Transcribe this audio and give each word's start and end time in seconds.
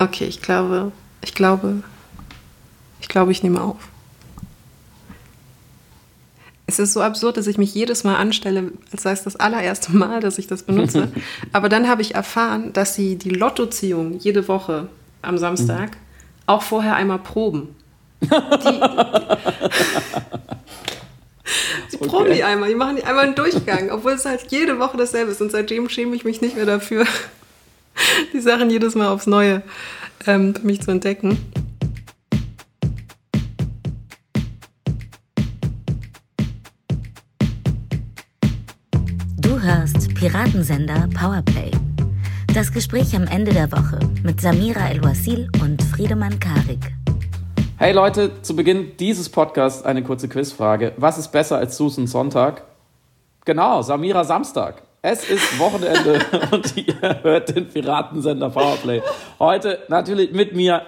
Okay, 0.00 0.24
ich 0.24 0.40
glaube, 0.40 0.92
ich 1.20 1.34
glaube, 1.34 1.82
ich 3.02 3.08
glaube, 3.08 3.32
ich 3.32 3.42
nehme 3.42 3.60
auf. 3.60 3.76
Es 6.66 6.78
ist 6.78 6.94
so 6.94 7.02
absurd, 7.02 7.36
dass 7.36 7.46
ich 7.46 7.58
mich 7.58 7.74
jedes 7.74 8.02
Mal 8.02 8.16
anstelle, 8.16 8.72
als 8.92 9.02
sei 9.02 9.12
es 9.12 9.24
das 9.24 9.36
allererste 9.36 9.94
Mal, 9.94 10.20
dass 10.20 10.38
ich 10.38 10.46
das 10.46 10.62
benutze. 10.62 11.12
Aber 11.52 11.68
dann 11.68 11.86
habe 11.86 12.00
ich 12.00 12.14
erfahren, 12.14 12.72
dass 12.72 12.94
sie 12.94 13.16
die 13.16 13.28
Lottoziehung 13.28 14.18
jede 14.18 14.48
Woche 14.48 14.88
am 15.20 15.36
Samstag 15.36 15.90
mhm. 15.90 15.96
auch 16.46 16.62
vorher 16.62 16.96
einmal 16.96 17.18
proben. 17.18 17.74
Die, 18.22 18.26
die, 18.28 18.80
sie 21.88 21.96
okay. 21.96 22.06
proben 22.06 22.32
die 22.34 22.44
einmal, 22.44 22.68
die 22.68 22.74
machen 22.74 22.96
die 22.96 23.04
einmal 23.04 23.24
einen 23.24 23.34
Durchgang, 23.34 23.90
obwohl 23.90 24.12
es 24.12 24.26
halt 24.26 24.44
jede 24.50 24.78
Woche 24.78 24.98
dasselbe 24.98 25.32
ist. 25.32 25.40
Und 25.40 25.50
seitdem 25.50 25.88
schäme 25.88 26.14
ich 26.14 26.24
mich 26.24 26.42
nicht 26.42 26.54
mehr 26.54 26.66
dafür, 26.66 27.06
die 28.32 28.40
Sachen 28.40 28.70
jedes 28.70 28.94
Mal 28.94 29.08
aufs 29.08 29.26
Neue 29.26 29.62
ähm, 30.26 30.54
für 30.54 30.66
mich 30.66 30.80
zu 30.82 30.90
entdecken. 30.90 31.38
Du 39.38 39.60
hörst 39.60 40.14
Piratensender 40.14 41.08
Powerplay. 41.14 41.70
Das 42.54 42.72
Gespräch 42.72 43.14
am 43.14 43.26
Ende 43.26 43.52
der 43.52 43.70
Woche 43.70 44.00
mit 44.24 44.40
Samira 44.40 44.88
El-Wasil 44.90 45.48
und 45.62 45.82
Friedemann 45.82 46.40
Karik. 46.40 46.92
Hey 47.78 47.92
Leute, 47.92 48.42
zu 48.42 48.54
Beginn 48.56 48.96
dieses 48.98 49.28
Podcasts 49.28 49.84
eine 49.84 50.02
kurze 50.02 50.28
Quizfrage. 50.28 50.92
Was 50.96 51.16
ist 51.16 51.28
besser 51.28 51.58
als 51.58 51.76
Susan 51.76 52.06
Sonntag? 52.06 52.64
Genau, 53.44 53.80
Samira 53.82 54.24
Samstag. 54.24 54.82
Es 55.02 55.28
ist 55.28 55.58
Wochenende 55.58 56.20
und 56.50 56.76
ihr 56.76 57.22
hört 57.22 57.56
den 57.56 57.68
Piratensender 57.68 58.50
Powerplay. 58.50 59.00
Heute 59.38 59.78
natürlich 59.88 60.32
mit 60.32 60.54
mir, 60.54 60.82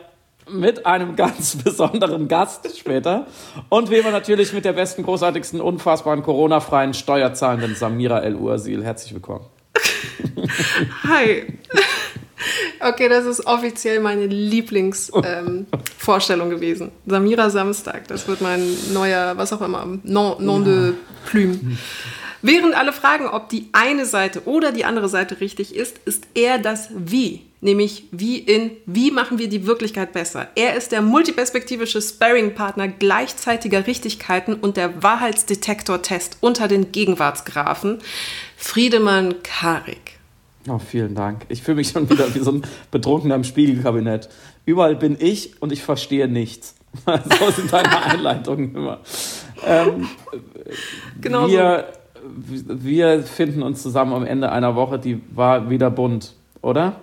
mit 0.51 0.85
einem 0.85 1.16
ganz 1.16 1.57
besonderen 1.65 2.29
Gast 2.29 2.79
später 2.79 3.27
und 3.71 3.90
wie 3.90 3.96
immer 3.96 4.10
natürlich 4.10 4.52
mit 4.52 4.66
der 4.66 4.74
besten, 4.74 5.02
großartigsten, 5.02 5.63
unfassbaren, 5.63 6.23
Corona-freien, 6.23 6.93
steuerzahlenden 6.93 7.74
Samira 7.74 8.21
El-Ursil. 8.21 8.85
Herzlich 8.85 9.15
willkommen. 9.15 9.46
Hi. 11.05 11.46
Okay, 12.80 13.09
das 13.09 13.24
ist 13.24 13.46
offiziell 13.46 14.01
meine 14.01 14.27
Lieblingsvorstellung 14.27 16.51
ähm, 16.51 16.55
gewesen. 16.55 16.90
Samira 17.07 17.49
Samstag, 17.49 18.09
das 18.09 18.29
wird 18.29 18.43
mein 18.43 18.60
neuer, 18.93 19.38
was 19.38 19.55
auch 19.55 19.63
immer, 19.63 19.87
Nom, 20.02 20.45
nom 20.45 20.65
de 20.65 20.93
Plume. 21.24 21.79
Während 22.43 22.74
alle 22.74 22.93
fragen, 22.93 23.29
ob 23.29 23.48
die 23.48 23.68
eine 23.73 24.04
Seite 24.04 24.43
oder 24.46 24.73
die 24.73 24.85
andere 24.85 25.09
Seite 25.09 25.40
richtig 25.40 25.74
ist, 25.76 25.98
ist 26.04 26.26
er 26.35 26.59
das 26.59 26.88
Wie. 26.93 27.43
Nämlich 27.60 28.09
wie 28.10 28.38
in 28.38 28.73
Wie 28.87 29.12
machen 29.12 29.38
wir 29.38 29.49
die 29.49 29.65
Wirklichkeit 29.66 30.12
besser. 30.12 30.49
Er 30.57 30.74
ist 30.74 30.90
der 30.90 31.01
multiperspektivische 31.01 32.02
Sparring-Partner 32.02 32.88
gleichzeitiger 32.88 33.87
Richtigkeiten 33.87 34.54
und 34.54 34.76
der 34.76 35.04
Wahrheitsdetektor-Test 35.04 36.38
unter 36.40 36.66
den 36.66 36.90
Gegenwartsgrafen. 36.90 37.99
Friedemann 38.56 39.37
Karik. 39.45 40.18
Oh, 40.68 40.80
vielen 40.80 41.15
Dank. 41.15 41.46
Ich 41.49 41.62
fühle 41.62 41.77
mich 41.77 41.90
schon 41.90 42.10
wieder 42.10 42.34
wie 42.34 42.40
so 42.40 42.51
ein 42.51 42.62
Betrunkener 42.90 43.37
im 43.37 43.45
Spiegelkabinett. 43.45 44.29
Überall 44.66 44.96
bin 44.96 45.16
ich 45.21 45.62
und 45.62 45.71
ich 45.71 45.82
verstehe 45.82 46.27
nichts. 46.27 46.74
so 47.06 47.51
sind 47.52 47.73
deine 47.73 48.02
Einleitungen 48.02 48.74
immer. 48.74 49.01
Ähm, 49.65 50.09
genau 51.21 51.49
wir, 51.49 51.87
so 51.93 52.02
wir 52.24 53.23
finden 53.23 53.62
uns 53.62 53.82
zusammen 53.82 54.12
am 54.12 54.24
Ende 54.24 54.51
einer 54.51 54.74
Woche, 54.76 54.98
die 54.98 55.20
war 55.34 55.70
wieder 55.70 55.90
bunt, 55.90 56.34
oder? 56.60 56.96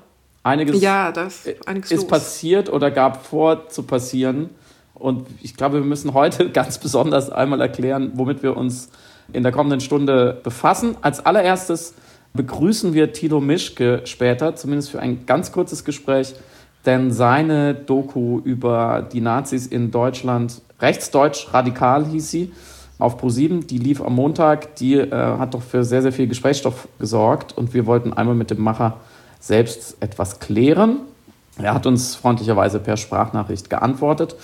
Einiges, 0.43 0.81
ja, 0.81 1.11
das, 1.11 1.47
einiges 1.65 1.91
ist 1.91 2.01
los. 2.01 2.07
passiert 2.07 2.71
oder 2.71 2.91
gab 2.91 3.25
vor 3.25 3.67
zu 3.69 3.83
passieren. 3.83 4.49
Und 4.93 5.27
ich 5.41 5.55
glaube, 5.55 5.77
wir 5.77 5.85
müssen 5.85 6.13
heute 6.13 6.49
ganz 6.51 6.77
besonders 6.77 7.29
einmal 7.29 7.61
erklären, 7.61 8.11
womit 8.15 8.43
wir 8.43 8.55
uns 8.55 8.89
in 9.33 9.43
der 9.43 9.51
kommenden 9.51 9.81
Stunde 9.81 10.39
befassen. 10.43 10.95
Als 11.01 11.25
allererstes 11.25 11.93
begrüßen 12.33 12.93
wir 12.93 13.11
Tilo 13.13 13.39
Mischke 13.39 14.01
später, 14.05 14.55
zumindest 14.55 14.91
für 14.91 14.99
ein 14.99 15.25
ganz 15.25 15.51
kurzes 15.51 15.83
Gespräch, 15.83 16.33
denn 16.85 17.11
seine 17.11 17.73
Doku 17.73 18.39
über 18.39 19.07
die 19.11 19.21
Nazis 19.21 19.67
in 19.67 19.91
Deutschland, 19.91 20.61
rechtsdeutsch 20.79 21.53
radikal 21.53 22.05
hieß 22.05 22.31
sie, 22.31 22.51
auf 22.99 23.17
ProSieben, 23.17 23.65
die 23.65 23.77
lief 23.77 24.01
am 24.01 24.13
Montag, 24.13 24.75
die 24.75 24.95
äh, 24.95 25.11
hat 25.11 25.53
doch 25.53 25.61
für 25.61 25.83
sehr, 25.83 26.01
sehr 26.01 26.11
viel 26.11 26.27
Gesprächsstoff 26.27 26.87
gesorgt 26.99 27.57
und 27.57 27.73
wir 27.73 27.85
wollten 27.85 28.13
einmal 28.13 28.35
mit 28.35 28.51
dem 28.51 28.61
Macher 28.61 28.97
selbst 29.39 29.97
etwas 30.01 30.39
klären. 30.39 30.99
Er 31.57 31.73
hat 31.73 31.85
uns 31.85 32.15
freundlicherweise 32.15 32.79
per 32.79 32.97
Sprachnachricht 32.97 33.69
geantwortet. 33.69 34.35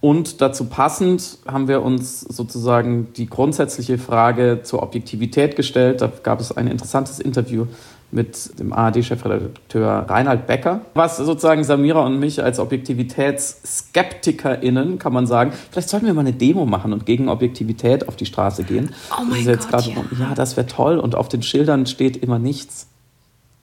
Und 0.00 0.40
dazu 0.40 0.64
passend 0.64 1.38
haben 1.46 1.68
wir 1.68 1.82
uns 1.82 2.20
sozusagen 2.22 3.12
die 3.12 3.26
grundsätzliche 3.26 3.98
Frage 3.98 4.60
zur 4.62 4.82
Objektivität 4.82 5.56
gestellt. 5.56 6.00
Da 6.00 6.10
gab 6.22 6.40
es 6.40 6.56
ein 6.56 6.68
interessantes 6.68 7.20
Interview 7.20 7.66
mit 8.12 8.58
dem 8.58 8.72
ARD-Chefredakteur 8.72 10.06
Reinhard 10.08 10.46
Becker, 10.46 10.80
was 10.94 11.18
sozusagen 11.18 11.64
Samira 11.64 12.04
und 12.04 12.18
mich 12.18 12.42
als 12.42 12.58
ObjektivitätsskeptikerInnen, 12.58 14.98
kann 14.98 15.12
man 15.12 15.26
sagen, 15.26 15.52
vielleicht 15.70 15.88
sollten 15.88 16.06
wir 16.06 16.14
mal 16.14 16.22
eine 16.22 16.32
Demo 16.32 16.66
machen 16.66 16.92
und 16.92 17.06
gegen 17.06 17.28
Objektivität 17.28 18.08
auf 18.08 18.16
die 18.16 18.26
Straße 18.26 18.64
gehen. 18.64 18.92
Oh 19.12 19.22
mein 19.24 19.44
Gott, 19.44 19.68
grad, 19.68 19.86
ja. 19.86 19.94
ja, 20.18 20.34
das 20.34 20.56
wäre 20.56 20.66
toll 20.66 20.98
und 20.98 21.14
auf 21.14 21.28
den 21.28 21.42
Schildern 21.42 21.86
steht 21.86 22.16
immer 22.16 22.38
nichts. 22.38 22.88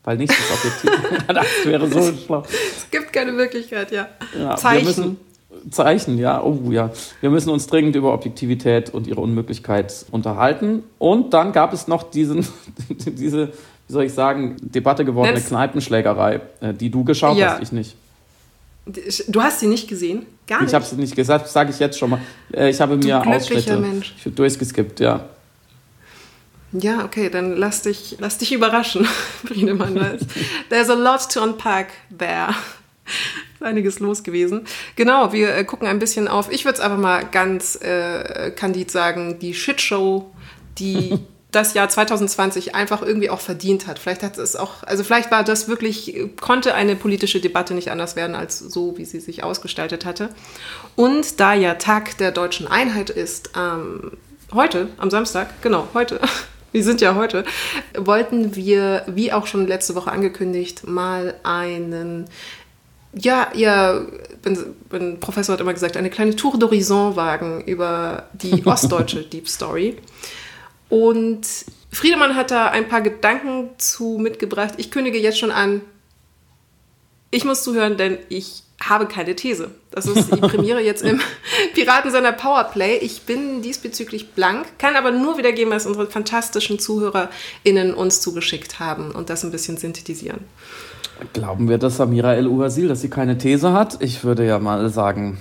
Weil 0.03 0.17
nichts 0.17 0.35
ist 0.37 0.51
objektiv. 0.53 0.91
das 1.33 1.47
wäre 1.65 1.89
so 1.89 2.13
schlau. 2.13 2.43
Es 2.47 2.89
gibt 2.89 3.11
keine 3.11 3.35
Wirklichkeit, 3.35 3.91
ja. 3.91 4.07
ja 4.39 4.55
Zeichen. 4.55 5.17
Zeichen, 5.71 6.17
ja, 6.17 6.41
oh 6.41 6.71
ja. 6.71 6.91
Wir 7.19 7.29
müssen 7.29 7.49
uns 7.49 7.67
dringend 7.67 7.95
über 7.95 8.13
Objektivität 8.13 8.93
und 8.93 9.07
ihre 9.07 9.19
Unmöglichkeit 9.19 10.05
unterhalten. 10.11 10.83
Und 10.97 11.33
dann 11.33 11.51
gab 11.51 11.73
es 11.73 11.87
noch 11.87 12.03
diesen, 12.03 12.47
diese 12.89 13.51
wie 13.87 13.93
soll 13.93 14.03
ich 14.03 14.13
sagen, 14.13 14.57
Debatte 14.61 15.05
gewordene 15.05 15.37
Netz 15.37 15.47
Kneipenschlägerei, 15.47 16.41
äh, 16.59 16.73
die 16.73 16.89
du 16.89 17.03
geschaut 17.03 17.37
ja. 17.37 17.53
hast, 17.53 17.63
ich 17.63 17.71
nicht. 17.71 17.95
Du 19.27 19.41
hast 19.41 19.59
sie 19.59 19.67
nicht 19.67 19.87
gesehen? 19.87 20.25
Gar 20.47 20.61
nicht? 20.61 20.69
Ich 20.69 20.75
habe 20.75 20.85
sie 20.85 20.95
nicht 20.95 21.15
gesagt, 21.15 21.47
sage 21.47 21.71
ich 21.71 21.79
jetzt 21.79 21.97
schon 21.97 22.11
mal. 22.11 22.21
Äh, 22.53 22.69
ich 22.69 22.79
habe 22.79 22.97
du 22.97 23.05
mir 23.05 23.25
Ausschnitte 23.25 23.77
Mensch. 23.77 24.13
durchgeskippt, 24.25 24.99
ja. 24.99 25.25
Ja, 26.73 27.05
okay, 27.05 27.29
dann 27.29 27.55
lass 27.55 27.81
dich, 27.81 28.17
lass 28.19 28.37
dich 28.37 28.51
überraschen, 28.51 29.05
Friedemann. 29.45 29.95
There's 30.69 30.89
a 30.89 30.93
lot 30.93 31.31
to 31.31 31.41
unpack 31.41 31.87
there. 32.17 32.49
Ist 33.53 33.63
einiges 33.63 33.99
los 33.99 34.23
gewesen. 34.23 34.65
Genau, 34.97 35.31
wir 35.31 35.55
äh, 35.55 35.63
gucken 35.63 35.87
ein 35.87 35.99
bisschen 35.99 36.27
auf, 36.27 36.51
ich 36.51 36.65
würde 36.65 36.75
es 36.75 36.79
einfach 36.81 36.97
mal 36.97 37.25
ganz 37.25 37.77
äh, 37.81 38.51
kandid 38.51 38.91
sagen, 38.91 39.39
die 39.39 39.53
Shitshow, 39.53 40.29
die 40.77 41.17
das 41.51 41.73
Jahr 41.73 41.87
2020 41.87 42.75
einfach 42.75 43.01
irgendwie 43.01 43.29
auch 43.29 43.39
verdient 43.39 43.87
hat. 43.87 43.99
Vielleicht 43.99 44.21
hat 44.23 44.37
es 44.37 44.55
auch, 44.55 44.83
also 44.83 45.03
vielleicht 45.03 45.31
war 45.31 45.43
das 45.43 45.67
wirklich, 45.67 46.15
konnte 46.41 46.73
eine 46.73 46.95
politische 46.95 47.39
Debatte 47.39 47.73
nicht 47.73 47.89
anders 47.89 48.15
werden 48.15 48.35
als 48.35 48.59
so, 48.59 48.97
wie 48.97 49.05
sie 49.05 49.19
sich 49.19 49.43
ausgestaltet 49.43 50.05
hatte. 50.05 50.29
Und 50.95 51.39
da 51.39 51.53
ja 51.53 51.75
Tag 51.75 52.17
der 52.17 52.31
deutschen 52.31 52.67
Einheit 52.67 53.09
ist, 53.09 53.51
ähm, 53.57 54.11
heute, 54.53 54.89
am 54.97 55.09
Samstag, 55.09 55.61
genau, 55.61 55.87
heute, 55.93 56.19
wir 56.73 56.83
sind 56.83 56.99
ja 56.99 57.15
heute, 57.15 57.45
wollten 57.97 58.55
wir, 58.55 59.03
wie 59.07 59.31
auch 59.31 59.47
schon 59.47 59.67
letzte 59.67 59.95
Woche 59.95 60.11
angekündigt, 60.11 60.85
mal 60.85 61.35
einen 61.43 62.25
ja, 63.13 63.47
ja, 63.55 64.01
mein 64.91 65.19
Professor 65.19 65.53
hat 65.53 65.61
immer 65.61 65.73
gesagt, 65.73 65.97
eine 65.97 66.09
kleine 66.09 66.35
Tour 66.35 66.55
d'Horizon 66.55 67.15
wagen 67.15 67.63
über 67.65 68.27
die 68.33 68.61
ostdeutsche 68.65 69.23
Deep 69.23 69.47
Story. 69.47 69.97
Und 70.89 71.45
Friedemann 71.91 72.35
hat 72.35 72.51
da 72.51 72.69
ein 72.69 72.87
paar 72.87 73.01
Gedanken 73.01 73.69
zu 73.77 74.17
mitgebracht. 74.19 74.75
Ich 74.77 74.91
kündige 74.91 75.17
jetzt 75.17 75.39
schon 75.39 75.51
an, 75.51 75.81
ich 77.31 77.43
muss 77.43 77.63
zuhören, 77.63 77.97
denn 77.97 78.17
ich 78.29 78.63
habe 78.81 79.07
keine 79.07 79.35
These. 79.35 79.71
Das 79.91 80.05
ist 80.05 80.33
die 80.33 80.39
Premiere 80.39 80.81
jetzt 80.81 81.01
im 81.01 81.19
Piratensender 81.73 82.31
Powerplay. 82.31 82.97
Ich 82.97 83.23
bin 83.23 83.61
diesbezüglich 83.61 84.33
blank, 84.33 84.77
kann 84.77 84.95
aber 84.95 85.11
nur 85.11 85.37
wiedergeben, 85.37 85.73
was 85.73 85.85
unsere 85.85 86.07
fantastischen 86.07 86.77
ZuhörerInnen 86.79 87.93
uns 87.93 88.21
zugeschickt 88.21 88.79
haben 88.79 89.11
und 89.11 89.29
das 89.29 89.43
ein 89.43 89.51
bisschen 89.51 89.77
synthetisieren. 89.77 90.41
Glauben 91.33 91.67
wir, 91.67 91.79
dass 91.79 91.97
Samira 91.97 92.35
El-Uhasil, 92.35 92.87
dass 92.87 93.01
sie 93.01 93.09
keine 93.09 93.37
These 93.39 93.73
hat? 93.73 93.97
Ich 94.01 94.23
würde 94.23 94.45
ja 94.45 94.59
mal 94.59 94.87
sagen, 94.89 95.39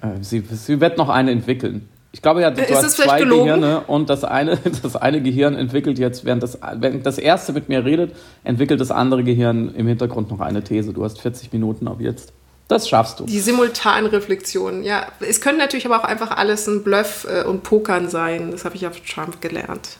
äh, 0.00 0.22
sie, 0.22 0.44
sie 0.52 0.80
wird 0.80 0.98
noch 0.98 1.08
eine 1.08 1.32
entwickeln. 1.32 1.88
Ich 2.16 2.22
glaube 2.22 2.40
ja, 2.40 2.50
du 2.50 2.62
ist 2.62 2.74
hast 2.74 2.96
zwei 2.96 3.18
gelogen? 3.18 3.44
Gehirne 3.44 3.82
und 3.86 4.08
das 4.08 4.24
eine, 4.24 4.56
das 4.82 4.96
eine 4.96 5.20
Gehirn 5.20 5.54
entwickelt 5.54 5.98
jetzt, 5.98 6.24
während 6.24 6.42
das, 6.42 6.58
während 6.76 7.04
das 7.04 7.18
erste 7.18 7.52
mit 7.52 7.68
mir 7.68 7.84
redet, 7.84 8.16
entwickelt 8.42 8.80
das 8.80 8.90
andere 8.90 9.22
Gehirn 9.22 9.74
im 9.74 9.86
Hintergrund 9.86 10.30
noch 10.30 10.40
eine 10.40 10.64
These. 10.64 10.94
Du 10.94 11.04
hast 11.04 11.20
40 11.20 11.52
Minuten 11.52 11.86
ab 11.86 11.98
jetzt. 12.00 12.32
Das 12.68 12.88
schaffst 12.88 13.20
du. 13.20 13.26
Die 13.26 13.38
Simultanreflexion, 13.38 14.82
ja. 14.82 15.08
Es 15.20 15.42
können 15.42 15.58
natürlich 15.58 15.84
aber 15.84 16.00
auch 16.00 16.04
einfach 16.04 16.30
alles 16.30 16.66
ein 16.66 16.82
Bluff 16.82 17.26
äh, 17.30 17.44
und 17.44 17.62
Pokern 17.62 18.08
sein. 18.08 18.50
Das 18.50 18.64
habe 18.64 18.76
ich 18.76 18.86
auf 18.86 18.98
Trump 19.00 19.42
gelernt. 19.42 19.98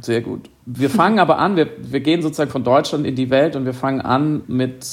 Sehr 0.00 0.22
gut. 0.22 0.48
Wir 0.64 0.88
fangen 0.88 1.18
aber 1.18 1.38
an, 1.38 1.56
wir, 1.56 1.68
wir 1.78 2.00
gehen 2.00 2.22
sozusagen 2.22 2.50
von 2.50 2.64
Deutschland 2.64 3.06
in 3.06 3.14
die 3.14 3.28
Welt 3.28 3.56
und 3.56 3.66
wir 3.66 3.74
fangen 3.74 4.00
an 4.00 4.42
mit 4.46 4.86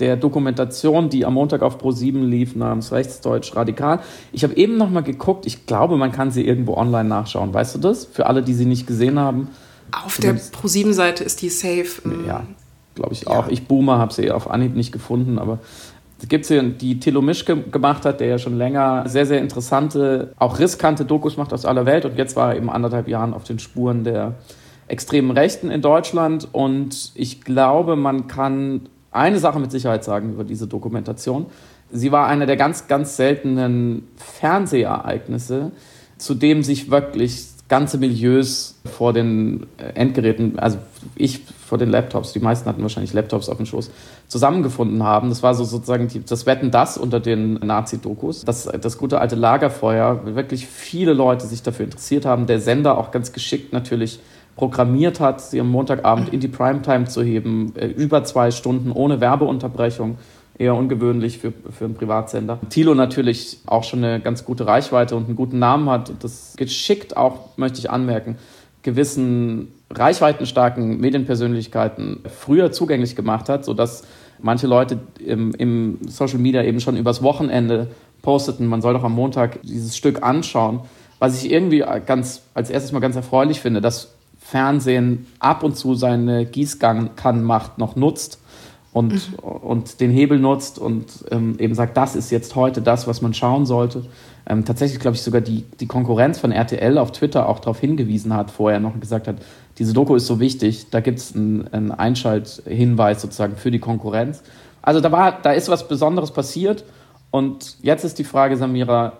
der 0.00 0.16
Dokumentation, 0.16 1.10
die 1.10 1.26
am 1.26 1.34
Montag 1.34 1.62
auf 1.62 1.82
Pro7 1.82 2.24
lief, 2.24 2.56
namens 2.56 2.90
Rechtsdeutsch 2.90 3.54
Radikal. 3.54 4.00
Ich 4.32 4.44
habe 4.44 4.56
eben 4.56 4.78
nochmal 4.78 5.02
geguckt, 5.02 5.44
ich 5.46 5.66
glaube, 5.66 5.96
man 5.96 6.10
kann 6.10 6.30
sie 6.30 6.46
irgendwo 6.46 6.74
online 6.74 7.08
nachschauen. 7.08 7.52
Weißt 7.52 7.74
du 7.74 7.78
das? 7.80 8.06
Für 8.06 8.26
alle, 8.26 8.42
die 8.42 8.54
sie 8.54 8.66
nicht 8.66 8.86
gesehen 8.86 9.18
haben. 9.18 9.48
Auf 9.92 10.18
der 10.18 10.36
Pro7-Seite 10.36 11.22
ist 11.22 11.42
die 11.42 11.50
safe. 11.50 12.02
Ja, 12.26 12.44
glaube 12.94 13.12
ich 13.12 13.26
auch. 13.26 13.46
Ja. 13.46 13.52
Ich 13.52 13.66
Boomer 13.66 13.98
habe 13.98 14.12
sie 14.12 14.30
auf 14.30 14.50
Anhieb 14.50 14.74
nicht 14.74 14.92
gefunden, 14.92 15.38
aber 15.38 15.58
es 16.18 16.28
gibt 16.28 16.46
hier, 16.46 16.62
die 16.62 16.98
Thilo 16.98 17.20
Mischke 17.20 17.56
gemacht 17.56 18.04
hat, 18.04 18.20
der 18.20 18.28
ja 18.28 18.38
schon 18.38 18.56
länger 18.56 19.04
sehr, 19.06 19.26
sehr 19.26 19.40
interessante, 19.40 20.32
auch 20.38 20.58
riskante 20.58 21.04
Dokus 21.04 21.36
macht 21.36 21.52
aus 21.52 21.66
aller 21.66 21.84
Welt. 21.84 22.04
Und 22.04 22.16
jetzt 22.16 22.36
war 22.36 22.52
er 22.52 22.56
eben 22.56 22.70
anderthalb 22.70 23.06
Jahren 23.06 23.34
auf 23.34 23.44
den 23.44 23.58
Spuren 23.58 24.02
der 24.02 24.34
extremen 24.88 25.30
Rechten 25.32 25.70
in 25.70 25.82
Deutschland. 25.82 26.48
Und 26.52 27.12
ich 27.14 27.42
glaube, 27.42 27.96
man 27.96 28.28
kann 28.28 28.88
eine 29.10 29.38
Sache 29.38 29.60
mit 29.60 29.70
Sicherheit 29.70 30.04
sagen 30.04 30.32
über 30.32 30.44
diese 30.44 30.66
Dokumentation. 30.66 31.46
Sie 31.90 32.12
war 32.12 32.26
eine 32.26 32.46
der 32.46 32.56
ganz, 32.56 32.88
ganz 32.88 33.16
seltenen 33.16 34.08
Fernsehereignisse, 34.16 35.72
zu 36.18 36.34
dem 36.34 36.62
sich 36.62 36.90
wirklich 36.90 37.46
ganze 37.68 37.98
Milieus 37.98 38.78
vor 38.84 39.12
den 39.12 39.66
Endgeräten, 39.94 40.58
also 40.58 40.78
ich 41.16 41.42
vor 41.66 41.78
den 41.78 41.90
Laptops, 41.90 42.32
die 42.32 42.38
meisten 42.38 42.68
hatten 42.68 42.82
wahrscheinlich 42.82 43.12
Laptops 43.12 43.48
auf 43.48 43.56
dem 43.56 43.66
Schoß, 43.66 43.90
zusammengefunden 44.28 45.02
haben. 45.02 45.28
Das 45.28 45.42
war 45.42 45.54
so 45.54 45.64
sozusagen 45.64 46.08
die, 46.08 46.24
das 46.24 46.46
Wetten 46.46 46.70
das 46.70 46.98
unter 46.98 47.20
den 47.20 47.54
Nazi-Dokus. 47.54 48.44
Das, 48.44 48.64
das 48.64 48.98
gute 48.98 49.20
alte 49.20 49.36
Lagerfeuer, 49.36 50.34
wirklich 50.34 50.66
viele 50.66 51.12
Leute 51.12 51.46
sich 51.46 51.62
dafür 51.62 51.84
interessiert 51.84 52.24
haben. 52.24 52.46
Der 52.46 52.60
Sender 52.60 52.98
auch 52.98 53.10
ganz 53.10 53.32
geschickt 53.32 53.72
natürlich 53.72 54.20
programmiert 54.56 55.20
hat, 55.20 55.40
sie 55.40 55.60
am 55.60 55.70
Montagabend 55.70 56.32
in 56.32 56.40
die 56.40 56.48
Primetime 56.48 57.04
zu 57.04 57.22
heben, 57.22 57.74
äh, 57.76 57.86
über 57.86 58.24
zwei 58.24 58.50
Stunden 58.50 58.90
ohne 58.90 59.20
Werbeunterbrechung. 59.20 60.18
Eher 60.58 60.74
ungewöhnlich 60.74 61.36
für, 61.36 61.52
für 61.70 61.84
einen 61.84 61.94
Privatsender. 61.94 62.58
Thilo 62.70 62.94
natürlich 62.94 63.58
auch 63.66 63.84
schon 63.84 64.02
eine 64.02 64.20
ganz 64.20 64.46
gute 64.46 64.66
Reichweite 64.66 65.14
und 65.14 65.26
einen 65.26 65.36
guten 65.36 65.58
Namen 65.58 65.90
hat 65.90 66.10
das 66.20 66.54
geschickt 66.56 67.14
auch, 67.14 67.56
möchte 67.58 67.78
ich 67.78 67.90
anmerken, 67.90 68.38
gewissen 68.86 69.68
reichweitenstarken 69.90 70.98
Medienpersönlichkeiten 70.98 72.20
früher 72.24 72.72
zugänglich 72.72 73.16
gemacht 73.16 73.48
hat, 73.48 73.64
sodass 73.64 74.04
manche 74.38 74.66
Leute 74.66 75.00
im, 75.18 75.52
im 75.54 75.98
Social 76.06 76.38
Media 76.38 76.62
eben 76.62 76.80
schon 76.80 76.96
übers 76.96 77.22
Wochenende 77.22 77.88
posteten, 78.22 78.66
man 78.66 78.80
soll 78.80 78.94
doch 78.94 79.04
am 79.04 79.12
Montag 79.12 79.60
dieses 79.62 79.96
Stück 79.96 80.22
anschauen. 80.22 80.80
Was 81.18 81.42
ich 81.42 81.50
irgendwie 81.50 81.84
ganz, 82.06 82.42
als 82.54 82.70
erstes 82.70 82.92
mal 82.92 83.00
ganz 83.00 83.16
erfreulich 83.16 83.60
finde, 83.60 83.80
dass 83.80 84.14
Fernsehen 84.38 85.26
ab 85.40 85.64
und 85.64 85.76
zu 85.76 85.94
seine 85.94 86.46
Gießkannenmacht 86.46 87.78
noch 87.78 87.96
nutzt 87.96 88.40
und, 88.92 89.12
mhm. 89.12 89.38
und 89.42 90.00
den 90.00 90.12
Hebel 90.12 90.38
nutzt 90.38 90.78
und 90.78 91.24
ähm, 91.32 91.56
eben 91.58 91.74
sagt, 91.74 91.96
das 91.96 92.14
ist 92.14 92.30
jetzt 92.30 92.54
heute 92.54 92.82
das, 92.82 93.08
was 93.08 93.20
man 93.20 93.34
schauen 93.34 93.66
sollte 93.66 94.04
ähm, 94.48 94.64
tatsächlich, 94.64 95.00
glaube 95.00 95.16
ich, 95.16 95.22
sogar 95.22 95.40
die, 95.40 95.64
die 95.80 95.86
Konkurrenz 95.86 96.38
von 96.38 96.52
RTL 96.52 96.98
auf 96.98 97.12
Twitter 97.12 97.48
auch 97.48 97.58
darauf 97.58 97.80
hingewiesen 97.80 98.34
hat, 98.34 98.50
vorher 98.50 98.80
noch 98.80 98.98
gesagt 99.00 99.26
hat, 99.26 99.36
diese 99.78 99.92
Doku 99.92 100.14
ist 100.14 100.26
so 100.26 100.40
wichtig, 100.40 100.86
da 100.90 101.00
gibt 101.00 101.18
es 101.18 101.34
einen, 101.34 101.68
einen 101.68 101.90
Einschalthinweis 101.90 103.20
sozusagen 103.20 103.56
für 103.56 103.70
die 103.70 103.80
Konkurrenz. 103.80 104.42
Also 104.82 105.00
da, 105.00 105.10
war, 105.10 105.40
da 105.42 105.52
ist 105.52 105.68
was 105.68 105.88
Besonderes 105.88 106.30
passiert 106.30 106.84
und 107.30 107.76
jetzt 107.82 108.04
ist 108.04 108.18
die 108.18 108.24
Frage, 108.24 108.56
Samira, 108.56 109.14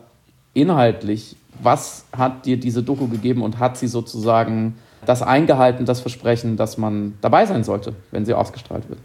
inhaltlich, 0.55 1.37
was 1.61 2.05
hat 2.17 2.47
dir 2.47 2.59
diese 2.59 2.83
Doku 2.83 3.09
gegeben 3.09 3.43
und 3.43 3.59
hat 3.59 3.77
sie 3.77 3.89
sozusagen 3.89 4.77
das 5.05 5.23
eingehalten, 5.23 5.87
das 5.87 6.01
Versprechen, 6.01 6.57
dass 6.57 6.79
man 6.79 7.15
dabei 7.21 7.47
sein 7.47 7.65
sollte, 7.65 7.95
wenn 8.13 8.25
sie 8.25 8.35
ausgestrahlt 8.35 8.89
wird? 8.89 9.01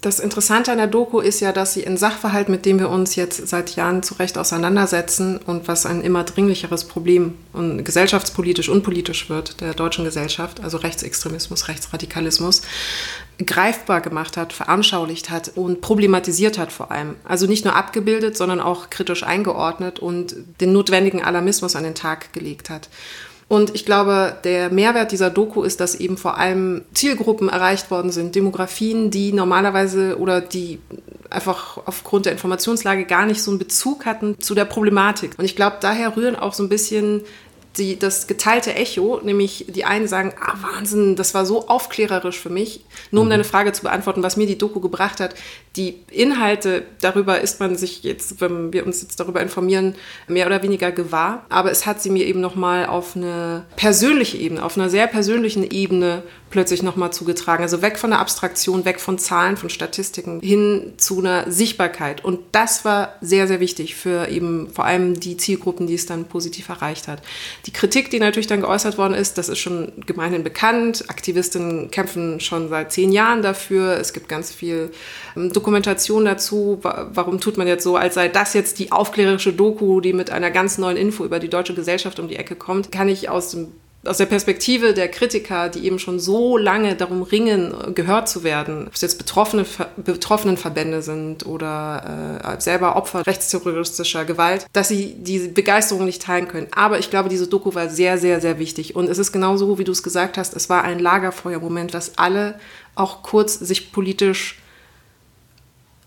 Das 0.00 0.20
Interessante 0.20 0.70
an 0.70 0.78
der 0.78 0.86
Doku 0.86 1.18
ist 1.18 1.40
ja, 1.40 1.50
dass 1.50 1.74
sie 1.74 1.84
ein 1.84 1.96
Sachverhalt, 1.96 2.48
mit 2.48 2.64
dem 2.64 2.78
wir 2.78 2.88
uns 2.88 3.16
jetzt 3.16 3.48
seit 3.48 3.74
Jahren 3.74 4.04
zu 4.04 4.14
Recht 4.14 4.38
auseinandersetzen 4.38 5.38
und 5.38 5.66
was 5.66 5.86
ein 5.86 6.02
immer 6.02 6.22
dringlicheres 6.22 6.84
Problem 6.84 7.34
und 7.52 7.84
gesellschaftspolitisch 7.84 8.68
und 8.68 8.84
politisch 8.84 9.28
wird 9.28 9.60
der 9.60 9.74
deutschen 9.74 10.04
Gesellschaft, 10.04 10.62
also 10.62 10.76
Rechtsextremismus, 10.76 11.66
Rechtsradikalismus, 11.66 12.62
greifbar 13.44 14.00
gemacht 14.00 14.36
hat, 14.36 14.52
veranschaulicht 14.52 15.30
hat 15.30 15.50
und 15.56 15.80
problematisiert 15.80 16.58
hat 16.58 16.70
vor 16.70 16.92
allem. 16.92 17.16
Also 17.24 17.48
nicht 17.48 17.64
nur 17.64 17.74
abgebildet, 17.74 18.36
sondern 18.36 18.60
auch 18.60 18.90
kritisch 18.90 19.24
eingeordnet 19.24 19.98
und 19.98 20.36
den 20.60 20.72
notwendigen 20.72 21.24
Alarmismus 21.24 21.74
an 21.74 21.82
den 21.82 21.96
Tag 21.96 22.32
gelegt 22.32 22.70
hat. 22.70 22.88
Und 23.48 23.74
ich 23.74 23.86
glaube, 23.86 24.36
der 24.44 24.70
Mehrwert 24.70 25.10
dieser 25.10 25.30
Doku 25.30 25.62
ist, 25.62 25.80
dass 25.80 25.94
eben 25.94 26.18
vor 26.18 26.36
allem 26.36 26.82
Zielgruppen 26.92 27.48
erreicht 27.48 27.90
worden 27.90 28.10
sind, 28.10 28.34
Demografien, 28.34 29.10
die 29.10 29.32
normalerweise 29.32 30.18
oder 30.18 30.42
die 30.42 30.78
einfach 31.30 31.78
aufgrund 31.86 32.26
der 32.26 32.32
Informationslage 32.32 33.04
gar 33.04 33.24
nicht 33.24 33.42
so 33.42 33.50
einen 33.50 33.58
Bezug 33.58 34.04
hatten 34.04 34.38
zu 34.38 34.54
der 34.54 34.66
Problematik. 34.66 35.32
Und 35.38 35.46
ich 35.46 35.56
glaube, 35.56 35.76
daher 35.80 36.14
rühren 36.16 36.36
auch 36.36 36.52
so 36.52 36.62
ein 36.62 36.68
bisschen 36.68 37.22
die, 37.78 37.98
das 37.98 38.26
geteilte 38.26 38.74
Echo, 38.74 39.20
nämlich 39.22 39.66
die 39.68 39.84
einen 39.84 40.08
sagen, 40.08 40.34
ah 40.40 40.54
Wahnsinn, 40.60 41.16
das 41.16 41.34
war 41.34 41.46
so 41.46 41.68
aufklärerisch 41.68 42.38
für 42.38 42.50
mich. 42.50 42.84
Nur 43.10 43.22
um 43.22 43.28
mhm. 43.28 43.30
deine 43.30 43.44
Frage 43.44 43.72
zu 43.72 43.82
beantworten, 43.82 44.22
was 44.22 44.36
mir 44.36 44.46
die 44.46 44.58
Doku 44.58 44.80
gebracht 44.80 45.20
hat, 45.20 45.34
die 45.76 46.00
Inhalte, 46.10 46.84
darüber 47.00 47.40
ist 47.40 47.60
man 47.60 47.76
sich 47.76 48.02
jetzt, 48.02 48.40
wenn 48.40 48.72
wir 48.72 48.84
uns 48.84 49.00
jetzt 49.00 49.20
darüber 49.20 49.40
informieren, 49.40 49.94
mehr 50.26 50.46
oder 50.46 50.62
weniger 50.62 50.90
gewahr. 50.90 51.46
Aber 51.48 51.70
es 51.70 51.86
hat 51.86 52.02
sie 52.02 52.10
mir 52.10 52.26
eben 52.26 52.40
nochmal 52.40 52.86
auf 52.86 53.16
eine 53.16 53.64
persönliche 53.76 54.36
Ebene, 54.36 54.64
auf 54.64 54.76
einer 54.76 54.90
sehr 54.90 55.06
persönlichen 55.06 55.68
Ebene 55.70 56.24
plötzlich 56.50 56.82
nochmal 56.82 57.12
zugetragen. 57.12 57.62
Also 57.62 57.82
weg 57.82 57.98
von 57.98 58.10
der 58.10 58.18
Abstraktion, 58.18 58.84
weg 58.84 59.00
von 59.00 59.18
Zahlen, 59.18 59.56
von 59.56 59.70
Statistiken, 59.70 60.40
hin 60.40 60.94
zu 60.96 61.20
einer 61.20 61.50
Sichtbarkeit. 61.50 62.24
Und 62.24 62.40
das 62.52 62.84
war 62.84 63.14
sehr, 63.20 63.46
sehr 63.46 63.60
wichtig 63.60 63.94
für 63.94 64.28
eben 64.28 64.70
vor 64.72 64.84
allem 64.84 65.20
die 65.20 65.36
Zielgruppen, 65.36 65.86
die 65.86 65.94
es 65.94 66.06
dann 66.06 66.24
positiv 66.24 66.68
erreicht 66.68 67.08
hat. 67.08 67.22
Die 67.66 67.67
Kritik, 67.72 68.10
die 68.10 68.20
natürlich 68.20 68.46
dann 68.46 68.60
geäußert 68.60 68.98
worden 68.98 69.14
ist, 69.14 69.38
das 69.38 69.48
ist 69.48 69.58
schon 69.58 69.92
gemeinhin 70.06 70.44
bekannt. 70.44 71.04
Aktivistinnen 71.08 71.90
kämpfen 71.90 72.40
schon 72.40 72.68
seit 72.68 72.92
zehn 72.92 73.12
Jahren 73.12 73.42
dafür. 73.42 73.98
Es 73.98 74.12
gibt 74.12 74.28
ganz 74.28 74.52
viel 74.52 74.90
ähm, 75.36 75.52
Dokumentation 75.52 76.24
dazu. 76.24 76.78
Warum 76.82 77.40
tut 77.40 77.56
man 77.56 77.66
jetzt 77.66 77.84
so, 77.84 77.96
als 77.96 78.14
sei 78.14 78.28
das 78.28 78.54
jetzt 78.54 78.78
die 78.78 78.92
aufklärerische 78.92 79.52
Doku, 79.52 80.00
die 80.00 80.12
mit 80.12 80.30
einer 80.30 80.50
ganz 80.50 80.78
neuen 80.78 80.96
Info 80.96 81.24
über 81.24 81.38
die 81.38 81.48
deutsche 81.48 81.74
Gesellschaft 81.74 82.18
um 82.20 82.28
die 82.28 82.36
Ecke 82.36 82.54
kommt? 82.54 82.92
Kann 82.92 83.08
ich 83.08 83.28
aus 83.28 83.50
dem 83.50 83.72
aus 84.04 84.18
der 84.18 84.26
Perspektive 84.26 84.94
der 84.94 85.08
Kritiker, 85.08 85.68
die 85.68 85.84
eben 85.84 85.98
schon 85.98 86.20
so 86.20 86.56
lange 86.56 86.94
darum 86.94 87.22
ringen, 87.22 87.74
gehört 87.94 88.28
zu 88.28 88.44
werden, 88.44 88.86
ob 88.86 88.94
es 88.94 89.00
jetzt 89.00 89.18
betroffene, 89.18 89.66
betroffenen 89.96 90.56
Verbände 90.56 91.02
sind 91.02 91.44
oder 91.46 92.40
äh, 92.44 92.60
selber 92.60 92.96
Opfer 92.96 93.26
rechtsterroristischer 93.26 94.24
Gewalt, 94.24 94.66
dass 94.72 94.88
sie 94.88 95.16
diese 95.18 95.48
Begeisterung 95.48 96.04
nicht 96.04 96.22
teilen 96.22 96.46
können. 96.46 96.68
Aber 96.70 96.98
ich 97.00 97.10
glaube, 97.10 97.28
diese 97.28 97.48
Doku 97.48 97.74
war 97.74 97.88
sehr, 97.88 98.18
sehr, 98.18 98.40
sehr 98.40 98.58
wichtig. 98.58 98.94
Und 98.94 99.08
es 99.08 99.18
ist 99.18 99.32
genauso, 99.32 99.78
wie 99.78 99.84
du 99.84 99.92
es 99.92 100.04
gesagt 100.04 100.38
hast, 100.38 100.54
es 100.54 100.70
war 100.70 100.84
ein 100.84 101.00
Lagerfeuermoment, 101.00 101.92
dass 101.92 102.18
alle 102.18 102.54
auch 102.94 103.22
kurz 103.24 103.58
sich 103.58 103.92
politisch 103.92 104.60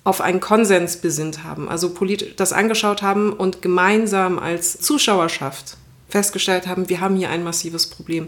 auf 0.04 0.22
einen 0.22 0.40
Konsens 0.40 0.98
besinnt 0.98 1.44
haben, 1.44 1.70
also 1.70 1.94
politisch 1.94 2.36
das 2.36 2.54
angeschaut 2.54 3.04
haben 3.04 3.34
und 3.34 3.62
gemeinsam 3.62 4.40
als 4.40 4.80
Zuschauerschaft 4.80 5.78
festgestellt 6.12 6.68
haben, 6.68 6.90
wir 6.90 7.02
haben 7.02 7.16
hier 7.16 7.30
ein 7.30 7.44
massives 7.44 7.88
Problem. 7.88 8.28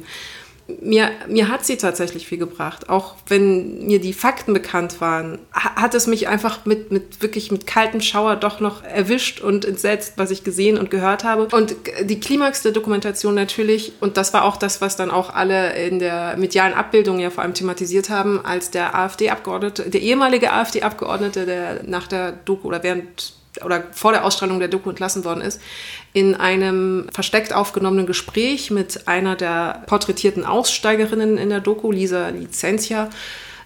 Mir, 0.82 1.12
mir 1.28 1.50
hat 1.50 1.66
sie 1.66 1.76
tatsächlich 1.76 2.26
viel 2.26 2.38
gebracht. 2.38 2.88
Auch 2.88 3.16
wenn 3.28 3.86
mir 3.86 4.00
die 4.00 4.14
Fakten 4.14 4.54
bekannt 4.54 5.02
waren, 5.02 5.40
hat 5.52 5.94
es 5.94 6.08
mich 6.08 6.30
einfach 6.30 6.66
mit, 6.66 6.90
mit 6.90 7.22
wirklich 7.22 7.52
mit 7.52 7.68
kaltem 7.68 8.00
Schauer 8.00 8.38
doch 8.38 8.62
noch 8.62 8.82
erwischt 8.82 9.42
und 9.42 9.66
entsetzt, 9.66 10.14
was 10.16 10.32
ich 10.32 10.46
gesehen 10.46 10.78
und 10.78 10.90
gehört 10.90 11.26
habe. 11.26 11.54
Und 11.54 11.76
die 12.04 12.18
Klimax 12.18 12.62
der 12.62 12.72
Dokumentation 12.72 13.36
natürlich, 13.36 13.92
und 14.00 14.16
das 14.16 14.34
war 14.34 14.46
auch 14.46 14.56
das, 14.56 14.80
was 14.80 14.96
dann 14.96 15.12
auch 15.12 15.34
alle 15.34 15.74
in 15.86 16.00
der 16.00 16.38
medialen 16.38 16.74
Abbildung 16.74 17.20
ja 17.20 17.30
vor 17.30 17.44
allem 17.44 17.54
thematisiert 17.54 18.10
haben, 18.10 18.40
als 18.46 18.72
der 18.72 18.96
AfD-Abgeordnete, 18.96 19.90
der 19.90 20.02
ehemalige 20.02 20.54
AfD-Abgeordnete, 20.54 21.46
der 21.46 21.84
nach 21.84 22.08
der 22.08 22.32
Doku 22.32 22.70
oder 22.70 22.84
während 22.84 23.34
oder 23.64 23.84
vor 23.92 24.12
der 24.12 24.26
Ausstrahlung 24.26 24.60
der 24.60 24.68
Doku 24.68 24.90
entlassen 24.90 25.26
worden 25.26 25.42
ist, 25.42 25.62
in 26.14 26.36
einem 26.36 27.08
versteckt 27.14 27.54
aufgenommenen 27.54 28.06
Gespräch 28.06 28.72
mit 28.72 29.08
einer 29.08 29.36
der 29.36 29.84
porträtierten 29.88 30.46
Aussteigerinnen 30.46 31.38
in 31.38 31.50
der 31.50 31.60
Doku, 31.60 31.92
Lisa 31.92 32.30
Licentia, 32.30 33.10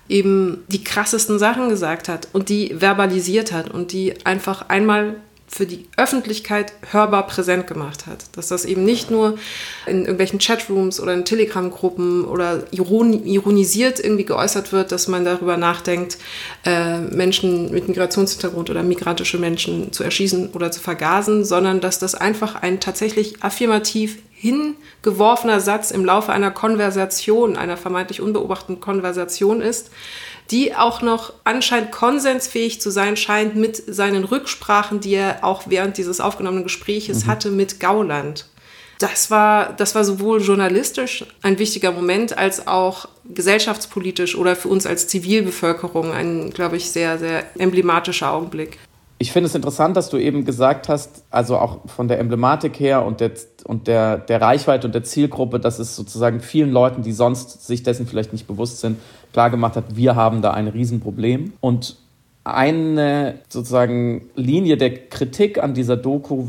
eben 0.10 0.64
die 0.68 0.84
krassesten 0.84 1.40
Sachen 1.40 1.70
gesagt 1.70 2.10
hat 2.10 2.30
und 2.34 2.50
die 2.50 2.74
verbalisiert 2.78 3.52
hat 3.52 3.70
und 3.70 3.92
die 3.92 4.14
einfach 4.26 4.70
einmal 4.70 5.16
für 5.50 5.66
die 5.66 5.86
Öffentlichkeit 5.96 6.74
hörbar 6.92 7.26
präsent 7.26 7.68
gemacht 7.68 8.06
hat. 8.06 8.26
Dass 8.36 8.50
das 8.50 8.66
eben 8.66 8.84
nicht 8.84 9.10
nur 9.10 9.38
in 9.86 10.02
irgendwelchen 10.02 10.40
Chatrooms 10.40 11.00
oder 11.00 11.14
in 11.14 11.24
Telegram-Gruppen 11.24 12.26
oder 12.26 12.66
ironisiert 12.72 14.00
irgendwie 14.00 14.26
geäußert 14.26 14.74
wird, 14.74 14.92
dass 14.92 15.08
man 15.08 15.24
darüber 15.24 15.56
nachdenkt, 15.56 16.18
äh, 16.66 17.00
Menschen 17.00 17.72
mit 17.72 17.88
Migrationshintergrund 17.88 18.70
oder 18.70 18.84
migrantische 18.84 19.38
Menschen 19.38 19.94
zu 19.94 20.04
erschießen 20.04 20.50
oder 20.52 20.70
zu 20.70 20.82
vergasen, 20.82 21.46
sondern 21.46 21.80
dass 21.80 21.98
das 21.98 22.14
einfach 22.14 22.56
ein 22.56 22.82
tatsächlich 22.82 23.42
affirmativ 23.42 24.18
hingeworfener 24.40 25.60
Satz 25.62 25.90
im 25.92 26.06
Laufe 26.06 26.32
einer 26.32 26.52
Konversation, 26.52 27.58
einer 27.58 27.76
vermeintlich 27.78 28.22
unbeobachteten 28.22 28.80
Konversation 28.80 29.62
ist, 29.62 29.90
die 30.52 30.76
auch 30.76 31.02
noch 31.02 31.34
anscheinend 31.44 31.92
konsensfähig 31.92 32.80
zu 32.82 32.90
sein 32.90 33.18
scheint 33.18 33.56
mit 33.56 33.82
seinen 33.88 34.24
Rücksprachen, 34.24 35.00
die 35.00 35.16
er 35.16 35.44
auch 35.44 35.64
während 35.68 35.98
dieses 35.98 36.20
aufgenommenen 36.22 36.64
Gespräches 36.64 37.26
mhm. 37.26 37.30
hatte 37.30 37.52
mit 37.52 37.80
Gauland. 37.80 38.46
Das 39.00 39.30
war, 39.30 39.74
das 39.74 39.94
war 39.94 40.04
sowohl 40.04 40.42
journalistisch 40.42 41.26
ein 41.44 41.60
wichtiger 41.60 41.92
Moment 41.92 42.38
als 42.38 42.68
auch 42.68 43.08
gesellschaftspolitisch 43.26 44.36
oder 44.36 44.56
für 44.56 44.70
uns 44.70 44.88
als 44.88 45.08
Zivilbevölkerung 45.08 46.12
ein, 46.12 46.50
glaube 46.50 46.78
ich, 46.78 46.90
sehr, 46.90 47.20
sehr 47.20 47.44
emblematischer 47.60 48.32
Augenblick. 48.32 48.80
Ich 49.20 49.32
finde 49.32 49.48
es 49.48 49.56
interessant, 49.56 49.98
dass 49.98 50.10
du 50.10 50.18
eben 50.18 50.46
gesagt 50.46 50.90
hast, 50.90 51.24
also 51.32 51.58
auch 51.58 51.80
von 51.90 52.08
der 52.08 52.20
Emblematik 52.20 52.80
her 52.80 53.04
und 53.04 53.20
der, 53.20 53.32
und 53.68 53.88
der, 53.88 54.18
der 54.18 54.42
Reichweite 54.42 54.88
und 54.88 54.94
der 54.96 55.04
Zielgruppe, 55.04 55.60
dass 55.60 55.78
es 55.78 55.96
sozusagen 55.96 56.40
vielen 56.40 56.72
Leuten, 56.72 57.04
die 57.04 57.12
sonst 57.12 57.68
sich 57.68 57.84
dessen 57.84 58.08
vielleicht 58.08 58.32
nicht 58.32 58.48
bewusst 58.48 58.80
sind, 58.80 58.98
klargemacht 59.34 59.76
hat, 59.76 59.96
wir 59.96 60.16
haben 60.16 60.42
da 60.42 60.52
ein 60.52 60.70
Riesenproblem. 60.70 61.54
Und 61.60 61.98
eine 62.46 63.40
sozusagen 63.50 64.30
Linie 64.36 64.78
der 64.78 65.10
Kritik 65.10 65.62
an 65.62 65.74
dieser 65.74 65.98
Doku 65.98 66.48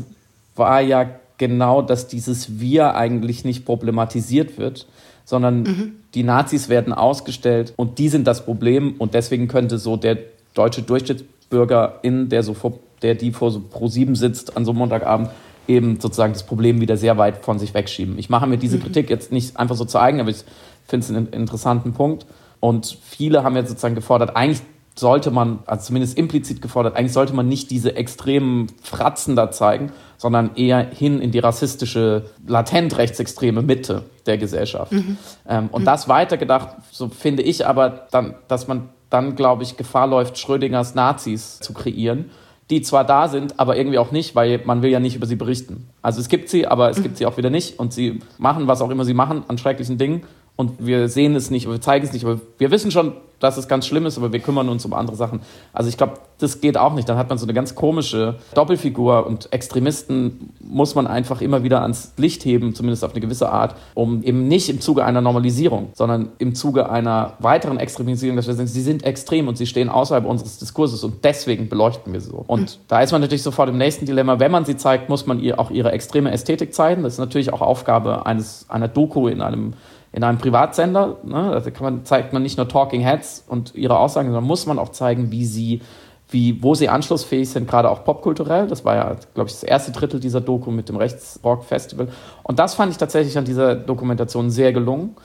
war 0.55 0.79
ja 0.79 1.09
genau, 1.37 1.81
dass 1.81 2.07
dieses 2.07 2.59
Wir 2.61 2.95
eigentlich 2.95 3.43
nicht 3.43 3.65
problematisiert 3.65 4.57
wird, 4.57 4.87
sondern 5.25 5.63
mhm. 5.63 5.91
die 6.15 6.23
Nazis 6.23 6.69
werden 6.69 6.93
ausgestellt 6.93 7.73
und 7.75 7.99
die 7.99 8.07
sind 8.07 8.27
das 8.27 8.45
Problem 8.45 8.95
und 8.97 9.13
deswegen 9.13 9.49
könnte 9.49 9.77
so 9.77 9.97
der 9.97 10.17
deutsche 10.53 10.83
Durchschnittsbürger 10.83 11.99
in 12.01 12.29
der 12.29 12.43
so 12.43 12.53
vor, 12.53 12.79
der 13.01 13.15
die 13.15 13.31
vor 13.31 13.51
so 13.51 13.59
Pro 13.59 13.87
7 13.87 14.15
sitzt 14.15 14.55
an 14.55 14.63
so 14.63 14.71
einem 14.71 14.79
Montagabend 14.79 15.29
eben 15.69 15.99
sozusagen 15.99 16.33
das 16.33 16.43
Problem 16.43 16.81
wieder 16.81 16.97
sehr 16.97 17.17
weit 17.17 17.45
von 17.45 17.59
sich 17.59 17.73
wegschieben. 17.73 18.17
Ich 18.17 18.29
mache 18.29 18.47
mir 18.47 18.57
diese 18.57 18.77
mhm. 18.77 18.83
Kritik 18.83 19.09
jetzt 19.09 19.31
nicht 19.31 19.57
einfach 19.57 19.75
so 19.75 19.85
zu 19.85 19.99
eigen, 19.99 20.19
aber 20.19 20.31
ich 20.31 20.43
finde 20.85 21.05
es 21.05 21.09
einen 21.09 21.27
interessanten 21.27 21.93
Punkt. 21.93 22.25
Und 22.59 22.97
viele 23.01 23.43
haben 23.43 23.55
jetzt 23.55 23.69
sozusagen 23.69 23.95
gefordert, 23.95 24.35
eigentlich 24.35 24.61
sollte 24.95 25.31
man, 25.31 25.59
also 25.65 25.85
zumindest 25.85 26.17
implizit 26.17 26.61
gefordert, 26.61 26.97
eigentlich 26.97 27.13
sollte 27.13 27.33
man 27.33 27.47
nicht 27.47 27.71
diese 27.71 27.95
extremen 27.95 28.67
Fratzen 28.81 29.35
da 29.35 29.49
zeigen, 29.49 29.93
sondern 30.17 30.55
eher 30.55 30.79
hin 30.79 31.21
in 31.21 31.31
die 31.31 31.39
rassistische, 31.39 32.25
latent 32.45 32.97
rechtsextreme 32.97 33.61
Mitte 33.61 34.03
der 34.25 34.37
Gesellschaft. 34.37 34.91
Mhm. 34.91 35.17
Ähm, 35.47 35.69
und 35.71 35.83
mhm. 35.83 35.85
das 35.85 36.09
weitergedacht, 36.09 36.75
so 36.91 37.07
finde 37.07 37.43
ich 37.43 37.65
aber, 37.65 38.07
dann, 38.11 38.35
dass 38.49 38.67
man 38.67 38.89
dann, 39.09 39.35
glaube 39.35 39.63
ich, 39.63 39.77
Gefahr 39.77 40.07
läuft, 40.07 40.37
Schrödingers 40.37 40.95
Nazis 40.95 41.59
zu 41.59 41.73
kreieren, 41.73 42.29
die 42.69 42.81
zwar 42.81 43.03
da 43.03 43.27
sind, 43.27 43.59
aber 43.59 43.77
irgendwie 43.77 43.97
auch 43.97 44.11
nicht, 44.11 44.35
weil 44.35 44.61
man 44.63 44.81
will 44.81 44.91
ja 44.91 44.99
nicht 44.99 45.15
über 45.15 45.25
sie 45.25 45.35
berichten. 45.35 45.87
Also 46.01 46.21
es 46.21 46.29
gibt 46.29 46.49
sie, 46.49 46.67
aber 46.67 46.89
es 46.89 47.01
gibt 47.03 47.17
sie 47.17 47.25
auch 47.25 47.37
wieder 47.37 47.49
nicht 47.49 47.79
und 47.79 47.93
sie 47.93 48.19
machen, 48.37 48.67
was 48.67 48.81
auch 48.81 48.89
immer 48.89 49.05
sie 49.05 49.13
machen, 49.13 49.43
an 49.47 49.57
schrecklichen 49.57 49.97
Dingen 49.97 50.23
und 50.59 50.85
wir 50.85 51.07
sehen 51.07 51.35
es 51.35 51.49
nicht, 51.51 51.69
wir 51.69 51.79
zeigen 51.79 52.05
es 52.05 52.11
nicht, 52.11 52.25
aber 52.25 52.41
wir 52.57 52.69
wissen 52.69 52.91
schon, 52.91 53.13
dass 53.39 53.55
es 53.55 53.69
ganz 53.69 53.87
schlimm 53.87 54.05
ist, 54.05 54.17
aber 54.17 54.33
wir 54.33 54.41
kümmern 54.41 54.67
uns 54.67 54.83
um 54.83 54.93
andere 54.93 55.15
Sachen. 55.15 55.39
Also 55.71 55.87
ich 55.87 55.95
glaube, 55.95 56.15
das 56.37 56.59
geht 56.59 56.77
auch 56.77 56.93
nicht. 56.93 57.07
Dann 57.07 57.17
hat 57.17 57.29
man 57.29 57.37
so 57.37 57.45
eine 57.45 57.53
ganz 57.53 57.75
komische 57.75 58.35
Doppelfigur 58.55 59.25
und 59.25 59.53
Extremisten 59.53 60.53
muss 60.59 60.95
man 60.95 61.07
einfach 61.07 61.39
immer 61.39 61.63
wieder 61.63 61.81
ans 61.81 62.11
Licht 62.17 62.43
heben, 62.43 62.75
zumindest 62.75 63.05
auf 63.05 63.11
eine 63.11 63.21
gewisse 63.21 63.49
Art, 63.49 63.75
um 63.93 64.21
eben 64.21 64.49
nicht 64.49 64.67
im 64.67 64.81
Zuge 64.81 65.05
einer 65.05 65.21
Normalisierung, 65.21 65.91
sondern 65.93 66.33
im 66.39 66.53
Zuge 66.55 66.89
einer 66.89 67.35
weiteren 67.39 67.77
Extremisierung, 67.77 68.35
dass 68.35 68.47
wir 68.47 68.53
sagen, 68.53 68.67
sie 68.67 68.81
sind 68.81 69.05
extrem 69.05 69.47
und 69.47 69.57
sie 69.57 69.65
stehen 69.65 69.87
außerhalb 69.87 70.25
unseres 70.25 70.57
Diskurses 70.57 71.05
und 71.05 71.23
deswegen 71.23 71.69
beleuchten 71.69 72.11
wir 72.11 72.19
sie 72.19 72.31
so. 72.31 72.43
Und 72.47 72.79
da 72.89 73.01
ist 73.01 73.13
man 73.13 73.21
natürlich 73.21 73.43
sofort 73.43 73.69
im 73.69 73.77
nächsten 73.77 74.05
Dilemma. 74.05 74.39
Wenn 74.39 74.51
man 74.51 74.65
sie 74.65 74.75
zeigt, 74.75 75.07
muss 75.07 75.25
man 75.25 75.39
ihr 75.39 75.57
auch 75.57 75.71
ihre 75.71 75.93
extreme 75.93 76.31
Ästhetik 76.31 76.73
zeigen. 76.73 77.03
Das 77.03 77.13
ist 77.13 77.19
natürlich 77.19 77.53
auch 77.53 77.61
Aufgabe 77.61 78.25
eines, 78.25 78.65
einer 78.67 78.89
Doku 78.89 79.29
in 79.29 79.41
einem 79.41 79.73
in 80.11 80.23
einem 80.23 80.39
Privatsender, 80.39 81.17
ne, 81.23 81.61
da 81.63 81.83
man, 81.83 82.05
zeigt 82.05 82.33
man 82.33 82.41
nicht 82.41 82.57
nur 82.57 82.67
Talking 82.67 83.01
Heads 83.01 83.43
und 83.47 83.75
ihre 83.75 83.97
Aussagen, 83.99 84.29
sondern 84.29 84.43
muss 84.43 84.65
man 84.65 84.79
auch 84.79 84.89
zeigen, 84.89 85.31
wie 85.31 85.45
sie, 85.45 85.81
wie, 86.29 86.61
wo 86.63 86.73
sie 86.73 86.89
anschlussfähig 86.89 87.49
sind, 87.49 87.67
gerade 87.67 87.89
auch 87.89 88.03
popkulturell. 88.03 88.67
Das 88.67 88.85
war 88.85 88.95
ja, 88.95 89.15
glaube 89.33 89.49
ich, 89.49 89.53
das 89.55 89.63
erste 89.63 89.91
Drittel 89.91 90.19
dieser 90.19 90.41
Doku 90.41 90.71
mit 90.71 90.89
dem 90.89 90.95
Rechtsrock-Festival. 90.95 92.07
Und 92.43 92.59
das 92.59 92.73
fand 92.73 92.91
ich 92.91 92.97
tatsächlich 92.97 93.37
an 93.37 93.45
dieser 93.45 93.75
Dokumentation 93.75 94.49
sehr 94.49 94.73
gelungen. 94.73 95.15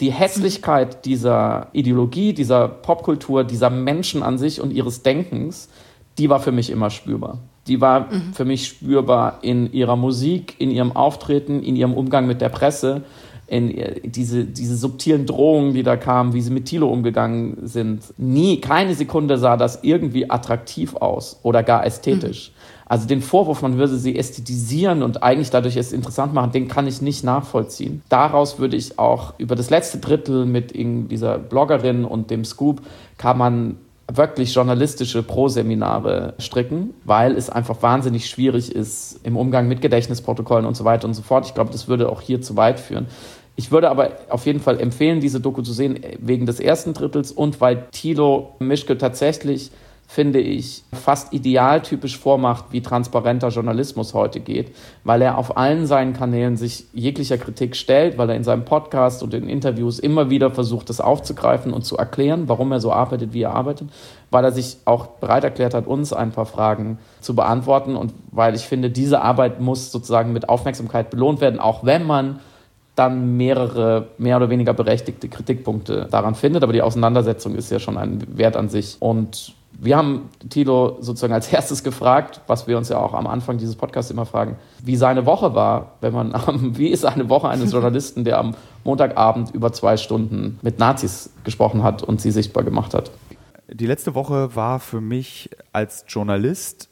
Die 0.00 0.10
Hässlichkeit 0.10 1.04
dieser 1.04 1.68
Ideologie, 1.72 2.32
dieser 2.32 2.66
Popkultur, 2.66 3.44
dieser 3.44 3.70
Menschen 3.70 4.24
an 4.24 4.38
sich 4.38 4.60
und 4.60 4.72
ihres 4.72 5.02
Denkens, 5.02 5.68
die 6.18 6.28
war 6.28 6.40
für 6.40 6.52
mich 6.52 6.70
immer 6.70 6.90
spürbar. 6.90 7.38
Die 7.68 7.80
war 7.80 8.12
mhm. 8.12 8.32
für 8.32 8.44
mich 8.44 8.66
spürbar 8.66 9.38
in 9.42 9.72
ihrer 9.72 9.94
Musik, 9.94 10.56
in 10.58 10.72
ihrem 10.72 10.96
Auftreten, 10.96 11.62
in 11.62 11.76
ihrem 11.76 11.94
Umgang 11.94 12.26
mit 12.26 12.40
der 12.40 12.48
Presse 12.48 13.04
in 13.52 14.00
diese, 14.04 14.46
diese 14.46 14.76
subtilen 14.78 15.26
Drohungen, 15.26 15.74
die 15.74 15.82
da 15.82 15.98
kamen, 15.98 16.32
wie 16.32 16.40
sie 16.40 16.50
mit 16.50 16.64
Thilo 16.64 16.88
umgegangen 16.88 17.58
sind. 17.64 18.02
Nie, 18.16 18.62
keine 18.62 18.94
Sekunde 18.94 19.36
sah 19.36 19.58
das 19.58 19.80
irgendwie 19.82 20.30
attraktiv 20.30 20.96
aus 20.96 21.38
oder 21.42 21.62
gar 21.62 21.84
ästhetisch. 21.84 22.50
Mhm. 22.50 22.86
Also 22.86 23.06
den 23.06 23.20
Vorwurf, 23.20 23.60
man 23.60 23.76
würde 23.76 23.98
sie 23.98 24.18
ästhetisieren 24.18 25.02
und 25.02 25.22
eigentlich 25.22 25.50
dadurch 25.50 25.76
es 25.76 25.92
interessant 25.92 26.32
machen, 26.32 26.52
den 26.52 26.66
kann 26.66 26.86
ich 26.86 27.02
nicht 27.02 27.24
nachvollziehen. 27.24 28.00
Daraus 28.08 28.58
würde 28.58 28.76
ich 28.76 28.98
auch 28.98 29.34
über 29.36 29.54
das 29.54 29.68
letzte 29.68 29.98
Drittel 29.98 30.46
mit 30.46 30.72
dieser 30.74 31.36
Bloggerin 31.38 32.06
und 32.06 32.30
dem 32.30 32.46
Scoop 32.46 32.80
kann 33.18 33.36
man 33.36 33.76
wirklich 34.10 34.54
journalistische 34.54 35.22
Pro-Seminare 35.22 36.34
stricken, 36.38 36.94
weil 37.04 37.36
es 37.36 37.50
einfach 37.50 37.82
wahnsinnig 37.82 38.28
schwierig 38.28 38.74
ist 38.74 39.20
im 39.22 39.36
Umgang 39.36 39.68
mit 39.68 39.80
Gedächtnisprotokollen 39.80 40.66
und 40.66 40.76
so 40.76 40.84
weiter 40.84 41.06
und 41.06 41.14
so 41.14 41.22
fort. 41.22 41.46
Ich 41.46 41.54
glaube, 41.54 41.70
das 41.70 41.88
würde 41.88 42.10
auch 42.10 42.20
hier 42.20 42.42
zu 42.42 42.56
weit 42.56 42.80
führen. 42.80 43.06
Ich 43.54 43.70
würde 43.70 43.90
aber 43.90 44.12
auf 44.30 44.46
jeden 44.46 44.60
Fall 44.60 44.80
empfehlen, 44.80 45.20
diese 45.20 45.40
Doku 45.40 45.62
zu 45.62 45.72
sehen, 45.72 46.00
wegen 46.18 46.46
des 46.46 46.58
ersten 46.58 46.94
Drittels 46.94 47.32
und 47.32 47.60
weil 47.60 47.86
Thilo 47.92 48.54
Mischke 48.58 48.96
tatsächlich, 48.96 49.70
finde 50.06 50.40
ich, 50.40 50.84
fast 50.92 51.32
idealtypisch 51.34 52.18
vormacht, 52.18 52.66
wie 52.70 52.80
transparenter 52.80 53.48
Journalismus 53.48 54.14
heute 54.14 54.40
geht, 54.40 54.74
weil 55.04 55.20
er 55.22 55.36
auf 55.36 55.56
allen 55.56 55.86
seinen 55.86 56.14
Kanälen 56.14 56.56
sich 56.56 56.86
jeglicher 56.92 57.38
Kritik 57.38 57.76
stellt, 57.76 58.16
weil 58.16 58.30
er 58.30 58.36
in 58.36 58.44
seinem 58.44 58.64
Podcast 58.64 59.22
und 59.22 59.34
in 59.34 59.48
Interviews 59.48 59.98
immer 59.98 60.30
wieder 60.30 60.50
versucht, 60.50 60.88
das 60.88 61.00
aufzugreifen 61.00 61.74
und 61.74 61.84
zu 61.84 61.96
erklären, 61.96 62.48
warum 62.48 62.72
er 62.72 62.80
so 62.80 62.90
arbeitet, 62.90 63.34
wie 63.34 63.42
er 63.42 63.54
arbeitet, 63.54 63.88
weil 64.30 64.44
er 64.44 64.52
sich 64.52 64.78
auch 64.86 65.06
bereit 65.06 65.44
erklärt 65.44 65.74
hat, 65.74 65.86
uns 65.86 66.12
ein 66.14 66.32
paar 66.32 66.46
Fragen 66.46 66.98
zu 67.20 67.34
beantworten 67.34 67.96
und 67.96 68.14
weil 68.30 68.54
ich 68.54 68.62
finde, 68.62 68.90
diese 68.90 69.20
Arbeit 69.20 69.60
muss 69.60 69.92
sozusagen 69.92 70.32
mit 70.32 70.48
Aufmerksamkeit 70.48 71.10
belohnt 71.10 71.42
werden, 71.42 71.60
auch 71.60 71.84
wenn 71.84 72.06
man 72.06 72.40
dann 72.94 73.36
mehrere 73.36 74.08
mehr 74.18 74.36
oder 74.36 74.50
weniger 74.50 74.74
berechtigte 74.74 75.28
Kritikpunkte 75.28 76.08
daran 76.10 76.34
findet. 76.34 76.62
Aber 76.62 76.72
die 76.72 76.82
Auseinandersetzung 76.82 77.54
ist 77.54 77.70
ja 77.70 77.78
schon 77.78 77.96
ein 77.96 78.36
Wert 78.36 78.56
an 78.56 78.68
sich. 78.68 78.96
Und 79.00 79.54
wir 79.72 79.96
haben 79.96 80.28
Tilo 80.50 80.98
sozusagen 81.00 81.32
als 81.32 81.52
erstes 81.52 81.82
gefragt, 81.82 82.42
was 82.46 82.66
wir 82.66 82.76
uns 82.76 82.88
ja 82.88 82.98
auch 82.98 83.14
am 83.14 83.26
Anfang 83.26 83.58
dieses 83.58 83.76
Podcasts 83.76 84.10
immer 84.10 84.26
fragen, 84.26 84.56
wie 84.82 84.96
seine 84.96 85.26
Woche 85.26 85.54
war, 85.54 85.92
wenn 86.00 86.12
man, 86.12 86.32
wie 86.76 86.88
ist 86.88 87.04
eine 87.04 87.28
Woche 87.28 87.48
eines 87.48 87.72
Journalisten, 87.72 88.24
der 88.24 88.38
am 88.38 88.54
Montagabend 88.84 89.54
über 89.54 89.72
zwei 89.72 89.96
Stunden 89.96 90.58
mit 90.62 90.78
Nazis 90.78 91.30
gesprochen 91.44 91.82
hat 91.82 92.02
und 92.02 92.20
sie 92.20 92.30
sichtbar 92.30 92.62
gemacht 92.64 92.94
hat. 92.94 93.10
Die 93.72 93.86
letzte 93.86 94.14
Woche 94.14 94.54
war 94.54 94.80
für 94.80 95.00
mich 95.00 95.48
als 95.72 96.04
Journalist 96.06 96.90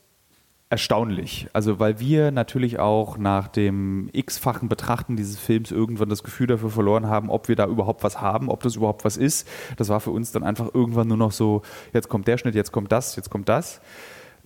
erstaunlich. 0.71 1.49
Also 1.53 1.81
weil 1.81 1.99
wir 1.99 2.31
natürlich 2.31 2.79
auch 2.79 3.19
nach 3.19 3.49
dem 3.49 4.09
x-fachen 4.13 4.69
Betrachten 4.69 5.17
dieses 5.17 5.39
Films 5.39 5.73
irgendwann 5.73 6.09
das 6.09 6.23
Gefühl 6.23 6.47
dafür 6.47 6.71
verloren 6.71 7.09
haben, 7.09 7.29
ob 7.29 7.49
wir 7.49 7.57
da 7.57 7.67
überhaupt 7.67 8.05
was 8.05 8.21
haben, 8.21 8.49
ob 8.49 8.63
das 8.63 8.77
überhaupt 8.77 9.05
was 9.05 9.17
ist. 9.17 9.49
Das 9.77 9.89
war 9.89 9.99
für 9.99 10.13
uns 10.13 10.31
dann 10.31 10.45
einfach 10.45 10.73
irgendwann 10.73 11.09
nur 11.09 11.17
noch 11.17 11.33
so, 11.33 11.63
jetzt 11.93 12.09
kommt 12.09 12.29
der 12.29 12.39
Schnitt, 12.39 12.55
jetzt 12.55 12.71
kommt 12.71 12.93
das, 12.93 13.17
jetzt 13.17 13.31
kommt 13.31 13.49
das. 13.49 13.81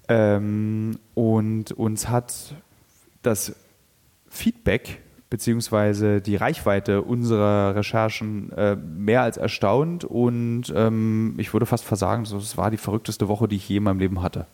Ähm, 0.09 0.99
und 1.13 1.73
uns 1.73 2.09
hat 2.09 2.55
das 3.23 3.55
Feedback 4.29 5.03
beziehungsweise 5.29 6.23
die 6.23 6.37
Reichweite 6.37 7.03
unserer 7.03 7.77
Recherchen 7.77 8.51
äh, 8.53 8.77
mehr 8.77 9.23
als 9.23 9.37
erstaunt 9.37 10.05
und 10.05 10.73
ähm, 10.75 11.35
ich 11.39 11.53
würde 11.53 11.67
fast 11.67 11.85
versagen, 11.85 12.25
das 12.25 12.57
war 12.57 12.71
die 12.71 12.77
verrückteste 12.77 13.29
Woche, 13.29 13.49
die 13.49 13.57
ich 13.57 13.69
je 13.69 13.79
in 13.79 13.83
meinem 13.83 13.99
Leben 13.99 14.23
hatte. 14.23 14.47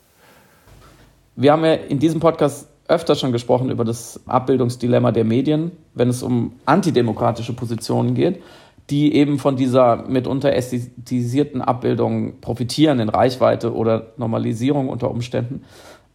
Wir 1.37 1.53
haben 1.53 1.65
ja 1.65 1.75
in 1.75 1.99
diesem 1.99 2.21
Podcast 2.21 2.69
öfter 2.89 3.15
schon 3.15 3.33
gesprochen 3.33 3.71
über 3.71 3.85
das 3.85 4.21
Abbildungsdilemma 4.27 5.13
der 5.13 5.25
Medien, 5.25 5.71
wenn 5.95 6.09
es 6.09 6.23
um 6.23 6.55
antidemokratische 6.67 7.53
Positionen 7.53 8.15
geht, 8.15 8.43
die 8.91 9.15
eben 9.15 9.39
von 9.39 9.57
dieser 9.57 10.09
mitunter 10.09 10.53
ästhetisierten 10.53 11.63
Abbildung 11.63 12.41
profitieren 12.41 12.99
in 12.99 13.09
Reichweite 13.09 13.73
oder 13.75 14.09
Normalisierung 14.17 14.89
unter 14.89 15.11
Umständen. 15.11 15.63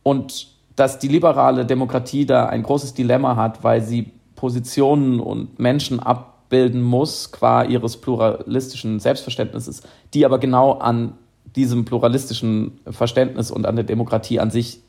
Und 0.03 0.49
dass 0.75 0.99
die 0.99 1.07
liberale 1.07 1.65
Demokratie 1.65 2.25
da 2.25 2.47
ein 2.47 2.63
großes 2.63 2.93
Dilemma 2.93 3.37
hat, 3.37 3.63
weil 3.63 3.81
sie 3.81 4.11
Positionen 4.35 5.21
und 5.21 5.57
Menschen 5.57 6.01
abbilden 6.01 6.81
muss, 6.81 7.31
qua 7.31 7.63
ihres 7.63 7.95
pluralistischen 7.95 8.99
Selbstverständnisses, 8.99 9.83
die 10.13 10.25
aber 10.25 10.39
genau 10.39 10.73
an 10.73 11.13
diesem 11.55 11.85
pluralistischen 11.85 12.79
Verständnis 12.89 13.49
und 13.49 13.65
an 13.65 13.77
der 13.77 13.85
Demokratie 13.85 14.41
an 14.41 14.51
sich 14.51 14.81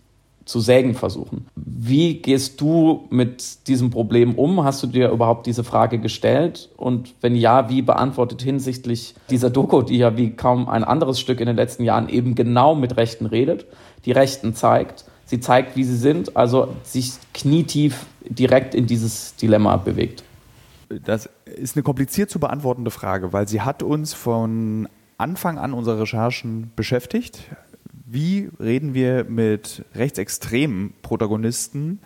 zu 0.46 0.60
sägen 0.60 0.94
versuchen. 0.94 1.48
Wie 1.56 2.14
gehst 2.14 2.60
du 2.60 3.06
mit 3.10 3.66
diesem 3.66 3.90
Problem 3.90 4.36
um? 4.36 4.62
Hast 4.64 4.82
du 4.82 4.86
dir 4.86 5.10
überhaupt 5.10 5.46
diese 5.46 5.64
Frage 5.64 5.98
gestellt? 5.98 6.70
Und 6.76 7.14
wenn 7.20 7.34
ja, 7.34 7.68
wie 7.68 7.82
beantwortet 7.82 8.42
hinsichtlich 8.42 9.16
dieser 9.28 9.50
Doku, 9.50 9.82
die 9.82 9.98
ja 9.98 10.16
wie 10.16 10.30
kaum 10.30 10.68
ein 10.68 10.84
anderes 10.84 11.18
Stück 11.18 11.40
in 11.40 11.46
den 11.46 11.56
letzten 11.56 11.82
Jahren 11.82 12.08
eben 12.08 12.36
genau 12.36 12.76
mit 12.76 12.96
Rechten 12.96 13.26
redet, 13.26 13.66
die 14.04 14.12
Rechten 14.12 14.54
zeigt, 14.54 15.04
sie 15.24 15.40
zeigt, 15.40 15.76
wie 15.76 15.84
sie 15.84 15.96
sind, 15.96 16.36
also 16.36 16.68
sich 16.84 17.14
knietief 17.34 18.06
direkt 18.28 18.76
in 18.76 18.86
dieses 18.86 19.34
Dilemma 19.34 19.76
bewegt? 19.76 20.22
Das 20.88 21.28
ist 21.44 21.76
eine 21.76 21.82
kompliziert 21.82 22.30
zu 22.30 22.38
beantwortende 22.38 22.92
Frage, 22.92 23.32
weil 23.32 23.48
sie 23.48 23.62
hat 23.62 23.82
uns 23.82 24.14
von 24.14 24.88
Anfang 25.18 25.58
an 25.58 25.72
unserer 25.72 26.00
Recherchen 26.00 26.70
beschäftigt. 26.76 27.40
Wie 28.08 28.48
reden 28.60 28.94
wir 28.94 29.24
mit 29.24 29.84
rechtsextremen 29.96 30.94
Protagonisten, 31.02 31.98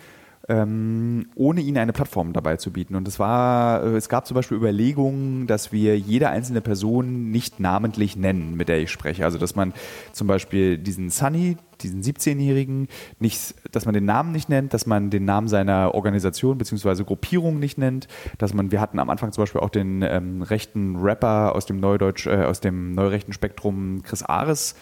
ähm, 0.49 1.26
ohne 1.35 1.61
ihnen 1.61 1.76
eine 1.76 1.92
Plattform 1.92 2.33
dabei 2.33 2.57
zu 2.57 2.73
bieten? 2.73 2.95
Und 2.95 3.07
es 3.07 3.19
war, 3.19 3.85
äh, 3.85 3.97
es 3.97 4.09
gab 4.09 4.26
zum 4.26 4.35
Beispiel 4.35 4.57
Überlegungen, 4.57 5.47
dass 5.47 5.73
wir 5.73 5.99
jede 5.99 6.30
einzelne 6.30 6.62
Person 6.62 7.30
nicht 7.30 7.61
namentlich 7.61 8.16
nennen, 8.16 8.57
mit 8.57 8.71
der 8.71 8.80
ich 8.80 8.90
spreche. 8.90 9.26
Also 9.26 9.37
dass 9.37 9.57
man 9.57 9.75
zum 10.12 10.26
Beispiel 10.26 10.78
diesen 10.78 11.11
Sunny, 11.11 11.59
diesen 11.83 12.02
17-Jährigen, 12.02 12.88
nicht, 13.19 13.54
dass 13.71 13.85
man 13.85 13.92
den 13.92 14.07
Namen 14.07 14.33
nicht 14.33 14.49
nennt, 14.49 14.73
dass 14.73 14.87
man 14.87 15.11
den 15.11 15.26
Namen 15.26 15.49
seiner 15.49 15.95
Organisation 15.95 16.57
bzw. 16.57 17.04
Gruppierung 17.04 17.59
nicht 17.59 17.76
nennt, 17.76 18.09
dass 18.38 18.54
man, 18.54 18.73
wir 18.73 18.80
hatten 18.80 19.00
am 19.00 19.11
Anfang 19.11 19.33
zum 19.33 19.42
Beispiel 19.42 19.61
auch 19.61 19.69
den 19.69 20.00
ähm, 20.00 20.40
rechten 20.40 20.97
Rapper 20.97 21.54
aus 21.54 21.66
dem 21.66 21.78
Neudeutsch, 21.78 22.26
äh, 22.26 22.45
aus 22.45 22.61
dem 22.61 22.95
neurechten 22.95 23.35
Spektrum 23.35 24.00
Chris 24.02 24.23
Ares 24.23 24.76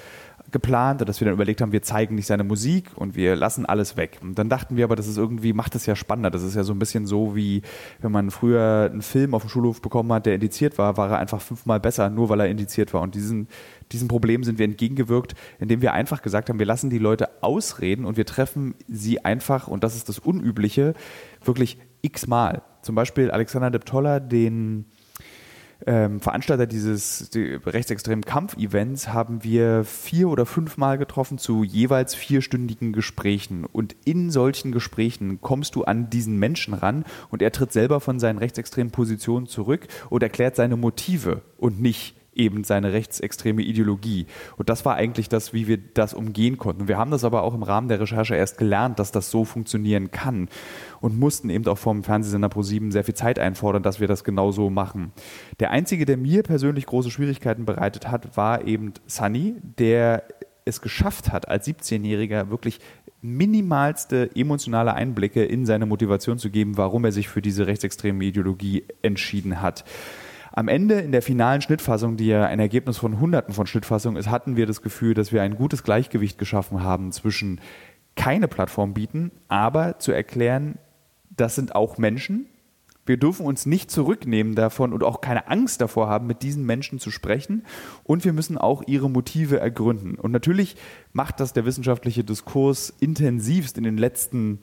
geplant, 0.50 1.07
dass 1.07 1.21
wir 1.21 1.26
dann 1.26 1.35
überlegt 1.35 1.61
haben, 1.61 1.73
wir 1.73 1.83
zeigen 1.83 2.14
nicht 2.14 2.26
seine 2.26 2.45
Musik 2.45 2.90
und 2.97 3.14
wir 3.17 3.37
lassen 3.37 3.67
alles 3.67 3.97
weg. 3.97 4.19
Und 4.23 4.38
dann 4.38 4.49
dachten 4.49 4.76
wir 4.76 4.85
aber, 4.85 4.97
das 4.97 5.07
ist 5.07 5.19
irgendwie, 5.19 5.52
macht 5.52 5.75
es 5.75 5.85
ja 5.87 5.95
spannender. 5.95 6.31
Das 6.31 6.43
ist 6.43 6.55
ja 6.55 6.64
so 6.64 6.73
ein 6.73 6.78
bisschen 6.78 7.07
so, 7.07 7.37
wie 7.37 7.62
wenn 8.00 8.12
man 8.12 8.31
früher 8.31 8.88
einen 8.90 9.02
Film 9.02 9.35
auf 9.35 9.43
dem 9.43 9.50
Schulhof 9.50 9.83
bekommen 9.83 10.12
hat, 10.12 10.26
der 10.26 10.35
indiziert 10.35 10.78
war, 10.78 10.97
war 10.97 11.11
er 11.11 11.19
einfach 11.19 11.40
fünfmal 11.40 11.81
besser, 11.81 12.09
nur 12.09 12.31
weil 12.31 12.40
er 12.40 12.49
indiziert 12.49 12.95
war. 12.95 13.02
Und 13.02 13.14
diesen, 13.14 13.49
diesem 13.93 14.09
Problem 14.09 14.43
sind 14.43 14.59
wir 14.59 14.64
entgegengewirkt, 14.64 15.35
indem 15.59 15.83
wir 15.83 15.93
einfach 15.93 16.23
gesagt 16.23 16.49
haben, 16.49 16.59
wir 16.59 16.67
lassen 16.67 16.88
die 16.88 16.99
Leute 16.99 17.43
ausreden 17.43 18.07
und 18.07 18.17
wir 18.17 18.26
treffen 18.26 18.75
sie 18.88 19.25
einfach, 19.25 19.69
und 19.69 19.85
das 19.85 19.97
ist 19.97 20.09
das 20.09 20.19
Unübliche, 20.19 20.95
wirklich 21.45 21.78
x-mal. 22.00 22.62
Zum 22.81 22.95
Beispiel 22.95 23.31
Alexander 23.31 23.71
Deptolla, 23.71 24.21
den 24.21 24.87
ähm, 25.87 26.20
Veranstalter 26.20 26.66
dieses 26.66 27.30
die 27.30 27.54
rechtsextremen 27.54 28.25
Kampfevents 28.25 29.08
haben 29.08 29.44
wir 29.44 29.85
vier 29.85 30.28
oder 30.28 30.44
fünfmal 30.44 30.99
getroffen 30.99 31.38
zu 31.38 31.62
jeweils 31.62 32.14
vierstündigen 32.14 32.92
Gesprächen. 32.92 33.64
Und 33.64 33.94
in 34.04 34.30
solchen 34.30 34.73
Gesprächen 34.73 35.40
kommst 35.40 35.76
du 35.76 35.85
an 35.85 36.11
diesen 36.11 36.38
Menschen 36.38 36.75
ran 36.75 37.04
und 37.30 37.42
er 37.42 37.52
tritt 37.52 37.73
selber 37.73 38.00
von 38.00 38.18
seinen 38.18 38.38
rechtsextremen 38.38 38.90
Positionen 38.90 39.47
zurück 39.47 39.87
und 40.11 40.23
erklärt 40.23 40.56
seine 40.56 40.76
Motive 40.76 41.42
und 41.58 41.80
nicht 41.80 42.17
eben 42.38 42.64
seine 42.64 42.92
rechtsextreme 42.92 43.62
Ideologie. 43.62 44.26
Und 44.57 44.68
das 44.68 44.85
war 44.85 44.95
eigentlich 44.95 45.28
das, 45.28 45.52
wie 45.52 45.66
wir 45.66 45.78
das 45.78 46.14
umgehen 46.14 46.57
konnten. 46.57 46.88
Wir 46.88 46.97
haben 46.97 47.11
das 47.11 47.25
aber 47.25 47.42
auch 47.42 47.54
im 47.54 47.62
Rahmen 47.62 47.88
der 47.88 48.00
Recherche 48.00 48.37
erst 48.37 48.59
gelernt, 48.59 48.99
dass 48.99 49.12
das 49.12 49.30
so 49.30 49.45
funktionieren 49.45 50.11
kann 50.11 50.49
und 51.00 51.18
mussten 51.18 51.50
eben 51.50 51.66
auch 51.66 51.78
vom 51.78 52.04
Fernsehsender 52.04 52.49
Pro7 52.49 52.92
sehr 52.92 53.04
viel 53.04 53.14
Zeit 53.14 53.38
einfordern, 53.38 53.83
dass 53.83 54.00
wir 54.00 54.09
das 54.09 54.25
genauso 54.25 54.71
machen. 54.71 55.12
Der 55.61 55.71
einzige, 55.71 56.04
der 56.07 56.16
mir 56.16 56.42
persönlich 56.42 56.87
große 56.87 57.11
Schwierigkeiten 57.11 57.64
bereitet 57.64 58.11
hat, 58.11 58.37
war 58.37 58.66
eben 58.66 58.95
Sunny, 59.07 59.57
der 59.78 60.25
es 60.64 60.80
geschafft 60.80 61.33
hat, 61.33 61.49
als 61.49 61.66
17-Jähriger 61.66 62.50
wirklich 62.50 62.78
minimalste 63.21 64.30
emotionale 64.37 64.95
Einblicke 64.95 65.45
in 65.45 65.66
seine 65.66 65.87
Motivation 65.87 66.38
zu 66.38 66.50
geben, 66.50 66.76
warum 66.76 67.04
er 67.04 67.12
sich 67.12 67.28
für 67.28 67.42
diese 67.42 67.66
rechtsextreme 67.66 68.25
Ideologie 68.25 68.85
entschieden 69.02 69.61
hat. 69.61 69.85
Am 70.58 70.66
Ende 70.66 70.98
in 70.98 71.12
der 71.12 71.22
finalen 71.22 71.60
Schnittfassung, 71.60 72.16
die 72.16 72.26
ja 72.26 72.44
ein 72.44 72.58
Ergebnis 72.58 72.98
von 72.98 73.20
Hunderten 73.20 73.54
von 73.54 73.68
Schnittfassungen 73.68 74.18
ist, 74.18 74.28
hatten 74.28 74.56
wir 74.56 74.66
das 74.66 74.82
Gefühl, 74.82 75.14
dass 75.14 75.30
wir 75.30 75.40
ein 75.40 75.54
gutes 75.54 75.84
Gleichgewicht 75.84 76.36
geschaffen 76.36 76.82
haben 76.82 77.12
zwischen 77.12 77.60
keine 78.16 78.48
Plattform 78.48 78.92
bieten, 78.92 79.30
aber 79.46 80.00
zu 80.00 80.10
erklären, 80.10 80.76
das 81.30 81.54
sind 81.54 81.76
auch 81.76 81.97
Menschen. 81.97 82.47
Wir 83.06 83.18
dürfen 83.18 83.47
uns 83.47 83.66
nicht 83.66 83.92
zurücknehmen 83.92 84.56
davon 84.56 84.92
und 84.92 85.04
auch 85.04 85.21
keine 85.21 85.47
Angst 85.47 85.80
davor 85.80 86.08
haben, 86.08 86.26
mit 86.26 86.42
diesen 86.42 86.66
Menschen 86.66 86.99
zu 86.99 87.12
sprechen. 87.12 87.64
Und 88.02 88.25
wir 88.25 88.32
müssen 88.32 88.58
auch 88.58 88.82
ihre 88.84 89.08
Motive 89.08 89.60
ergründen. 89.60 90.16
Und 90.16 90.32
natürlich 90.32 90.75
macht 91.12 91.38
das 91.38 91.52
der 91.52 91.66
wissenschaftliche 91.66 92.25
Diskurs 92.25 92.92
intensivst 92.99 93.78
in 93.78 93.84
den 93.84 93.97
letzten 93.97 94.58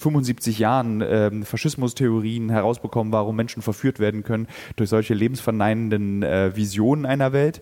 75 0.00 0.58
Jahren 0.58 1.04
ähm, 1.06 1.44
Faschismustheorien 1.44 2.48
herausbekommen, 2.48 3.12
warum 3.12 3.36
Menschen 3.36 3.62
verführt 3.62 3.98
werden 3.98 4.22
können 4.22 4.48
durch 4.76 4.88
solche 4.88 5.12
lebensverneinenden 5.12 6.22
äh, 6.22 6.56
Visionen 6.56 7.04
einer 7.04 7.32
Welt. 7.34 7.60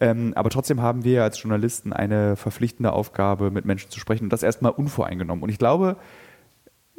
Ähm, 0.00 0.32
aber 0.34 0.50
trotzdem 0.50 0.80
haben 0.80 1.04
wir 1.04 1.22
als 1.22 1.40
Journalisten 1.40 1.92
eine 1.92 2.36
verpflichtende 2.36 2.92
Aufgabe, 2.92 3.50
mit 3.50 3.66
Menschen 3.66 3.90
zu 3.90 4.00
sprechen 4.00 4.24
und 4.24 4.32
das 4.32 4.42
erstmal 4.42 4.72
unvoreingenommen. 4.72 5.42
Und 5.42 5.50
ich 5.50 5.58
glaube, 5.58 5.96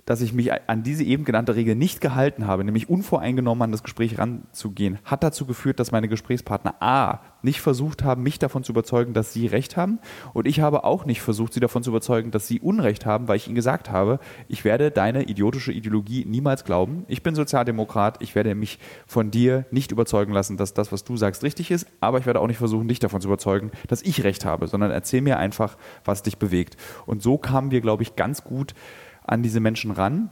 dass 0.06 0.22
ich 0.22 0.34
mich 0.34 0.52
an 0.54 0.84
diese 0.84 1.04
eben 1.04 1.26
genannte 1.26 1.56
Regel 1.56 1.76
nicht 1.76 2.00
gehalten 2.00 2.46
habe, 2.46 2.64
nämlich 2.64 2.90
unvoreingenommen 2.90 3.64
an 3.64 3.72
das 3.72 3.84
Gespräch 3.84 4.20
ranzugehen, 4.20 5.00
hat 5.04 5.24
dazu 5.24 5.46
geführt, 5.46 5.80
dass 5.80 5.92
meine 5.92 6.08
Gesprächspartner 6.08 6.76
A 6.80 7.22
nicht 7.42 7.62
versucht 7.62 8.04
haben, 8.04 8.24
mich 8.24 8.40
davon 8.40 8.64
zu 8.64 8.72
überzeugen, 8.72 9.14
dass 9.14 9.34
sie 9.34 9.48
Recht 9.48 9.78
haben 9.78 10.00
und 10.34 10.46
ich 10.48 10.60
habe 10.60 10.84
auch 10.84 11.06
nicht 11.06 11.22
versucht, 11.22 11.54
sie 11.54 11.60
davon 11.60 11.84
zu 11.84 11.90
überzeugen, 11.90 12.32
dass 12.32 12.48
sie 12.48 12.60
Unrecht 12.60 13.06
haben, 13.06 13.28
weil 13.28 13.38
ich 13.38 13.48
ihnen 13.48 13.56
gesagt 13.56 13.90
habe, 13.90 14.20
ich 14.48 14.64
werde 14.64 14.92
deine 14.92 15.24
idiotische 15.24 15.72
Ideologie 15.72 16.26
niemals 16.26 16.64
glauben. 16.64 17.06
Ich 17.08 17.24
bin 17.24 17.36
Sozialdemokrat, 17.36 18.22
ich 18.22 18.36
werde 18.36 18.54
mich 18.54 18.80
von 19.08 19.32
dir 19.32 19.66
nicht 19.72 19.92
überzeugen 19.92 20.34
lassen, 20.34 20.58
dass 20.58 20.74
das, 20.74 20.92
was 20.92 21.04
du 21.04 21.18
sagst, 21.18 21.44
richtig 21.44 21.72
ist, 21.72 21.88
aber 22.00 22.20
ich 22.20 22.26
werde 22.26 22.42
auch 22.42 22.48
nicht 22.48 22.58
versuchen, 22.58 22.88
dich 22.88 23.00
davon 23.00 23.22
zu 23.22 23.28
überzeugen, 23.28 23.72
dass 23.88 24.04
ich 24.04 24.24
Recht 24.24 24.46
habe, 24.46 24.68
sondern 24.68 24.92
erzähl 24.92 25.22
mir 25.22 25.38
einfach, 25.38 25.78
was 26.04 26.24
dich 26.24 26.38
bewegt. 26.38 26.78
Und 27.06 27.24
so 27.24 27.38
kamen 27.38 27.72
wir, 27.72 27.82
glaube 27.82 28.04
ich, 28.04 28.16
ganz 28.16 28.44
gut 28.44 28.76
an 29.26 29.44
diese 29.44 29.60
Menschen 29.60 29.92
ran. 29.92 30.30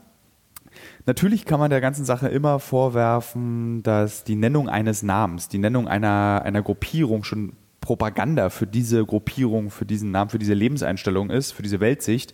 Natürlich 1.06 1.45
kann 1.45 1.60
man 1.60 1.69
der 1.69 1.82
ganzen 1.82 2.06
Sache 2.06 2.29
immer 2.29 2.60
vorwerfen, 2.60 3.84
dass 3.84 4.23
die 4.23 4.36
Nennung 4.36 4.69
eines 4.69 5.03
Namens, 5.03 5.49
die 5.49 5.58
Nennung 5.60 5.88
einer, 5.88 6.41
einer 6.43 6.62
Gruppierung 6.62 7.23
schon 7.23 7.53
Propaganda 7.82 8.49
für 8.49 8.65
diese 8.65 9.06
Gruppierung, 9.06 9.69
für 9.69 9.86
diesen 9.86 10.12
Namen, 10.12 10.29
für 10.29 10.39
diese 10.39 10.53
Lebenseinstellung 10.53 11.29
ist, 11.29 11.51
für 11.51 11.63
diese 11.63 11.79
Weltsicht. 11.79 12.34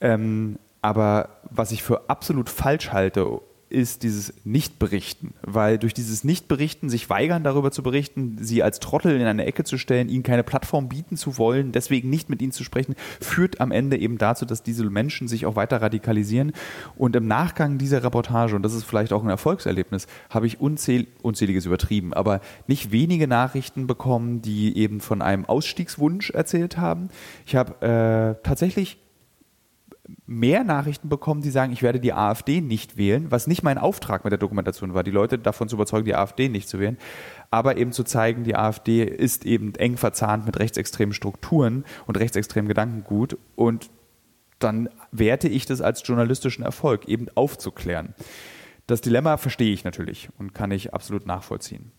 Ähm, 0.00 0.58
aber 0.82 1.40
was 1.50 1.72
ich 1.72 1.82
für 1.82 2.08
absolut 2.10 2.48
falsch 2.48 2.90
halte 2.90 3.40
ist 3.70 4.02
dieses 4.02 4.34
Nichtberichten, 4.44 5.32
weil 5.42 5.78
durch 5.78 5.94
dieses 5.94 6.24
Nichtberichten, 6.24 6.90
sich 6.90 7.08
weigern 7.08 7.44
darüber 7.44 7.70
zu 7.70 7.82
berichten, 7.82 8.36
sie 8.40 8.62
als 8.62 8.80
Trottel 8.80 9.18
in 9.18 9.26
eine 9.26 9.46
Ecke 9.46 9.64
zu 9.64 9.78
stellen, 9.78 10.08
ihnen 10.08 10.24
keine 10.24 10.42
Plattform 10.42 10.88
bieten 10.88 11.16
zu 11.16 11.38
wollen, 11.38 11.72
deswegen 11.72 12.10
nicht 12.10 12.28
mit 12.28 12.42
ihnen 12.42 12.52
zu 12.52 12.64
sprechen, 12.64 12.96
führt 13.20 13.60
am 13.60 13.70
Ende 13.70 13.96
eben 13.96 14.18
dazu, 14.18 14.44
dass 14.44 14.62
diese 14.62 14.84
Menschen 14.90 15.28
sich 15.28 15.46
auch 15.46 15.56
weiter 15.56 15.80
radikalisieren. 15.80 16.52
Und 16.96 17.14
im 17.14 17.28
Nachgang 17.28 17.78
dieser 17.78 18.02
Reportage, 18.02 18.56
und 18.56 18.62
das 18.62 18.74
ist 18.74 18.84
vielleicht 18.84 19.12
auch 19.12 19.22
ein 19.22 19.30
Erfolgserlebnis, 19.30 20.06
habe 20.28 20.46
ich 20.46 20.60
unzähl 20.60 21.06
unzähliges 21.22 21.66
übertrieben, 21.66 22.12
aber 22.12 22.40
nicht 22.66 22.90
wenige 22.90 23.28
Nachrichten 23.28 23.86
bekommen, 23.86 24.42
die 24.42 24.76
eben 24.76 25.00
von 25.00 25.22
einem 25.22 25.44
Ausstiegswunsch 25.44 26.30
erzählt 26.30 26.76
haben. 26.76 27.08
Ich 27.46 27.54
habe 27.54 27.80
äh, 27.86 28.42
tatsächlich 28.46 28.98
mehr 30.26 30.64
Nachrichten 30.64 31.08
bekommen, 31.08 31.42
die 31.42 31.50
sagen, 31.50 31.72
ich 31.72 31.82
werde 31.82 32.00
die 32.00 32.12
AfD 32.12 32.60
nicht 32.60 32.96
wählen, 32.96 33.30
was 33.30 33.46
nicht 33.46 33.62
mein 33.62 33.78
Auftrag 33.78 34.24
mit 34.24 34.30
der 34.30 34.38
Dokumentation 34.38 34.94
war, 34.94 35.02
die 35.02 35.10
Leute 35.10 35.38
davon 35.38 35.68
zu 35.68 35.76
überzeugen, 35.76 36.04
die 36.04 36.14
AfD 36.14 36.48
nicht 36.48 36.68
zu 36.68 36.78
wählen, 36.78 36.98
aber 37.50 37.76
eben 37.76 37.92
zu 37.92 38.04
zeigen, 38.04 38.44
die 38.44 38.56
AfD 38.56 39.04
ist 39.04 39.44
eben 39.46 39.74
eng 39.74 39.96
verzahnt 39.96 40.46
mit 40.46 40.58
rechtsextremen 40.58 41.12
Strukturen 41.12 41.84
und 42.06 42.18
rechtsextremen 42.18 42.68
Gedankengut 42.68 43.36
und 43.56 43.90
dann 44.58 44.88
werte 45.10 45.48
ich 45.48 45.66
das 45.66 45.80
als 45.80 46.06
journalistischen 46.06 46.64
Erfolg, 46.64 47.08
eben 47.08 47.26
aufzuklären. 47.34 48.14
Das 48.86 49.00
Dilemma 49.00 49.36
verstehe 49.36 49.72
ich 49.72 49.84
natürlich 49.84 50.28
und 50.38 50.54
kann 50.54 50.70
ich 50.70 50.92
absolut 50.92 51.26
nachvollziehen. 51.26 51.92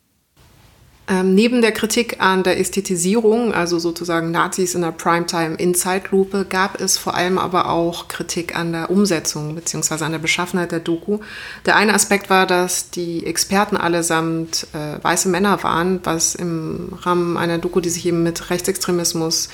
Ähm, 1.11 1.35
neben 1.35 1.61
der 1.61 1.73
Kritik 1.73 2.21
an 2.21 2.43
der 2.43 2.57
Ästhetisierung, 2.57 3.53
also 3.53 3.79
sozusagen 3.79 4.31
Nazis 4.31 4.75
in 4.75 4.81
der 4.81 4.93
Primetime 4.93 5.55
in 5.55 5.75
Zeitlupe, 5.75 6.45
gab 6.47 6.79
es 6.79 6.97
vor 6.97 7.15
allem 7.15 7.37
aber 7.37 7.69
auch 7.69 8.07
Kritik 8.07 8.55
an 8.55 8.71
der 8.71 8.89
Umsetzung 8.89 9.53
bzw. 9.55 10.05
an 10.05 10.13
der 10.13 10.19
Beschaffenheit 10.19 10.71
der 10.71 10.79
Doku. 10.79 11.19
Der 11.65 11.75
eine 11.75 11.93
Aspekt 11.93 12.29
war, 12.29 12.47
dass 12.47 12.91
die 12.91 13.25
Experten 13.25 13.75
allesamt 13.75 14.67
äh, 14.71 15.03
weiße 15.03 15.27
Männer 15.27 15.61
waren, 15.63 15.99
was 16.05 16.33
im 16.33 16.93
Rahmen 17.01 17.35
einer 17.35 17.57
Doku, 17.57 17.81
die 17.81 17.89
sich 17.89 18.05
eben 18.05 18.23
mit 18.23 18.49
Rechtsextremismus, 18.49 19.49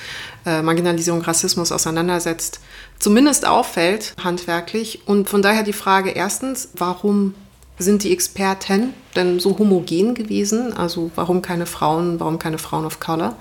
äh, 0.46 0.62
Marginalisierung, 0.62 1.22
Rassismus 1.22 1.72
auseinandersetzt, 1.72 2.60
zumindest 3.00 3.48
auffällt, 3.48 4.14
handwerklich. 4.22 5.00
Und 5.06 5.28
von 5.28 5.42
daher 5.42 5.64
die 5.64 5.72
Frage 5.72 6.10
erstens, 6.10 6.68
warum 6.76 7.34
sind 7.78 8.04
die 8.04 8.12
Experten 8.12 8.94
denn 9.16 9.40
so 9.40 9.58
homogen 9.58 10.14
gewesen? 10.14 10.72
Also 10.72 11.10
warum 11.14 11.42
keine 11.42 11.66
Frauen, 11.66 12.20
warum 12.20 12.38
keine 12.38 12.58
Frauen 12.58 12.84
of 12.84 13.00
Color? 13.00 13.36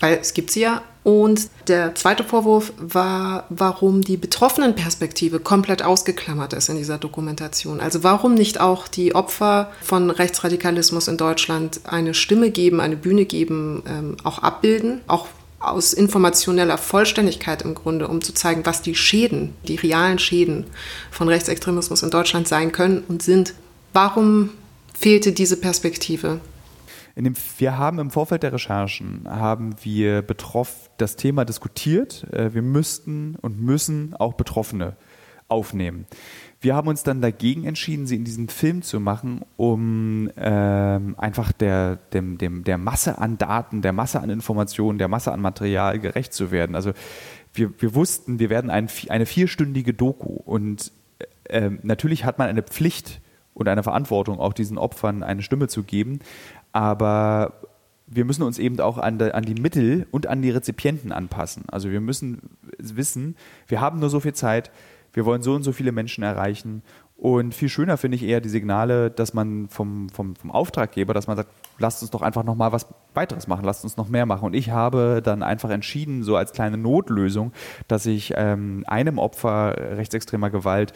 Weil 0.00 0.18
es 0.20 0.34
gibt 0.34 0.50
sie 0.50 0.60
ja. 0.60 0.82
Und 1.04 1.48
der 1.68 1.94
zweite 1.94 2.22
Vorwurf 2.22 2.72
war, 2.76 3.46
warum 3.48 4.02
die 4.02 4.18
Betroffenenperspektive 4.18 5.40
komplett 5.40 5.82
ausgeklammert 5.82 6.52
ist 6.52 6.68
in 6.68 6.76
dieser 6.76 6.98
Dokumentation. 6.98 7.80
Also 7.80 8.04
warum 8.04 8.34
nicht 8.34 8.60
auch 8.60 8.88
die 8.88 9.14
Opfer 9.14 9.72
von 9.80 10.10
Rechtsradikalismus 10.10 11.08
in 11.08 11.16
Deutschland 11.16 11.80
eine 11.84 12.12
Stimme 12.12 12.50
geben, 12.50 12.80
eine 12.80 12.96
Bühne 12.96 13.24
geben, 13.24 13.82
ähm, 13.88 14.16
auch 14.22 14.40
abbilden, 14.40 15.00
auch 15.06 15.28
aus 15.60 15.92
informationeller 15.92 16.78
Vollständigkeit 16.78 17.62
im 17.62 17.74
Grunde, 17.74 18.08
um 18.08 18.22
zu 18.22 18.32
zeigen, 18.32 18.64
was 18.64 18.82
die 18.82 18.94
Schäden, 18.94 19.54
die 19.66 19.76
realen 19.76 20.18
Schäden 20.18 20.66
von 21.10 21.28
Rechtsextremismus 21.28 22.02
in 22.02 22.10
Deutschland 22.10 22.46
sein 22.46 22.72
können 22.72 23.02
und 23.08 23.22
sind. 23.22 23.54
Warum 23.92 24.50
fehlte 24.94 25.32
diese 25.32 25.56
Perspektive? 25.56 26.40
Dem, 27.16 27.34
wir 27.58 27.76
haben 27.76 27.98
im 27.98 28.12
Vorfeld 28.12 28.44
der 28.44 28.52
Recherchen 28.52 29.22
haben 29.28 29.74
wir 29.82 30.22
betroff 30.22 30.88
das 30.98 31.16
Thema 31.16 31.44
diskutiert. 31.44 32.24
Äh, 32.32 32.54
wir 32.54 32.62
müssten 32.62 33.34
und 33.40 33.60
müssen 33.60 34.14
auch 34.14 34.34
Betroffene 34.34 34.96
aufnehmen. 35.48 36.06
Wir 36.60 36.74
haben 36.74 36.88
uns 36.88 37.04
dann 37.04 37.20
dagegen 37.20 37.64
entschieden, 37.64 38.06
sie 38.06 38.16
in 38.16 38.24
diesem 38.24 38.48
Film 38.48 38.82
zu 38.82 38.98
machen, 39.00 39.42
um 39.56 40.28
ähm, 40.36 41.14
einfach 41.16 41.52
der, 41.52 41.96
dem, 42.12 42.36
dem, 42.36 42.64
der 42.64 42.78
Masse 42.78 43.18
an 43.18 43.38
Daten, 43.38 43.80
der 43.80 43.92
Masse 43.92 44.20
an 44.20 44.28
Informationen, 44.28 44.98
der 44.98 45.08
Masse 45.08 45.32
an 45.32 45.40
Material 45.40 46.00
gerecht 46.00 46.32
zu 46.32 46.50
werden. 46.50 46.74
Also 46.74 46.92
wir, 47.54 47.70
wir 47.80 47.94
wussten, 47.94 48.40
wir 48.40 48.50
werden 48.50 48.70
ein, 48.70 48.88
eine 49.08 49.26
vierstündige 49.26 49.94
Doku 49.94 50.32
und 50.32 50.90
äh, 51.44 51.70
natürlich 51.82 52.24
hat 52.24 52.38
man 52.38 52.48
eine 52.48 52.62
Pflicht 52.62 53.20
und 53.54 53.68
eine 53.68 53.82
Verantwortung, 53.82 54.40
auch 54.40 54.52
diesen 54.52 54.78
Opfern 54.78 55.22
eine 55.22 55.42
Stimme 55.42 55.68
zu 55.68 55.84
geben, 55.84 56.20
aber 56.72 57.54
wir 58.06 58.24
müssen 58.24 58.42
uns 58.42 58.58
eben 58.58 58.80
auch 58.80 58.98
an, 58.98 59.18
de, 59.18 59.32
an, 59.32 59.44
die 59.44 59.54
Mittel 59.54 60.06
und 60.10 60.26
an 60.26 60.42
die 60.42 60.50
Rezipienten 60.50 61.12
anpassen. 61.12 61.64
Also 61.68 61.90
wir 61.90 62.00
müssen 62.00 62.40
wissen, 62.78 63.36
wir 63.66 63.80
haben 63.80 64.00
nur 64.00 64.10
so 64.10 64.20
viel 64.20 64.32
Zeit, 64.32 64.70
wir 65.18 65.26
wollen 65.26 65.42
so 65.42 65.52
und 65.52 65.64
so 65.64 65.72
viele 65.72 65.90
Menschen 65.90 66.22
erreichen. 66.22 66.84
Und 67.16 67.52
viel 67.52 67.68
schöner 67.68 67.96
finde 67.96 68.14
ich 68.14 68.22
eher 68.22 68.40
die 68.40 68.48
Signale, 68.48 69.10
dass 69.10 69.34
man 69.34 69.68
vom, 69.68 70.08
vom, 70.10 70.36
vom 70.36 70.52
Auftraggeber, 70.52 71.12
dass 71.12 71.26
man 71.26 71.36
sagt, 71.36 71.50
lasst 71.80 72.02
uns 72.02 72.12
doch 72.12 72.22
einfach 72.22 72.44
nochmal 72.44 72.70
was 72.70 72.86
weiteres 73.14 73.48
machen, 73.48 73.64
lasst 73.64 73.82
uns 73.82 73.96
noch 73.96 74.08
mehr 74.08 74.26
machen. 74.26 74.44
Und 74.44 74.54
ich 74.54 74.70
habe 74.70 75.20
dann 75.20 75.42
einfach 75.42 75.70
entschieden, 75.70 76.22
so 76.22 76.36
als 76.36 76.52
kleine 76.52 76.76
Notlösung, 76.76 77.50
dass 77.88 78.06
ich 78.06 78.34
ähm, 78.36 78.84
einem 78.86 79.18
Opfer 79.18 79.74
rechtsextremer 79.76 80.50
Gewalt 80.50 80.92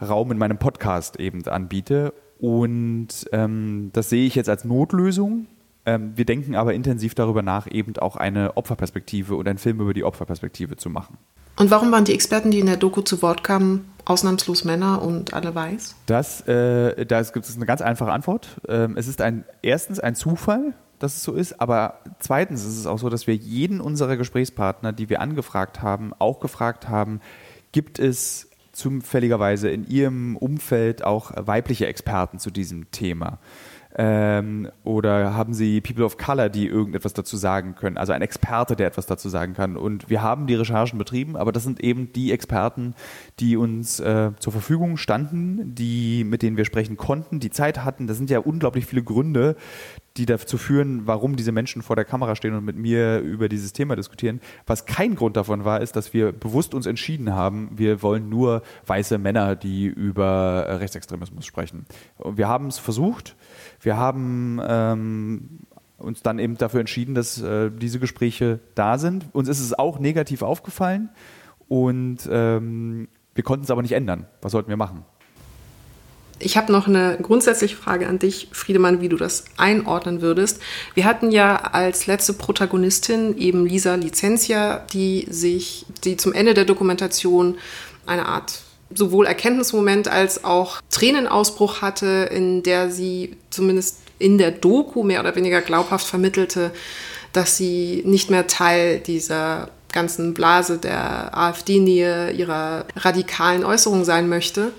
Raum 0.00 0.30
in 0.30 0.38
meinem 0.38 0.58
Podcast 0.58 1.18
eben 1.18 1.44
anbiete. 1.48 2.14
Und 2.38 3.28
ähm, 3.32 3.90
das 3.92 4.08
sehe 4.08 4.24
ich 4.24 4.36
jetzt 4.36 4.48
als 4.48 4.64
Notlösung. 4.64 5.48
Ähm, 5.84 6.12
wir 6.14 6.26
denken 6.26 6.54
aber 6.54 6.74
intensiv 6.74 7.16
darüber 7.16 7.42
nach, 7.42 7.66
eben 7.68 7.96
auch 7.96 8.14
eine 8.14 8.56
Opferperspektive 8.56 9.34
und 9.34 9.48
einen 9.48 9.58
Film 9.58 9.80
über 9.80 9.94
die 9.94 10.04
Opferperspektive 10.04 10.76
zu 10.76 10.90
machen. 10.90 11.18
Und 11.56 11.70
warum 11.70 11.92
waren 11.92 12.04
die 12.04 12.14
Experten, 12.14 12.50
die 12.50 12.58
in 12.58 12.66
der 12.66 12.76
Doku 12.76 13.00
zu 13.02 13.22
Wort 13.22 13.44
kamen, 13.44 13.88
ausnahmslos 14.04 14.64
Männer 14.64 15.02
und 15.02 15.34
alle 15.34 15.54
weiß? 15.54 15.94
Das, 16.06 16.40
äh, 16.42 17.06
da 17.06 17.22
gibt 17.22 17.46
es 17.46 17.56
eine 17.56 17.66
ganz 17.66 17.80
einfache 17.80 18.12
Antwort. 18.12 18.48
Ähm, 18.68 18.96
es 18.96 19.06
ist 19.06 19.20
ein, 19.20 19.44
erstens 19.62 20.00
ein 20.00 20.14
Zufall, 20.14 20.74
dass 20.98 21.16
es 21.16 21.22
so 21.22 21.34
ist, 21.34 21.60
aber 21.60 22.00
zweitens 22.18 22.64
ist 22.64 22.78
es 22.78 22.86
auch 22.86 22.98
so, 22.98 23.08
dass 23.08 23.26
wir 23.26 23.34
jeden 23.34 23.80
unserer 23.80 24.16
Gesprächspartner, 24.16 24.92
die 24.92 25.08
wir 25.08 25.20
angefragt 25.20 25.82
haben, 25.82 26.12
auch 26.18 26.40
gefragt 26.40 26.88
haben, 26.88 27.20
gibt 27.72 27.98
es 27.98 28.48
zufälligerweise 28.72 29.70
in 29.70 29.86
ihrem 29.86 30.36
Umfeld 30.36 31.04
auch 31.04 31.32
weibliche 31.34 31.86
Experten 31.86 32.38
zu 32.38 32.50
diesem 32.50 32.90
Thema? 32.90 33.38
Ähm, 33.96 34.70
oder 34.82 35.34
haben 35.34 35.54
Sie 35.54 35.80
People 35.80 36.04
of 36.04 36.18
Color, 36.18 36.48
die 36.48 36.66
irgendetwas 36.66 37.12
dazu 37.12 37.36
sagen 37.36 37.76
können? 37.76 37.96
Also 37.96 38.12
ein 38.12 38.22
Experte, 38.22 38.74
der 38.74 38.88
etwas 38.88 39.06
dazu 39.06 39.28
sagen 39.28 39.54
kann. 39.54 39.76
Und 39.76 40.10
wir 40.10 40.20
haben 40.20 40.46
die 40.46 40.54
Recherchen 40.54 40.98
betrieben, 40.98 41.36
aber 41.36 41.52
das 41.52 41.62
sind 41.62 41.80
eben 41.80 42.12
die 42.12 42.32
Experten, 42.32 42.94
die 43.38 43.56
uns 43.56 44.00
äh, 44.00 44.32
zur 44.38 44.52
Verfügung 44.52 44.96
standen, 44.96 45.74
die, 45.74 46.24
mit 46.24 46.42
denen 46.42 46.56
wir 46.56 46.64
sprechen 46.64 46.96
konnten, 46.96 47.38
die 47.38 47.50
Zeit 47.50 47.84
hatten. 47.84 48.08
Das 48.08 48.16
sind 48.16 48.30
ja 48.30 48.40
unglaublich 48.40 48.86
viele 48.86 49.04
Gründe, 49.04 49.54
die 50.16 50.26
dazu 50.26 50.58
führen, 50.58 51.06
warum 51.06 51.36
diese 51.36 51.52
Menschen 51.52 51.82
vor 51.82 51.96
der 51.96 52.04
Kamera 52.04 52.36
stehen 52.36 52.54
und 52.54 52.64
mit 52.64 52.76
mir 52.76 53.18
über 53.18 53.48
dieses 53.48 53.72
Thema 53.72 53.96
diskutieren. 53.96 54.40
Was 54.66 54.86
kein 54.86 55.16
Grund 55.16 55.36
davon 55.36 55.64
war, 55.64 55.80
ist, 55.80 55.96
dass 55.96 56.12
wir 56.12 56.32
bewusst 56.32 56.74
uns 56.74 56.86
entschieden 56.86 57.32
haben, 57.32 57.70
wir 57.74 58.02
wollen 58.02 58.28
nur 58.28 58.62
weiße 58.86 59.18
Männer, 59.18 59.56
die 59.56 59.86
über 59.86 60.80
Rechtsextremismus 60.80 61.46
sprechen. 61.46 61.86
Wir 62.24 62.48
haben 62.48 62.68
es 62.68 62.78
versucht. 62.78 63.36
Wir 63.84 63.98
haben 63.98 64.60
ähm, 64.66 65.60
uns 65.98 66.22
dann 66.22 66.38
eben 66.38 66.56
dafür 66.56 66.80
entschieden, 66.80 67.14
dass 67.14 67.40
äh, 67.40 67.70
diese 67.70 67.98
Gespräche 67.98 68.60
da 68.74 68.98
sind. 68.98 69.26
Uns 69.32 69.48
ist 69.48 69.60
es 69.60 69.78
auch 69.78 69.98
negativ 69.98 70.42
aufgefallen 70.42 71.10
und 71.68 72.18
ähm, 72.30 73.08
wir 73.34 73.44
konnten 73.44 73.64
es 73.64 73.70
aber 73.70 73.82
nicht 73.82 73.92
ändern. 73.92 74.26
Was 74.40 74.52
sollten 74.52 74.70
wir 74.70 74.76
machen? 74.76 75.04
Ich 76.38 76.56
habe 76.56 76.72
noch 76.72 76.88
eine 76.88 77.18
grundsätzliche 77.20 77.76
Frage 77.76 78.08
an 78.08 78.18
dich, 78.18 78.48
Friedemann, 78.52 79.00
wie 79.00 79.08
du 79.08 79.16
das 79.16 79.44
einordnen 79.56 80.20
würdest. 80.20 80.60
Wir 80.94 81.04
hatten 81.04 81.30
ja 81.30 81.56
als 81.56 82.06
letzte 82.06 82.32
Protagonistin 82.32 83.36
eben 83.36 83.66
Lisa 83.66 83.94
Licentia, 83.94 84.78
die 84.92 85.26
sich, 85.30 85.86
die 86.02 86.16
zum 86.16 86.32
Ende 86.32 86.54
der 86.54 86.64
Dokumentation 86.64 87.56
eine 88.06 88.26
Art 88.26 88.63
sowohl 88.92 89.26
Erkenntnismoment 89.26 90.08
als 90.08 90.44
auch 90.44 90.80
Tränenausbruch 90.90 91.82
hatte, 91.82 92.28
in 92.32 92.62
der 92.62 92.90
sie 92.90 93.36
zumindest 93.50 93.98
in 94.18 94.38
der 94.38 94.50
Doku 94.50 95.02
mehr 95.02 95.20
oder 95.20 95.34
weniger 95.36 95.60
glaubhaft 95.60 96.06
vermittelte, 96.06 96.70
dass 97.32 97.56
sie 97.56 98.02
nicht 98.06 98.30
mehr 98.30 98.46
Teil 98.46 99.00
dieser 99.00 99.70
ganzen 99.92 100.34
Blase 100.34 100.78
der 100.78 101.36
AfD-Nähe, 101.36 102.32
ihrer 102.32 102.84
radikalen 102.96 103.64
Äußerungen 103.64 104.04
sein 104.04 104.28
möchte. 104.28 104.72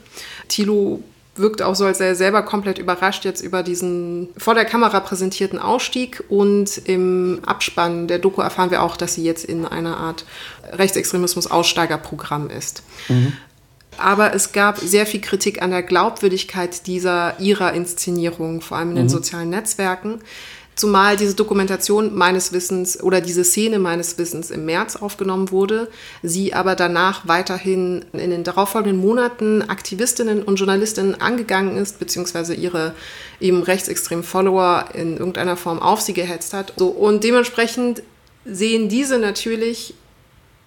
Thilo 0.47 1.01
wirkt 1.37 1.61
auch 1.61 1.75
so, 1.75 1.85
als 1.85 1.97
sei 1.97 2.05
er 2.07 2.15
selber 2.15 2.43
komplett 2.43 2.77
überrascht 2.77 3.25
jetzt 3.25 3.41
über 3.41 3.61
diesen 3.61 4.29
vor 4.37 4.55
der 4.55 4.65
Kamera 4.65 4.99
präsentierten 5.01 5.59
Ausstieg. 5.59 6.23
Und 6.29 6.77
im 6.85 7.39
Abspann 7.45 8.07
der 8.07 8.19
Doku 8.19 8.41
erfahren 8.41 8.71
wir 8.71 8.81
auch, 8.81 8.97
dass 8.97 9.15
sie 9.15 9.23
jetzt 9.23 9.45
in 9.45 9.65
einer 9.65 9.97
Art 9.97 10.25
Rechtsextremismus-Aussteigerprogramm 10.71 12.49
ist. 12.49 12.83
Mhm. 13.09 13.33
Aber 13.97 14.33
es 14.33 14.51
gab 14.51 14.77
sehr 14.79 15.05
viel 15.05 15.21
Kritik 15.21 15.61
an 15.61 15.71
der 15.71 15.83
Glaubwürdigkeit 15.83 16.87
dieser 16.87 17.39
ihrer 17.39 17.73
Inszenierung, 17.73 18.61
vor 18.61 18.77
allem 18.77 18.91
in 18.91 18.95
den 18.95 19.05
mhm. 19.05 19.09
sozialen 19.09 19.49
Netzwerken. 19.49 20.19
Zumal 20.75 21.15
diese 21.15 21.35
Dokumentation 21.35 22.13
meines 22.13 22.51
Wissens 22.51 23.01
oder 23.01 23.21
diese 23.21 23.45
Szene 23.45 23.79
meines 23.79 24.17
Wissens 24.17 24.51
im 24.51 24.65
März 24.65 24.97
aufgenommen 24.97 25.49
wurde, 25.51 25.89
sie 26.21 26.53
aber 26.53 26.75
danach 26.75 27.25
weiterhin 27.29 28.03
in 28.11 28.29
den 28.29 28.43
darauffolgenden 28.43 28.99
Monaten 28.99 29.61
Aktivistinnen 29.61 30.43
und 30.43 30.57
Journalistinnen 30.57 31.21
angegangen 31.21 31.77
ist, 31.77 31.97
beziehungsweise 31.99 32.53
ihre 32.53 32.93
eben 33.39 33.63
rechtsextremen 33.63 34.25
Follower 34.25 34.89
in 34.93 35.15
irgendeiner 35.15 35.55
Form 35.55 35.79
auf 35.79 36.01
sie 36.01 36.13
gehetzt 36.13 36.53
hat. 36.53 36.73
So, 36.75 36.87
und 36.87 37.23
dementsprechend 37.23 38.03
sehen 38.43 38.89
diese 38.89 39.17
natürlich 39.17 39.93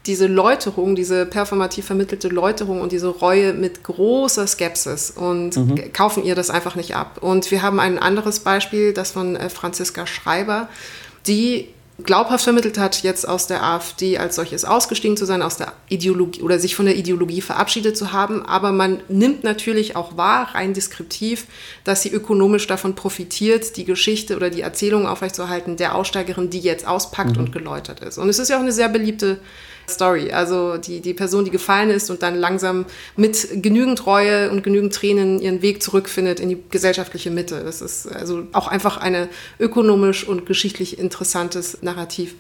diese 0.06 0.26
Läuterung, 0.26 0.96
diese 0.96 1.26
performativ 1.26 1.86
vermittelte 1.86 2.28
Läuterung 2.28 2.80
und 2.80 2.92
diese 2.92 3.08
Reue 3.08 3.52
mit 3.52 3.84
großer 3.84 4.46
Skepsis 4.46 5.10
und 5.10 5.56
mhm. 5.56 5.92
kaufen 5.92 6.24
ihr 6.24 6.34
das 6.34 6.50
einfach 6.50 6.76
nicht 6.76 6.96
ab. 6.96 7.18
Und 7.20 7.50
wir 7.50 7.62
haben 7.62 7.78
ein 7.78 7.98
anderes 7.98 8.40
Beispiel, 8.40 8.92
das 8.94 9.10
von 9.10 9.36
äh, 9.36 9.50
Franziska 9.50 10.06
Schreiber, 10.06 10.68
die 11.26 11.68
glaubhaft 12.04 12.44
vermittelt 12.44 12.78
hat, 12.78 13.02
jetzt 13.02 13.28
aus 13.28 13.48
der 13.48 13.64
AfD 13.64 14.18
als 14.18 14.36
solches 14.36 14.64
ausgestiegen 14.64 15.16
zu 15.16 15.24
sein, 15.24 15.42
aus 15.42 15.56
der 15.56 15.72
Ideologie 15.88 16.42
oder 16.42 16.60
sich 16.60 16.76
von 16.76 16.86
der 16.86 16.96
Ideologie 16.96 17.40
verabschiedet 17.40 17.96
zu 17.96 18.12
haben. 18.12 18.46
Aber 18.46 18.70
man 18.70 19.00
nimmt 19.08 19.42
natürlich 19.42 19.96
auch 19.96 20.16
wahr, 20.16 20.54
rein 20.54 20.74
deskriptiv, 20.74 21.46
dass 21.82 22.02
sie 22.02 22.10
ökonomisch 22.10 22.68
davon 22.68 22.94
profitiert, 22.94 23.76
die 23.76 23.84
Geschichte 23.84 24.36
oder 24.36 24.48
die 24.48 24.60
Erzählung 24.60 25.08
aufrechtzuerhalten 25.08 25.76
der 25.76 25.96
Aussteigerin, 25.96 26.50
die 26.50 26.60
jetzt 26.60 26.86
auspackt 26.86 27.36
mhm. 27.36 27.44
und 27.44 27.52
geläutert 27.52 28.00
ist. 28.00 28.16
Und 28.16 28.28
es 28.28 28.38
ist 28.38 28.48
ja 28.48 28.56
auch 28.56 28.62
eine 28.62 28.72
sehr 28.72 28.88
beliebte 28.88 29.40
Story. 29.88 30.32
Also 30.32 30.76
die, 30.76 31.00
die 31.00 31.14
Person, 31.14 31.44
die 31.44 31.50
gefallen 31.50 31.90
ist 31.90 32.10
und 32.10 32.22
dann 32.22 32.36
langsam 32.36 32.86
mit 33.16 33.62
genügend 33.62 34.06
Reue 34.06 34.50
und 34.50 34.62
genügend 34.62 34.94
Tränen 34.94 35.40
ihren 35.40 35.62
Weg 35.62 35.82
zurückfindet 35.82 36.40
in 36.40 36.48
die 36.48 36.62
gesellschaftliche 36.70 37.30
Mitte. 37.30 37.62
Das 37.64 37.80
ist 37.80 38.06
also 38.06 38.46
auch 38.52 38.68
einfach 38.68 38.98
ein 38.98 39.28
ökonomisch 39.58 40.26
und 40.26 40.46
geschichtlich 40.46 40.98
interessantes 40.98 41.82
Narrativ. 41.82 42.34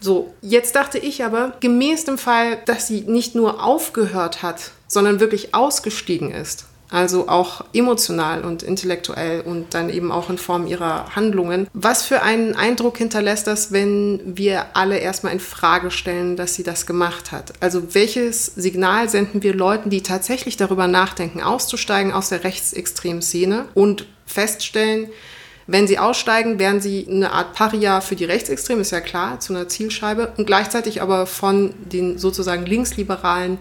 So, 0.00 0.34
jetzt 0.42 0.76
dachte 0.76 0.98
ich 0.98 1.24
aber, 1.24 1.56
gemäß 1.60 2.04
dem 2.04 2.18
Fall, 2.18 2.58
dass 2.66 2.86
sie 2.86 3.02
nicht 3.02 3.34
nur 3.34 3.64
aufgehört 3.64 4.42
hat, 4.42 4.72
sondern 4.86 5.20
wirklich 5.20 5.54
ausgestiegen 5.54 6.30
ist 6.30 6.66
also 6.94 7.28
auch 7.28 7.64
emotional 7.72 8.44
und 8.44 8.62
intellektuell 8.62 9.40
und 9.40 9.74
dann 9.74 9.90
eben 9.90 10.12
auch 10.12 10.30
in 10.30 10.38
Form 10.38 10.66
ihrer 10.66 11.16
Handlungen. 11.16 11.66
Was 11.72 12.04
für 12.04 12.22
einen 12.22 12.54
Eindruck 12.54 12.98
hinterlässt 12.98 13.48
das, 13.48 13.72
wenn 13.72 14.20
wir 14.24 14.76
alle 14.76 14.98
erstmal 14.98 15.32
in 15.32 15.40
Frage 15.40 15.90
stellen, 15.90 16.36
dass 16.36 16.54
sie 16.54 16.62
das 16.62 16.86
gemacht 16.86 17.32
hat? 17.32 17.52
Also 17.60 17.94
welches 17.94 18.46
Signal 18.46 19.08
senden 19.08 19.42
wir 19.42 19.54
Leuten, 19.54 19.90
die 19.90 20.02
tatsächlich 20.02 20.56
darüber 20.56 20.86
nachdenken, 20.86 21.42
auszusteigen 21.42 22.12
aus 22.12 22.28
der 22.28 22.44
rechtsextremen 22.44 23.22
Szene 23.22 23.64
und 23.74 24.06
feststellen, 24.24 25.08
Wenn 25.66 25.86
sie 25.86 25.98
aussteigen, 25.98 26.58
wären 26.58 26.80
sie 26.80 27.06
eine 27.08 27.32
Art 27.32 27.54
Paria 27.54 28.00
für 28.00 28.16
die 28.16 28.26
Rechtsextremen, 28.26 28.82
ist 28.82 28.90
ja 28.90 29.00
klar, 29.00 29.40
zu 29.40 29.54
einer 29.54 29.66
Zielscheibe 29.66 30.32
und 30.36 30.46
gleichzeitig 30.46 31.00
aber 31.00 31.26
von 31.26 31.74
den 31.90 32.18
sozusagen 32.18 32.66
Linksliberalen 32.66 33.58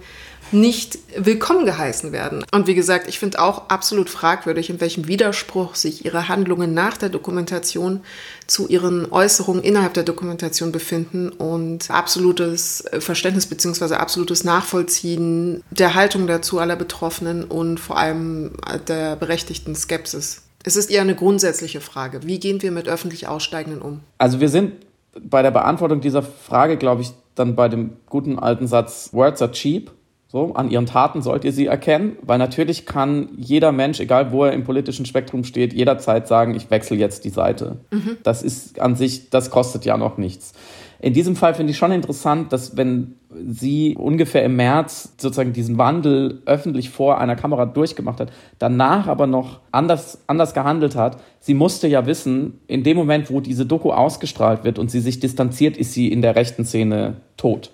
nicht 0.53 0.99
willkommen 1.17 1.65
geheißen 1.65 2.11
werden. 2.11 2.45
Und 2.51 2.67
wie 2.67 2.75
gesagt, 2.75 3.07
ich 3.07 3.19
finde 3.19 3.39
auch 3.39 3.69
absolut 3.69 4.09
fragwürdig, 4.09 4.69
in 4.69 4.79
welchem 4.79 5.07
Widerspruch 5.07 5.75
sich 5.75 6.05
ihre 6.05 6.27
Handlungen 6.27 6.73
nach 6.73 6.97
der 6.97 7.09
Dokumentation 7.09 8.01
zu 8.47 8.67
ihren 8.67 9.11
Äußerungen 9.11 9.63
innerhalb 9.63 9.93
der 9.93 10.03
Dokumentation 10.03 10.71
befinden 10.71 11.29
und 11.29 11.89
absolutes 11.89 12.85
Verständnis 12.99 13.47
bzw. 13.47 13.95
absolutes 13.95 14.43
Nachvollziehen 14.43 15.63
der 15.71 15.95
Haltung 15.95 16.27
dazu 16.27 16.59
aller 16.59 16.75
Betroffenen 16.75 17.43
und 17.43 17.79
vor 17.79 17.97
allem 17.97 18.51
der 18.87 19.15
berechtigten 19.15 19.75
Skepsis. 19.75 20.43
Es 20.63 20.75
ist 20.75 20.89
eher 20.89 21.01
eine 21.01 21.15
grundsätzliche 21.15 21.81
Frage. 21.81 22.23
Wie 22.23 22.39
gehen 22.39 22.61
wir 22.61 22.71
mit 22.71 22.87
öffentlich 22.87 23.27
Aussteigenden 23.27 23.81
um? 23.81 23.99
Also 24.17 24.39
wir 24.39 24.49
sind 24.49 24.73
bei 25.19 25.41
der 25.41 25.51
Beantwortung 25.51 26.01
dieser 26.01 26.23
Frage, 26.23 26.77
glaube 26.77 27.01
ich, 27.01 27.11
dann 27.35 27.55
bei 27.55 27.67
dem 27.67 27.97
guten 28.07 28.39
alten 28.39 28.67
Satz, 28.67 29.09
Words 29.11 29.41
are 29.41 29.51
cheap. 29.51 29.91
So, 30.33 30.51
an 30.55 30.71
ihren 30.71 30.87
Taten 30.87 31.21
sollt 31.21 31.45
ihr 31.45 31.51
sie 31.51 31.67
erkennen, 31.67 32.17
weil 32.23 32.39
natürlich 32.39 32.87
kann 32.87 33.29
jeder 33.37 33.71
Mensch, 33.71 33.99
egal 33.99 34.31
wo 34.31 34.43
er 34.43 34.53
im 34.53 34.63
politischen 34.63 35.05
Spektrum 35.05 35.43
steht, 35.43 35.73
jederzeit 35.73 36.27
sagen, 36.27 36.55
ich 36.55 36.71
wechsle 36.71 36.97
jetzt 36.97 37.23
die 37.23 37.29
Seite. 37.29 37.77
Mhm. 37.91 38.17
Das 38.23 38.41
ist 38.41 38.81
an 38.81 38.95
sich, 38.95 39.29
das 39.29 39.51
kostet 39.51 39.85
ja 39.85 39.95
noch 39.95 40.17
nichts. 40.17 40.53
In 40.99 41.13
diesem 41.13 41.35
Fall 41.35 41.53
finde 41.53 41.69
ich 41.69 41.77
schon 41.77 41.91
interessant, 41.91 42.51
dass 42.51 42.75
wenn 42.75 43.13
sie 43.29 43.95
ungefähr 43.95 44.43
im 44.43 44.55
März 44.55 45.13
sozusagen 45.19 45.53
diesen 45.53 45.77
Wandel 45.77 46.41
öffentlich 46.47 46.89
vor 46.89 47.19
einer 47.19 47.35
Kamera 47.35 47.67
durchgemacht 47.67 48.19
hat, 48.19 48.33
danach 48.57 49.05
aber 49.05 49.27
noch 49.27 49.59
anders, 49.71 50.23
anders 50.25 50.55
gehandelt 50.55 50.95
hat, 50.95 51.19
sie 51.41 51.53
musste 51.53 51.87
ja 51.87 52.07
wissen, 52.07 52.59
in 52.65 52.81
dem 52.81 52.97
Moment, 52.97 53.29
wo 53.29 53.39
diese 53.39 53.67
Doku 53.67 53.91
ausgestrahlt 53.91 54.63
wird 54.63 54.79
und 54.79 54.89
sie 54.89 54.99
sich 54.99 55.19
distanziert, 55.19 55.77
ist 55.77 55.93
sie 55.93 56.11
in 56.11 56.23
der 56.23 56.35
rechten 56.35 56.65
Szene 56.65 57.17
tot. 57.37 57.69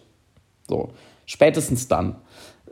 So. 0.68 0.90
Spätestens 1.26 1.88
dann. 1.88 2.16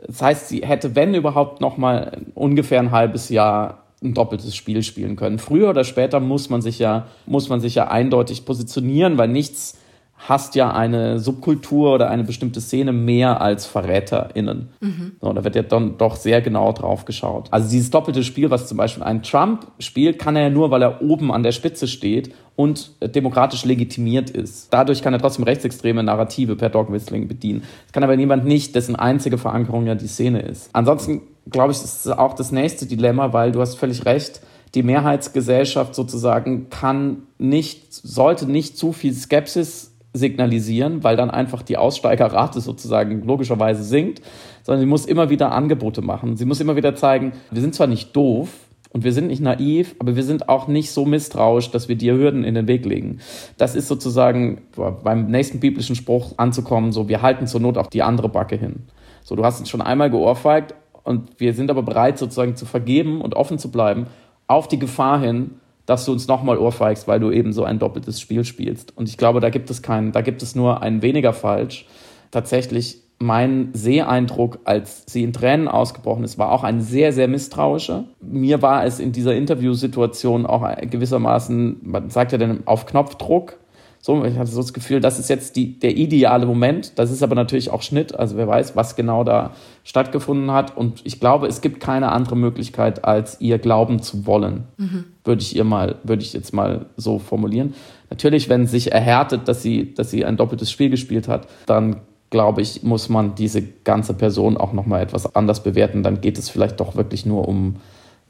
Das 0.06 0.22
heißt, 0.22 0.48
sie 0.48 0.60
hätte, 0.60 0.94
wenn 0.94 1.14
überhaupt, 1.14 1.60
noch 1.60 1.76
mal 1.76 2.18
ungefähr 2.34 2.80
ein 2.80 2.90
halbes 2.90 3.28
Jahr 3.28 3.84
ein 4.02 4.14
doppeltes 4.14 4.54
Spiel 4.54 4.82
spielen 4.82 5.16
können. 5.16 5.38
Früher 5.38 5.70
oder 5.70 5.84
später 5.84 6.20
muss 6.20 6.50
man 6.50 6.62
sich 6.62 6.78
ja, 6.78 7.08
muss 7.26 7.48
man 7.48 7.60
sich 7.60 7.74
ja 7.74 7.88
eindeutig 7.88 8.44
positionieren, 8.44 9.18
weil 9.18 9.28
nichts 9.28 9.76
hasst 10.18 10.54
ja 10.54 10.72
eine 10.72 11.20
Subkultur 11.20 11.94
oder 11.94 12.10
eine 12.10 12.24
bestimmte 12.24 12.60
Szene 12.60 12.92
mehr 12.92 13.40
als 13.40 13.66
VerräterInnen. 13.66 14.68
Mhm. 14.80 15.12
So, 15.20 15.32
da 15.32 15.44
wird 15.44 15.54
ja 15.56 15.62
dann 15.62 15.96
doch 15.96 16.16
sehr 16.16 16.42
genau 16.42 16.72
drauf 16.72 17.04
geschaut. 17.04 17.48
Also 17.50 17.70
dieses 17.70 17.90
doppelte 17.90 18.24
Spiel, 18.24 18.50
was 18.50 18.66
zum 18.66 18.76
Beispiel 18.76 19.04
ein 19.04 19.22
Trump 19.22 19.68
spielt, 19.78 20.18
kann 20.18 20.36
er 20.36 20.42
ja 20.42 20.50
nur, 20.50 20.70
weil 20.70 20.82
er 20.82 21.00
oben 21.02 21.32
an 21.32 21.42
der 21.42 21.52
Spitze 21.52 21.86
steht 21.86 22.34
und 22.56 22.90
demokratisch 23.14 23.64
legitimiert 23.64 24.30
ist. 24.30 24.72
Dadurch 24.72 25.02
kann 25.02 25.12
er 25.12 25.20
trotzdem 25.20 25.44
rechtsextreme 25.44 26.02
Narrative 26.02 26.56
per 26.56 26.70
Dog 26.70 26.92
Whistling 26.92 27.28
bedienen. 27.28 27.62
Das 27.86 27.92
kann 27.92 28.02
aber 28.02 28.16
niemand 28.16 28.44
nicht, 28.44 28.74
dessen 28.74 28.96
einzige 28.96 29.38
Verankerung 29.38 29.86
ja 29.86 29.94
die 29.94 30.08
Szene 30.08 30.40
ist. 30.40 30.70
Ansonsten 30.72 31.22
glaube 31.50 31.72
ich, 31.72 31.78
ist 31.78 32.08
auch 32.08 32.34
das 32.34 32.52
nächste 32.52 32.86
Dilemma, 32.86 33.32
weil 33.32 33.52
du 33.52 33.60
hast 33.60 33.76
völlig 33.76 34.04
recht, 34.04 34.40
die 34.74 34.82
Mehrheitsgesellschaft 34.82 35.94
sozusagen 35.94 36.68
kann 36.68 37.22
nicht, 37.38 37.92
sollte 37.94 38.46
nicht 38.46 38.76
zu 38.76 38.92
viel 38.92 39.14
Skepsis 39.14 39.94
signalisieren, 40.12 41.04
weil 41.04 41.16
dann 41.16 41.30
einfach 41.30 41.62
die 41.62 41.76
Aussteigerrate 41.76 42.60
sozusagen 42.60 43.22
logischerweise 43.22 43.82
sinkt, 43.82 44.22
sondern 44.62 44.80
sie 44.80 44.86
muss 44.86 45.06
immer 45.06 45.30
wieder 45.30 45.52
Angebote 45.52 46.02
machen. 46.02 46.36
Sie 46.36 46.44
muss 46.44 46.60
immer 46.60 46.76
wieder 46.76 46.94
zeigen, 46.94 47.32
wir 47.50 47.60
sind 47.60 47.74
zwar 47.74 47.86
nicht 47.86 48.16
doof 48.16 48.48
und 48.90 49.04
wir 49.04 49.12
sind 49.12 49.26
nicht 49.26 49.42
naiv, 49.42 49.94
aber 49.98 50.16
wir 50.16 50.22
sind 50.22 50.48
auch 50.48 50.66
nicht 50.66 50.90
so 50.90 51.04
misstrauisch, 51.04 51.70
dass 51.70 51.88
wir 51.88 51.96
dir 51.96 52.14
Hürden 52.14 52.44
in 52.44 52.54
den 52.54 52.68
Weg 52.68 52.86
legen. 52.86 53.18
Das 53.58 53.74
ist 53.74 53.88
sozusagen 53.88 54.62
beim 55.04 55.26
nächsten 55.26 55.60
biblischen 55.60 55.94
Spruch 55.94 56.32
anzukommen, 56.38 56.92
so 56.92 57.08
wir 57.08 57.22
halten 57.22 57.46
zur 57.46 57.60
Not 57.60 57.76
auch 57.76 57.88
die 57.88 58.02
andere 58.02 58.28
Backe 58.28 58.56
hin. 58.56 58.84
So, 59.24 59.36
du 59.36 59.44
hast 59.44 59.60
uns 59.60 59.68
schon 59.68 59.82
einmal 59.82 60.10
geohrfeigt 60.10 60.74
und 61.04 61.38
wir 61.38 61.52
sind 61.52 61.70
aber 61.70 61.82
bereit 61.82 62.18
sozusagen 62.18 62.56
zu 62.56 62.64
vergeben 62.64 63.20
und 63.20 63.34
offen 63.34 63.58
zu 63.58 63.70
bleiben 63.70 64.06
auf 64.46 64.66
die 64.66 64.78
Gefahr 64.78 65.20
hin, 65.20 65.60
dass 65.88 66.04
du 66.04 66.12
uns 66.12 66.28
nochmal 66.28 66.58
ohrfeigst, 66.58 67.08
weil 67.08 67.18
du 67.18 67.30
eben 67.30 67.54
so 67.54 67.64
ein 67.64 67.78
doppeltes 67.78 68.20
Spiel 68.20 68.44
spielst. 68.44 68.94
Und 68.94 69.08
ich 69.08 69.16
glaube, 69.16 69.40
da 69.40 69.48
gibt 69.48 69.70
es 69.70 69.80
keinen, 69.80 70.12
da 70.12 70.20
gibt 70.20 70.42
es 70.42 70.54
nur 70.54 70.82
ein 70.82 71.00
weniger 71.00 71.32
falsch. 71.32 71.86
Tatsächlich 72.30 72.98
mein 73.18 73.70
Seheindruck, 73.72 74.58
als 74.64 75.04
sie 75.06 75.24
in 75.24 75.32
Tränen 75.32 75.66
ausgebrochen 75.66 76.24
ist, 76.24 76.36
war 76.36 76.52
auch 76.52 76.62
ein 76.62 76.82
sehr, 76.82 77.14
sehr 77.14 77.26
misstrauischer. 77.26 78.04
Mir 78.20 78.60
war 78.60 78.84
es 78.84 79.00
in 79.00 79.12
dieser 79.12 79.34
Interviewsituation 79.34 80.44
auch 80.44 80.68
gewissermaßen, 80.82 81.78
man 81.80 82.10
sagt 82.10 82.32
ja 82.32 82.38
dann 82.38 82.66
auf 82.66 82.84
Knopfdruck, 82.84 83.56
so, 84.00 84.24
ich 84.24 84.38
hatte 84.38 84.50
so 84.50 84.60
das 84.60 84.72
Gefühl, 84.72 85.00
das 85.00 85.18
ist 85.18 85.28
jetzt 85.28 85.56
die, 85.56 85.78
der 85.78 85.96
ideale 85.96 86.46
Moment. 86.46 86.98
Das 86.98 87.10
ist 87.10 87.22
aber 87.22 87.34
natürlich 87.34 87.70
auch 87.70 87.82
Schnitt. 87.82 88.14
Also 88.14 88.36
wer 88.36 88.46
weiß, 88.46 88.76
was 88.76 88.94
genau 88.94 89.24
da 89.24 89.52
stattgefunden 89.82 90.52
hat. 90.52 90.76
Und 90.76 91.00
ich 91.04 91.18
glaube, 91.18 91.48
es 91.48 91.60
gibt 91.60 91.80
keine 91.80 92.12
andere 92.12 92.36
Möglichkeit, 92.36 93.04
als 93.04 93.40
ihr 93.40 93.58
glauben 93.58 94.00
zu 94.00 94.24
wollen. 94.24 94.68
Mhm. 94.76 95.04
Würde 95.28 95.42
ich 95.42 95.54
ihr 95.54 95.64
mal, 95.64 95.96
würde 96.04 96.22
ich 96.22 96.32
jetzt 96.32 96.54
mal 96.54 96.86
so 96.96 97.18
formulieren. 97.18 97.74
Natürlich, 98.08 98.48
wenn 98.48 98.66
sich 98.66 98.92
erhärtet, 98.92 99.46
dass 99.46 99.62
sie, 99.62 99.92
dass 99.92 100.10
sie 100.10 100.24
ein 100.24 100.38
doppeltes 100.38 100.70
Spiel 100.70 100.88
gespielt 100.88 101.28
hat, 101.28 101.46
dann 101.66 102.00
glaube 102.30 102.62
ich, 102.62 102.82
muss 102.82 103.10
man 103.10 103.34
diese 103.34 103.60
ganze 103.62 104.14
Person 104.14 104.56
auch 104.56 104.72
nochmal 104.72 105.02
etwas 105.02 105.34
anders 105.36 105.62
bewerten. 105.62 106.02
Dann 106.02 106.22
geht 106.22 106.38
es 106.38 106.48
vielleicht 106.48 106.80
doch 106.80 106.96
wirklich 106.96 107.26
nur 107.26 107.46
um, 107.46 107.76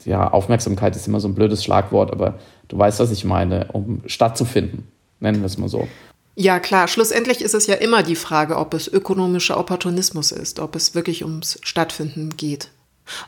ja, 0.05 0.29
Aufmerksamkeit 0.29 0.97
ist 0.97 1.07
immer 1.07 1.21
so 1.21 1.29
ein 1.29 1.37
blödes 1.37 1.63
Schlagwort, 1.63 2.11
aber 2.11 2.35
du 2.67 2.77
weißt, 2.77 2.99
was 2.99 3.13
ich 3.13 3.25
meine, 3.25 3.69
um 3.73 4.03
stattzufinden. 4.07 4.89
Nennen 5.21 5.39
wir 5.39 5.47
es 5.47 5.57
mal 5.57 5.69
so. 5.69 5.87
Ja, 6.35 6.59
klar. 6.59 6.89
Schlussendlich 6.89 7.43
ist 7.43 7.55
es 7.55 7.69
ja 7.69 7.77
immer 7.77 8.03
die 8.03 8.17
Frage, 8.17 8.57
ob 8.57 8.75
es 8.75 8.89
ökonomischer 8.89 9.57
Opportunismus 9.57 10.33
ist, 10.33 10.59
ob 10.59 10.75
es 10.75 10.97
wirklich 10.97 11.25
ums 11.25 11.61
Stattfinden 11.63 12.37
geht. 12.37 12.71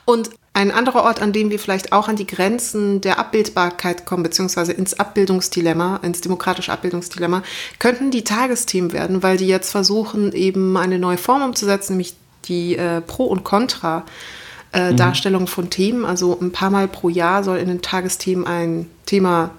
Und 0.03 0.29
ein 0.53 0.71
anderer 0.71 1.03
Ort, 1.03 1.21
an 1.21 1.31
dem 1.31 1.49
wir 1.49 1.59
vielleicht 1.59 1.93
auch 1.93 2.09
an 2.09 2.17
die 2.17 2.27
Grenzen 2.27 2.99
der 2.99 3.19
Abbildbarkeit 3.19 4.05
kommen, 4.05 4.23
beziehungsweise 4.23 4.73
ins 4.73 4.99
Abbildungsdilemma, 4.99 6.01
ins 6.03 6.19
demokratische 6.19 6.73
Abbildungsdilemma, 6.73 7.41
könnten 7.79 8.11
die 8.11 8.25
Tagesthemen 8.25 8.91
werden, 8.91 9.23
weil 9.23 9.37
die 9.37 9.47
jetzt 9.47 9.71
versuchen, 9.71 10.33
eben 10.33 10.75
eine 10.75 10.99
neue 10.99 11.17
Form 11.17 11.41
umzusetzen, 11.41 11.93
nämlich 11.93 12.15
die 12.45 12.75
äh, 12.75 12.99
Pro- 12.99 13.27
und 13.27 13.45
Contra-Darstellung 13.45 15.43
äh, 15.43 15.45
mhm. 15.45 15.47
von 15.47 15.69
Themen. 15.69 16.03
Also 16.03 16.37
ein 16.41 16.51
paar 16.51 16.69
Mal 16.69 16.89
pro 16.89 17.07
Jahr 17.07 17.45
soll 17.45 17.57
in 17.57 17.69
den 17.69 17.81
Tagesthemen 17.81 18.45
ein 18.45 18.87
Thema 19.05 19.51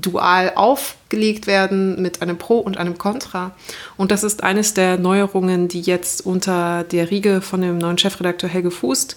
dual 0.00 0.52
aufgelegt 0.54 1.46
werden 1.46 2.00
mit 2.00 2.22
einem 2.22 2.38
Pro 2.38 2.58
und 2.58 2.76
einem 2.76 2.98
Contra. 2.98 3.52
Und 3.96 4.10
das 4.10 4.24
ist 4.24 4.42
eines 4.42 4.74
der 4.74 4.98
Neuerungen, 4.98 5.68
die 5.68 5.80
jetzt 5.80 6.24
unter 6.24 6.84
der 6.84 7.10
Riege 7.10 7.40
von 7.40 7.60
dem 7.60 7.78
neuen 7.78 7.98
Chefredakteur 7.98 8.50
Helge 8.50 8.70
Fußt 8.70 9.16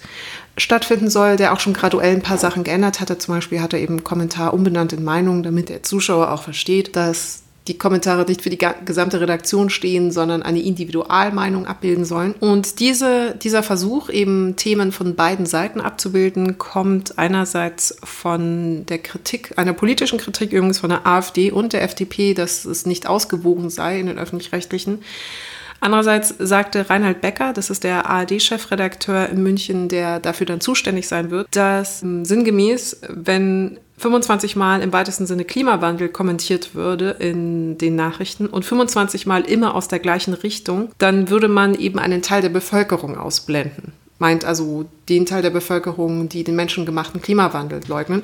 stattfinden 0.58 1.10
soll, 1.10 1.38
der 1.38 1.54
auch 1.54 1.60
schon 1.60 1.74
graduell 1.74 2.16
ein 2.16 2.22
paar 2.22 2.38
Sachen 2.38 2.64
geändert 2.64 3.00
hatte. 3.00 3.18
Zum 3.18 3.36
Beispiel 3.36 3.62
hat 3.62 3.74
er 3.74 3.80
eben 3.80 4.04
Kommentar 4.04 4.54
umbenannt 4.54 4.94
in 4.94 5.04
Meinung, 5.04 5.44
damit 5.44 5.70
der 5.70 5.84
Zuschauer 5.84 6.32
auch 6.32 6.44
versteht, 6.44 6.96
dass 6.96 7.44
die 7.72 7.78
Kommentare 7.78 8.26
nicht 8.28 8.42
für 8.42 8.50
die 8.50 8.58
gesamte 8.84 9.22
Redaktion 9.22 9.70
stehen, 9.70 10.12
sondern 10.12 10.44
eine 10.44 10.62
Individualmeinung 10.62 11.68
abbilden 11.68 12.04
sollen. 12.04 12.34
Und 12.40 12.82
diese, 12.82 13.34
dieser 13.42 13.64
Versuch, 13.64 14.10
eben 14.10 14.58
Themen 14.58 14.92
von 14.92 15.16
beiden 15.16 15.46
Seiten 15.46 15.80
abzubilden, 15.80 16.58
kommt 16.58 17.18
einerseits 17.18 17.96
von 18.04 18.86
der 18.88 18.98
Kritik, 18.98 19.54
einer 19.58 19.72
politischen 19.72 20.20
Kritik 20.20 20.52
übrigens 20.52 20.80
von 20.80 20.90
der 20.90 21.08
AfD 21.08 21.50
und 21.50 21.72
der 21.72 21.84
FDP, 21.84 22.34
dass 22.34 22.66
es 22.66 22.86
nicht 22.86 23.08
ausgewogen 23.08 23.70
sei 23.70 24.00
in 24.00 24.08
den 24.08 24.20
öffentlich-rechtlichen. 24.20 25.00
Andererseits 25.82 26.36
sagte 26.38 26.90
Reinhard 26.90 27.22
Becker, 27.22 27.54
das 27.54 27.72
ist 27.72 27.84
der 27.84 28.08
ARD-Chefredakteur 28.08 29.30
in 29.30 29.42
München, 29.42 29.90
der 29.90 30.20
dafür 30.20 30.46
dann 30.46 30.62
zuständig 30.62 31.08
sein 31.08 31.32
wird, 31.32 31.48
dass 31.56 32.04
ähm, 32.04 32.24
sinngemäß, 32.24 33.02
wenn 33.10 33.80
25 33.98 34.56
Mal 34.56 34.82
im 34.82 34.94
weitesten 34.94 35.26
Sinne 35.26 35.44
Klimawandel 35.44 36.10
kommentiert 36.10 36.76
würde 36.76 37.12
in 37.20 37.80
den 37.80 37.96
Nachrichten 37.96 38.46
und 38.46 38.64
25 38.64 39.26
Mal 39.26 39.42
immer 39.42 39.74
aus 39.74 39.88
der 39.88 40.00
gleichen 40.00 40.36
Richtung, 40.36 40.92
dann 41.00 41.30
würde 41.30 41.48
man 41.48 41.74
eben 41.74 41.98
einen 41.98 42.22
Teil 42.22 42.44
der 42.44 42.50
Bevölkerung 42.50 43.18
ausblenden. 43.18 43.94
Meint 44.20 44.46
also 44.46 44.86
den 45.10 45.26
Teil 45.26 45.42
der 45.42 45.50
Bevölkerung, 45.50 46.30
die 46.30 46.44
den 46.44 46.56
menschengemachten 46.56 47.24
Klimawandel 47.24 47.82
leugnen. 47.88 48.22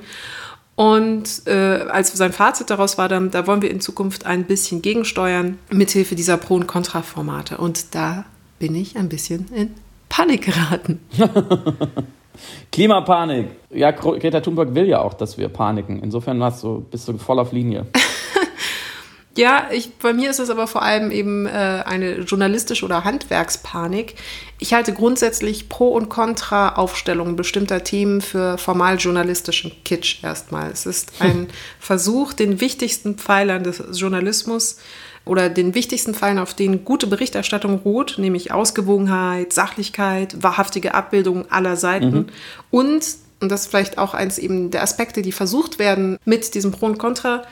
Und 0.78 1.48
äh, 1.48 1.88
als 1.90 2.14
sein 2.14 2.32
Fazit 2.32 2.70
daraus 2.70 3.00
war 3.00 3.10
dann, 3.10 3.32
da 3.32 3.48
wollen 3.48 3.64
wir 3.64 3.72
in 3.72 3.82
Zukunft 3.82 4.28
ein 4.28 4.44
bisschen 4.44 4.84
gegensteuern, 4.84 5.58
mithilfe 5.72 6.14
dieser 6.14 6.38
Pro- 6.38 6.54
und 6.54 6.68
Kontra-Formate. 6.68 7.58
Und 7.58 7.96
da 7.96 8.26
bin 8.60 8.76
ich 8.76 8.96
ein 8.96 9.10
bisschen 9.10 9.48
in 9.56 9.74
Panik 10.08 10.44
geraten. 10.46 11.00
Klimapanik. 12.72 13.48
Ja, 13.72 13.90
Greta 13.90 14.40
Thunberg 14.40 14.76
will 14.76 14.86
ja 14.86 15.02
auch, 15.02 15.16
dass 15.16 15.40
wir 15.40 15.50
paniken. 15.50 16.04
Insofern 16.04 16.44
hast 16.44 16.62
du, 16.62 16.86
bist 16.92 17.08
du 17.08 17.18
voll 17.18 17.40
auf 17.40 17.52
Linie. 17.54 17.88
Ja, 19.38 19.68
ich, 19.72 19.94
bei 19.98 20.14
mir 20.14 20.32
ist 20.32 20.40
es 20.40 20.50
aber 20.50 20.66
vor 20.66 20.82
allem 20.82 21.12
eben 21.12 21.46
äh, 21.46 21.84
eine 21.86 22.22
journalistische 22.22 22.84
oder 22.84 23.04
Handwerkspanik. 23.04 24.16
Ich 24.58 24.74
halte 24.74 24.94
grundsätzlich 24.94 25.70
Pro- 25.70 25.94
und 25.94 26.10
Contra-Aufstellungen 26.10 27.36
bestimmter 27.36 27.84
Themen 27.84 28.22
für 28.22 28.58
formal 28.58 28.98
journalistischen 28.98 29.72
Kitsch 29.86 30.24
erstmal. 30.24 30.72
Es 30.72 30.88
ist 30.88 31.14
ein 31.20 31.50
Versuch, 31.80 32.34
den 32.34 32.60
wichtigsten 32.60 33.18
Pfeilern 33.20 33.64
des 33.64 33.84
Journalismus 33.94 34.78
oder 35.24 35.50
den 35.50 35.76
wichtigsten 35.76 36.16
Pfeilern, 36.16 36.40
auf 36.40 36.56
denen 36.56 36.84
gute 36.84 37.06
Berichterstattung 37.06 37.82
ruht, 37.86 38.16
nämlich 38.18 38.52
Ausgewogenheit, 38.52 39.54
Sachlichkeit, 39.54 40.42
wahrhaftige 40.42 40.96
Abbildung 40.96 41.52
aller 41.52 41.76
Seiten 41.76 42.16
mhm. 42.16 42.30
und, 42.72 43.06
und 43.40 43.52
das 43.52 43.62
ist 43.62 43.68
vielleicht 43.68 44.00
auch 44.00 44.16
eins 44.16 44.40
eben 44.40 44.72
der 44.72 44.82
Aspekte, 44.82 45.22
die 45.22 45.32
versucht 45.32 45.78
werden 45.78 46.18
mit 46.26 46.56
diesem 46.56 46.72
Pro 46.72 46.88
und 46.88 46.98
Contra, 46.98 47.44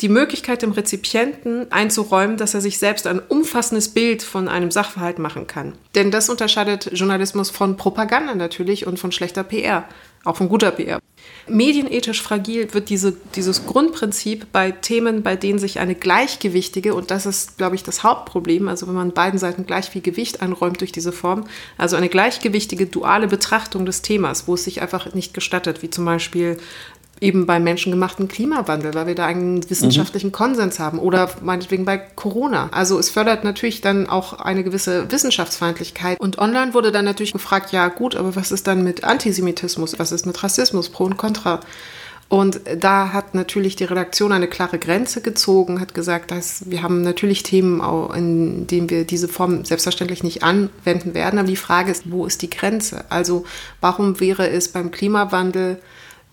die 0.00 0.08
Möglichkeit 0.08 0.62
dem 0.62 0.72
Rezipienten 0.72 1.70
einzuräumen, 1.70 2.36
dass 2.36 2.54
er 2.54 2.60
sich 2.60 2.78
selbst 2.78 3.06
ein 3.06 3.18
umfassendes 3.18 3.88
Bild 3.88 4.22
von 4.22 4.48
einem 4.48 4.70
Sachverhalt 4.70 5.18
machen 5.18 5.46
kann. 5.46 5.74
Denn 5.94 6.10
das 6.10 6.30
unterscheidet 6.30 6.90
Journalismus 6.92 7.50
von 7.50 7.76
Propaganda 7.76 8.34
natürlich 8.34 8.86
und 8.86 8.98
von 8.98 9.12
schlechter 9.12 9.44
PR, 9.44 9.84
auch 10.24 10.36
von 10.36 10.48
guter 10.48 10.70
PR. 10.70 11.00
Medienethisch 11.48 12.22
fragil 12.22 12.72
wird 12.72 12.88
diese, 12.88 13.14
dieses 13.34 13.66
Grundprinzip 13.66 14.46
bei 14.52 14.70
Themen, 14.70 15.22
bei 15.22 15.36
denen 15.36 15.58
sich 15.58 15.80
eine 15.80 15.94
gleichgewichtige, 15.94 16.94
und 16.94 17.10
das 17.10 17.26
ist, 17.26 17.58
glaube 17.58 17.74
ich, 17.74 17.82
das 17.82 18.02
Hauptproblem, 18.02 18.68
also 18.68 18.86
wenn 18.86 18.94
man 18.94 19.12
beiden 19.12 19.38
Seiten 19.38 19.66
gleich 19.66 19.90
viel 19.90 20.02
Gewicht 20.02 20.42
einräumt 20.42 20.80
durch 20.80 20.92
diese 20.92 21.12
Form, 21.12 21.46
also 21.76 21.96
eine 21.96 22.08
gleichgewichtige 22.08 22.86
duale 22.86 23.26
Betrachtung 23.26 23.84
des 23.84 24.02
Themas, 24.02 24.46
wo 24.46 24.54
es 24.54 24.64
sich 24.64 24.80
einfach 24.80 25.12
nicht 25.14 25.34
gestattet, 25.34 25.82
wie 25.82 25.90
zum 25.90 26.04
Beispiel 26.04 26.58
eben 27.20 27.46
beim 27.46 27.64
menschengemachten 27.64 28.28
Klimawandel, 28.28 28.94
weil 28.94 29.06
wir 29.06 29.14
da 29.14 29.26
einen 29.26 29.68
wissenschaftlichen 29.68 30.28
mhm. 30.28 30.32
Konsens 30.32 30.78
haben 30.78 30.98
oder 30.98 31.30
meinetwegen 31.42 31.84
bei 31.84 31.98
Corona. 31.98 32.68
Also 32.72 32.98
es 32.98 33.10
fördert 33.10 33.44
natürlich 33.44 33.80
dann 33.80 34.08
auch 34.08 34.34
eine 34.40 34.64
gewisse 34.64 35.10
Wissenschaftsfeindlichkeit. 35.10 36.18
Und 36.18 36.38
online 36.38 36.72
wurde 36.72 36.92
dann 36.92 37.04
natürlich 37.04 37.32
gefragt, 37.32 37.72
ja 37.72 37.88
gut, 37.88 38.16
aber 38.16 38.36
was 38.36 38.52
ist 38.52 38.66
dann 38.66 38.82
mit 38.82 39.04
Antisemitismus? 39.04 39.98
Was 39.98 40.12
ist 40.12 40.24
mit 40.24 40.42
Rassismus? 40.42 40.88
Pro 40.88 41.04
und 41.04 41.18
Contra? 41.18 41.60
Und 42.30 42.60
da 42.78 43.12
hat 43.12 43.34
natürlich 43.34 43.74
die 43.74 43.84
Redaktion 43.84 44.30
eine 44.30 44.46
klare 44.46 44.78
Grenze 44.78 45.20
gezogen, 45.20 45.80
hat 45.80 45.94
gesagt, 45.94 46.30
dass 46.30 46.70
wir 46.70 46.80
haben 46.84 47.02
natürlich 47.02 47.42
Themen, 47.42 47.82
in 48.14 48.68
denen 48.68 48.88
wir 48.88 49.04
diese 49.04 49.26
Form 49.26 49.64
selbstverständlich 49.64 50.22
nicht 50.22 50.44
anwenden 50.44 51.12
werden. 51.12 51.40
Aber 51.40 51.48
die 51.48 51.56
Frage 51.56 51.90
ist, 51.90 52.10
wo 52.10 52.26
ist 52.26 52.42
die 52.42 52.48
Grenze? 52.48 53.04
Also 53.08 53.44
warum 53.80 54.20
wäre 54.20 54.48
es 54.48 54.68
beim 54.68 54.92
Klimawandel 54.92 55.80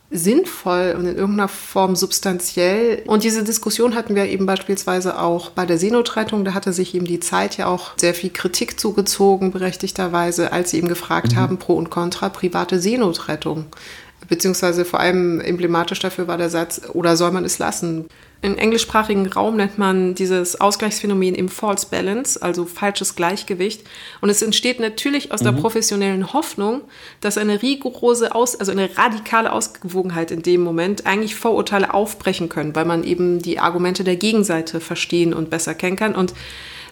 sinnvoll 0.10 0.96
und 0.98 1.06
in 1.06 1.18
irgendeiner 1.18 1.50
Form 1.50 1.96
substanziell. 1.96 3.04
Und 3.08 3.24
diese 3.24 3.44
Diskussion 3.44 3.94
hatten 3.94 4.16
wir 4.16 4.26
eben 4.26 4.46
beispielsweise 4.46 5.20
auch 5.20 5.50
bei 5.50 5.66
der 5.66 5.78
Seenotrettung. 5.78 6.46
Da 6.46 6.54
hatte 6.54 6.72
sich 6.72 6.96
eben 6.96 7.06
die 7.06 7.20
Zeit 7.20 7.58
ja 7.58 7.68
auch 7.68 7.92
sehr 7.98 8.14
viel 8.14 8.30
Kritik 8.30 8.80
zugezogen, 8.80 9.52
berechtigterweise, 9.52 10.54
als 10.54 10.72
sie 10.72 10.78
eben 10.78 10.88
gefragt 10.88 11.34
mhm. 11.34 11.38
haben, 11.38 11.58
pro 11.58 11.74
und 11.74 11.90
contra 11.90 12.30
private 12.30 12.80
Seenotrettung. 12.80 13.66
Beziehungsweise 14.30 14.86
vor 14.86 15.00
allem 15.00 15.42
emblematisch 15.42 16.00
dafür 16.00 16.28
war 16.28 16.38
der 16.38 16.50
Satz, 16.50 16.82
oder 16.94 17.18
soll 17.18 17.32
man 17.32 17.46
es 17.46 17.60
lassen? 17.60 18.06
Im 18.48 18.58
englischsprachigen 18.58 19.28
Raum 19.28 19.58
nennt 19.58 19.78
man 19.78 20.16
dieses 20.16 20.62
Ausgleichsphänomen 20.62 21.36
im 21.36 21.50
False 21.50 21.86
Balance, 21.92 22.42
also 22.42 22.64
falsches 22.64 23.18
Gleichgewicht. 23.18 23.82
Und 24.22 24.30
es 24.30 24.42
entsteht 24.42 24.80
natürlich 24.80 25.34
aus 25.34 25.42
mhm. 25.42 25.46
der 25.48 25.52
professionellen 25.52 26.32
Hoffnung, 26.32 26.80
dass 27.20 27.38
eine 27.38 27.62
rigorose, 27.62 28.34
Aus 28.34 28.58
also 28.58 28.72
eine 28.72 28.98
radikale 28.98 29.52
Ausgewogenheit 29.52 30.32
in 30.32 30.44
dem 30.44 30.62
Moment 30.62 31.06
eigentlich 31.06 31.36
Vorurteile 31.36 31.94
aufbrechen 31.94 32.48
können, 32.48 32.74
weil 32.74 32.86
man 32.86 33.04
eben 33.04 33.42
die 33.42 33.60
Argumente 33.60 34.06
der 34.06 34.16
Gegenseite 34.16 34.80
verstehen 34.80 35.34
und 35.34 35.50
besser 35.50 35.74
kennen 35.74 35.98
kann 35.98 36.16
und 36.16 36.34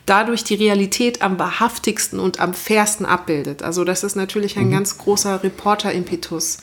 dadurch 0.05 0.43
die 0.43 0.55
Realität 0.55 1.21
am 1.21 1.39
wahrhaftigsten 1.39 2.19
und 2.19 2.41
am 2.41 2.53
fairsten 2.53 3.05
abbildet. 3.05 3.63
Also 3.63 3.85
das 3.85 4.03
ist 4.03 4.17
natürlich 4.17 4.57
ein 4.57 4.67
mhm. 4.67 4.71
ganz 4.71 4.97
großer 4.97 5.41
Reporter-Impetus. 5.41 6.57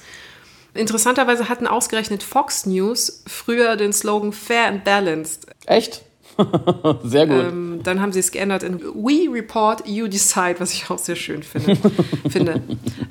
Interessanterweise 0.75 1.49
hatten 1.49 1.67
ausgerechnet 1.67 2.23
Fox 2.23 2.67
News 2.67 3.23
früher 3.27 3.77
den 3.77 3.93
Slogan 3.93 4.33
Fair 4.33 4.67
and 4.67 4.85
Balanced. 4.85 5.47
Echt? 5.67 6.03
sehr 7.05 7.27
gut. 7.27 7.45
Ähm, 7.45 7.81
dann 7.83 8.01
haben 8.01 8.13
sie 8.13 8.21
es 8.21 8.31
geändert 8.31 8.63
in 8.63 8.81
We 8.81 9.33
Report, 9.33 9.87
You 9.87 10.09
Decide, 10.09 10.57
was 10.59 10.73
ich 10.73 10.91
auch 10.91 10.99
sehr 10.99 11.17
schön 11.17 11.43
finde. 11.43 11.77
finde. 12.31 12.63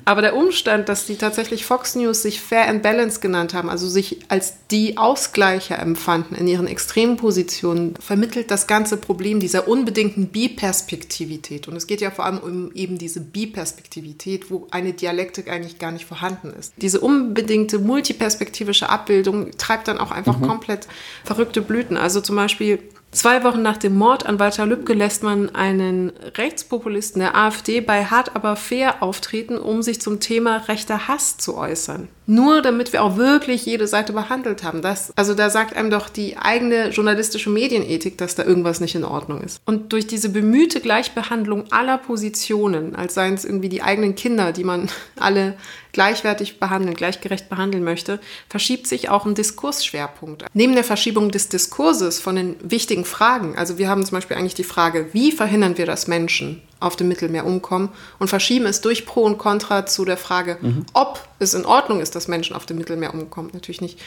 Aber 0.04 0.22
der 0.22 0.36
Umstand, 0.36 0.88
dass 0.88 1.06
die 1.06 1.16
tatsächlich 1.16 1.64
Fox 1.64 1.94
News 1.94 2.22
sich 2.22 2.40
Fair 2.40 2.68
and 2.68 2.82
Balance 2.82 3.20
genannt 3.20 3.54
haben, 3.54 3.68
also 3.68 3.88
sich 3.88 4.18
als 4.28 4.54
die 4.70 4.96
Ausgleicher 4.96 5.78
empfanden 5.78 6.36
in 6.36 6.48
ihren 6.48 6.66
extremen 6.66 7.16
Positionen, 7.16 7.94
vermittelt 8.00 8.50
das 8.50 8.66
ganze 8.66 8.96
Problem 8.96 9.40
dieser 9.40 9.68
unbedingten 9.68 10.28
Biperspektivität. 10.28 11.68
Und 11.68 11.76
es 11.76 11.86
geht 11.86 12.00
ja 12.00 12.10
vor 12.10 12.24
allem 12.24 12.38
um 12.38 12.72
eben 12.74 12.98
diese 12.98 13.20
Biperspektivität, 13.20 14.50
wo 14.50 14.66
eine 14.70 14.92
Dialektik 14.92 15.50
eigentlich 15.50 15.78
gar 15.78 15.92
nicht 15.92 16.04
vorhanden 16.04 16.52
ist. 16.58 16.72
Diese 16.76 17.00
unbedingte 17.00 17.78
multiperspektivische 17.78 18.88
Abbildung 18.88 19.50
treibt 19.58 19.88
dann 19.88 19.98
auch 19.98 20.10
einfach 20.10 20.38
mhm. 20.38 20.46
komplett 20.46 20.88
verrückte 21.24 21.62
Blüten. 21.62 21.96
Also 21.96 22.20
zum 22.20 22.36
Beispiel 22.36 22.78
Zwei 23.12 23.44
Wochen 23.44 23.60
nach 23.60 23.76
dem 23.76 23.94
Mord 23.94 24.24
an 24.24 24.40
Walter 24.40 24.64
Lübcke 24.64 24.94
lässt 24.94 25.22
man 25.22 25.54
einen 25.54 26.14
Rechtspopulisten 26.38 27.20
der 27.20 27.36
AfD 27.36 27.82
bei 27.82 28.06
Hart 28.06 28.34
aber 28.34 28.56
fair 28.56 29.02
auftreten, 29.02 29.58
um 29.58 29.82
sich 29.82 30.00
zum 30.00 30.18
Thema 30.18 30.56
rechter 30.66 31.08
Hass 31.08 31.36
zu 31.36 31.58
äußern. 31.58 32.08
Nur 32.26 32.62
damit 32.62 32.92
wir 32.92 33.02
auch 33.02 33.16
wirklich 33.16 33.66
jede 33.66 33.86
Seite 33.86 34.12
behandelt 34.12 34.62
haben. 34.62 34.80
Das, 34.80 35.12
also 35.16 35.34
da 35.34 35.50
sagt 35.50 35.76
einem 35.76 35.90
doch 35.90 36.08
die 36.08 36.36
eigene 36.36 36.90
journalistische 36.90 37.50
Medienethik, 37.50 38.16
dass 38.16 38.34
da 38.34 38.44
irgendwas 38.44 38.80
nicht 38.80 38.94
in 38.94 39.04
Ordnung 39.04 39.40
ist. 39.40 39.60
Und 39.64 39.92
durch 39.92 40.06
diese 40.06 40.28
bemühte 40.28 40.80
Gleichbehandlung 40.80 41.72
aller 41.72 41.98
Positionen, 41.98 42.94
als 42.94 43.14
seien 43.14 43.34
es 43.34 43.44
irgendwie 43.44 43.68
die 43.68 43.82
eigenen 43.82 44.14
Kinder, 44.14 44.52
die 44.52 44.64
man 44.64 44.88
alle 45.18 45.54
gleichwertig 45.92 46.58
behandeln, 46.58 46.94
gleichgerecht 46.94 47.48
behandeln 47.48 47.84
möchte, 47.84 48.18
verschiebt 48.48 48.86
sich 48.86 49.08
auch 49.08 49.26
ein 49.26 49.34
Diskursschwerpunkt. 49.34 50.44
Neben 50.54 50.74
der 50.74 50.84
Verschiebung 50.84 51.30
des 51.30 51.48
Diskurses 51.48 52.20
von 52.20 52.36
den 52.36 52.56
wichtigen 52.62 53.04
Fragen, 53.04 53.56
also 53.58 53.78
wir 53.78 53.88
haben 53.88 54.04
zum 54.04 54.16
Beispiel 54.16 54.36
eigentlich 54.36 54.54
die 54.54 54.64
Frage, 54.64 55.08
wie 55.12 55.32
verhindern 55.32 55.76
wir, 55.76 55.86
dass 55.86 56.06
Menschen 56.06 56.62
auf 56.82 56.96
dem 56.96 57.08
Mittelmeer 57.08 57.46
umkommen 57.46 57.90
und 58.18 58.28
verschieben 58.28 58.66
es 58.66 58.80
durch 58.80 59.06
Pro 59.06 59.22
und 59.22 59.38
Contra 59.38 59.86
zu 59.86 60.04
der 60.04 60.16
Frage, 60.16 60.58
mhm. 60.60 60.86
ob 60.92 61.26
es 61.38 61.54
in 61.54 61.64
Ordnung 61.64 62.00
ist, 62.00 62.14
dass 62.14 62.28
Menschen 62.28 62.56
auf 62.56 62.66
dem 62.66 62.78
Mittelmeer 62.78 63.14
umkommen. 63.14 63.50
Natürlich 63.52 63.80
nicht. 63.80 63.98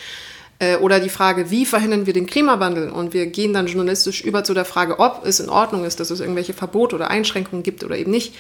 Äh, 0.60 0.78
oder 0.78 1.00
die 1.00 1.10
Frage, 1.10 1.52
wie 1.52 1.66
verhindern 1.66 2.06
wir 2.06 2.14
den 2.14 2.28
Klimawandel? 2.28 2.90
Und 2.90 3.14
wir 3.14 3.28
gehen 3.28 3.54
dann 3.54 3.68
journalistisch 3.68 4.22
über 4.22 4.44
zu 4.44 4.54
der 4.54 4.66
Frage, 4.66 5.00
ob 5.00 5.26
es 5.26 5.40
in 5.40 5.50
Ordnung 5.50 5.84
ist, 5.86 6.00
dass 6.00 6.12
es 6.12 6.20
irgendwelche 6.20 6.54
Verbote 6.54 6.96
oder 6.96 7.10
Einschränkungen 7.10 7.64
gibt 7.64 7.84
oder 7.84 7.98
eben 7.98 8.12
nicht. 8.12 8.36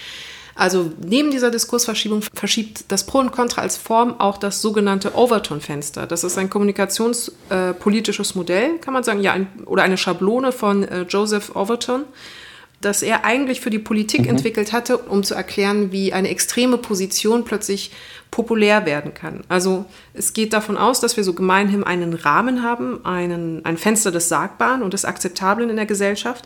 Also 0.57 0.93
neben 1.05 1.31
dieser 1.31 1.51
Diskursverschiebung 1.51 2.23
verschiebt 2.33 2.85
das 2.87 3.05
Pro 3.05 3.19
und 3.19 3.33
Contra 3.33 3.61
als 3.61 3.75
Form 3.75 4.21
auch 4.21 4.37
das 4.37 4.61
sogenannte 4.61 5.13
Overton-Fenster. 5.13 6.07
Das 6.07 6.23
ist 6.23 6.37
ein 6.37 6.49
kommunikationspolitisches 6.49 8.31
äh, 8.31 8.37
Modell, 8.37 8.77
kann 8.79 8.93
man 8.93 9.03
sagen, 9.03 9.19
ja, 9.19 9.33
ein, 9.33 9.47
oder 9.65 9.83
eine 9.83 9.97
Schablone 9.97 10.53
von 10.53 10.83
äh, 10.83 11.01
Joseph 11.01 11.53
Overton 11.57 12.03
das 12.85 13.01
er 13.01 13.25
eigentlich 13.25 13.61
für 13.61 13.69
die 13.69 13.79
Politik 13.79 14.21
mhm. 14.21 14.29
entwickelt 14.29 14.71
hatte, 14.71 14.97
um 14.97 15.23
zu 15.23 15.33
erklären, 15.33 15.91
wie 15.91 16.13
eine 16.13 16.29
extreme 16.29 16.77
Position 16.77 17.43
plötzlich 17.43 17.91
populär 18.31 18.85
werden 18.85 19.13
kann. 19.13 19.43
Also 19.47 19.85
es 20.13 20.33
geht 20.33 20.53
davon 20.53 20.77
aus, 20.77 20.99
dass 20.99 21.15
wir 21.15 21.23
so 21.23 21.33
gemeinhin 21.33 21.83
einen 21.83 22.13
Rahmen 22.13 22.63
haben, 22.63 23.03
einen, 23.05 23.63
ein 23.63 23.77
Fenster 23.77 24.11
des 24.11 24.29
Sagbaren 24.29 24.83
und 24.83 24.93
des 24.93 25.05
Akzeptablen 25.05 25.69
in 25.69 25.77
der 25.77 25.85
Gesellschaft. 25.85 26.45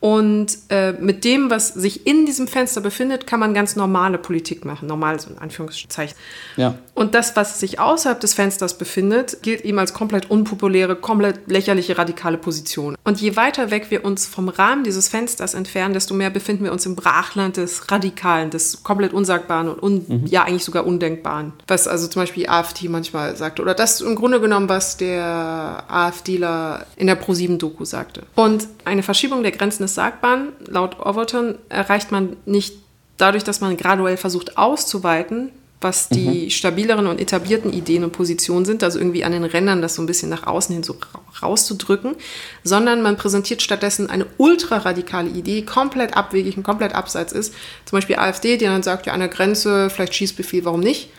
Und 0.00 0.58
äh, 0.68 0.92
mit 0.92 1.24
dem, 1.24 1.50
was 1.50 1.68
sich 1.68 2.06
in 2.06 2.26
diesem 2.26 2.46
Fenster 2.46 2.80
befindet, 2.80 3.26
kann 3.26 3.40
man 3.40 3.54
ganz 3.54 3.76
normale 3.76 4.18
Politik 4.18 4.64
machen. 4.64 4.86
Normal, 4.86 5.18
so 5.18 5.30
in 5.30 5.38
Anführungszeichen. 5.38 6.16
Ja. 6.56 6.74
Und 6.94 7.14
das, 7.14 7.36
was 7.36 7.60
sich 7.60 7.80
außerhalb 7.80 8.20
des 8.20 8.34
Fensters 8.34 8.78
befindet, 8.78 9.42
gilt 9.42 9.64
ihm 9.64 9.78
als 9.78 9.94
komplett 9.94 10.30
unpopuläre, 10.30 10.96
komplett 10.96 11.50
lächerliche, 11.50 11.98
radikale 11.98 12.38
Position. 12.38 12.96
Und 13.04 13.20
je 13.20 13.36
weiter 13.36 13.70
weg 13.70 13.86
wir 13.90 14.04
uns 14.04 14.26
vom 14.26 14.48
Rahmen 14.48 14.84
dieses 14.84 15.08
Fensters 15.08 15.54
entfernen, 15.54 15.94
desto 15.94 16.14
mehr 16.14 16.30
befinden 16.30 16.64
wir 16.64 16.72
uns 16.72 16.86
im 16.86 16.94
Brachland 16.94 17.56
des 17.56 17.90
Radikalen, 17.90 18.50
des 18.50 18.82
komplett 18.82 19.12
Unsagbaren 19.12 19.68
und 19.68 19.82
un 19.82 20.04
mhm. 20.06 20.26
ja 20.26 20.44
eigentlich 20.44 20.64
sogar 20.64 20.86
Undenkbaren. 20.86 21.52
Was 21.66 21.88
also 21.88 22.06
zum 22.06 22.22
Beispiel 22.22 22.44
die 22.44 22.48
AfD 22.48 22.88
manchmal 22.88 23.36
sagt. 23.36 23.58
Oder 23.58 23.74
das 23.74 24.00
im 24.00 24.14
Grunde 24.14 24.40
genommen, 24.40 24.68
was 24.68 24.96
der 24.96 25.84
AfDler 25.88 26.86
in 26.96 27.06
der 27.06 27.16
Pro-7-Doku 27.16 27.84
sagte. 27.84 28.22
Und 28.34 28.68
eine 28.84 29.02
Verschiebung 29.02 29.42
der 29.42 29.52
Grenzen 29.52 29.87
des 29.88 29.94
Sagbaren, 29.94 30.52
laut 30.66 31.00
Overton, 31.00 31.56
erreicht 31.68 32.12
man 32.12 32.36
nicht 32.46 32.74
dadurch, 33.16 33.44
dass 33.44 33.60
man 33.60 33.76
graduell 33.76 34.16
versucht 34.16 34.56
auszuweiten, 34.56 35.50
was 35.80 36.08
die 36.08 36.44
mhm. 36.44 36.50
stabileren 36.50 37.06
und 37.06 37.20
etablierten 37.20 37.72
Ideen 37.72 38.02
und 38.02 38.12
Positionen 38.12 38.64
sind, 38.64 38.82
also 38.82 38.98
irgendwie 38.98 39.24
an 39.24 39.32
den 39.32 39.44
Rändern 39.44 39.80
das 39.80 39.94
so 39.94 40.02
ein 40.02 40.06
bisschen 40.06 40.28
nach 40.28 40.46
außen 40.46 40.72
hin 40.72 40.82
so 40.82 40.96
rauszudrücken, 41.40 42.16
sondern 42.64 43.00
man 43.00 43.16
präsentiert 43.16 43.62
stattdessen 43.62 44.10
eine 44.10 44.26
ultraradikale 44.38 45.28
Idee, 45.28 45.60
die 45.60 45.64
komplett 45.64 46.16
abwegig 46.16 46.56
und 46.56 46.64
komplett 46.64 46.94
abseits 46.94 47.32
ist. 47.32 47.54
Zum 47.84 47.96
Beispiel 47.96 48.16
AfD, 48.16 48.56
die 48.56 48.64
dann 48.64 48.82
sagt, 48.82 49.06
ja, 49.06 49.12
an 49.12 49.20
der 49.20 49.28
Grenze, 49.28 49.88
vielleicht 49.88 50.14
Schießbefehl, 50.14 50.64
warum 50.64 50.80
nicht? 50.80 51.10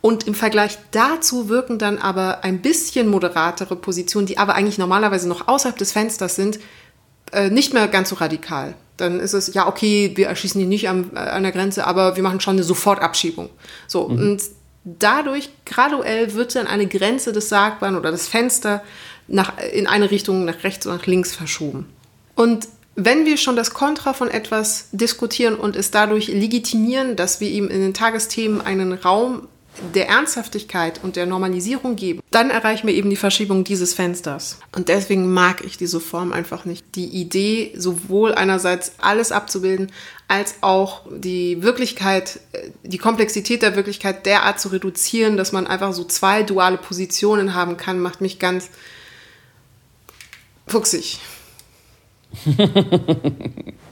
Und 0.00 0.28
im 0.28 0.34
Vergleich 0.34 0.78
dazu 0.92 1.48
wirken 1.48 1.78
dann 1.78 1.98
aber 1.98 2.44
ein 2.44 2.62
bisschen 2.62 3.08
moderatere 3.08 3.74
Positionen, 3.74 4.26
die 4.26 4.38
aber 4.38 4.54
eigentlich 4.54 4.78
normalerweise 4.78 5.28
noch 5.28 5.48
außerhalb 5.48 5.76
des 5.76 5.90
Fensters 5.90 6.36
sind, 6.36 6.60
äh, 7.32 7.50
nicht 7.50 7.74
mehr 7.74 7.88
ganz 7.88 8.10
so 8.10 8.16
radikal. 8.16 8.74
Dann 8.96 9.20
ist 9.20 9.32
es, 9.32 9.54
ja, 9.54 9.68
okay, 9.68 10.12
wir 10.16 10.26
erschießen 10.26 10.60
die 10.60 10.66
nicht 10.66 10.88
an, 10.88 11.10
äh, 11.14 11.18
an 11.18 11.42
der 11.42 11.52
Grenze, 11.52 11.86
aber 11.86 12.16
wir 12.16 12.22
machen 12.22 12.40
schon 12.40 12.54
eine 12.56 12.64
Sofortabschiebung. 12.64 13.50
So, 13.86 14.08
mhm. 14.08 14.18
und 14.18 14.42
dadurch 14.84 15.50
graduell 15.64 16.34
wird 16.34 16.54
dann 16.54 16.66
eine 16.66 16.86
Grenze 16.86 17.32
des 17.32 17.48
Sagbaren 17.48 17.96
oder 17.96 18.10
das 18.10 18.28
Fenster 18.28 18.82
nach, 19.26 19.52
in 19.72 19.86
eine 19.86 20.10
Richtung, 20.10 20.44
nach 20.44 20.64
rechts 20.64 20.86
oder 20.86 20.96
nach 20.96 21.06
links 21.06 21.34
verschoben. 21.34 21.86
Und 22.34 22.68
wenn 22.94 23.26
wir 23.26 23.36
schon 23.36 23.54
das 23.54 23.74
Kontra 23.74 24.12
von 24.12 24.28
etwas 24.28 24.88
diskutieren 24.90 25.54
und 25.54 25.76
es 25.76 25.92
dadurch 25.92 26.28
legitimieren, 26.28 27.14
dass 27.14 27.40
wir 27.40 27.48
ihm 27.48 27.68
in 27.68 27.80
den 27.80 27.94
Tagesthemen 27.94 28.60
einen 28.60 28.92
Raum 28.92 29.46
der 29.94 30.08
Ernsthaftigkeit 30.08 31.02
und 31.02 31.16
der 31.16 31.26
Normalisierung 31.26 31.96
geben, 31.96 32.20
dann 32.30 32.50
erreichen 32.50 32.86
wir 32.86 32.94
eben 32.94 33.10
die 33.10 33.16
Verschiebung 33.16 33.64
dieses 33.64 33.94
Fensters. 33.94 34.58
Und 34.74 34.88
deswegen 34.88 35.32
mag 35.32 35.64
ich 35.64 35.76
diese 35.76 36.00
Form 36.00 36.32
einfach 36.32 36.64
nicht. 36.64 36.84
Die 36.94 37.06
Idee, 37.06 37.72
sowohl 37.76 38.34
einerseits 38.34 38.92
alles 38.98 39.32
abzubilden, 39.32 39.92
als 40.28 40.56
auch 40.60 41.02
die 41.10 41.62
Wirklichkeit, 41.62 42.40
äh, 42.52 42.70
die 42.82 42.98
Komplexität 42.98 43.62
der 43.62 43.76
Wirklichkeit 43.76 44.26
derart 44.26 44.60
zu 44.60 44.68
reduzieren, 44.68 45.36
dass 45.36 45.52
man 45.52 45.66
einfach 45.66 45.92
so 45.92 46.04
zwei 46.04 46.42
duale 46.42 46.76
Positionen 46.76 47.54
haben 47.54 47.76
kann, 47.76 47.98
macht 47.98 48.20
mich 48.20 48.38
ganz 48.38 48.70
fuchsig. 50.66 51.18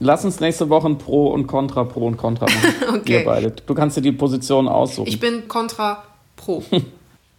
Lass 0.00 0.24
uns 0.24 0.40
nächste 0.40 0.70
Woche 0.70 0.88
ein 0.88 0.96
Pro 0.96 1.28
und 1.28 1.46
Contra, 1.46 1.84
Pro 1.84 2.06
und 2.06 2.16
Contra 2.16 2.46
machen. 2.46 2.74
okay. 2.96 3.18
Wir 3.18 3.24
beide. 3.24 3.50
Du 3.50 3.74
kannst 3.74 3.98
dir 3.98 4.00
die 4.00 4.12
Position 4.12 4.66
aussuchen. 4.66 5.06
Ich 5.06 5.20
bin 5.20 5.46
Contra 5.46 6.02
Pro. 6.36 6.62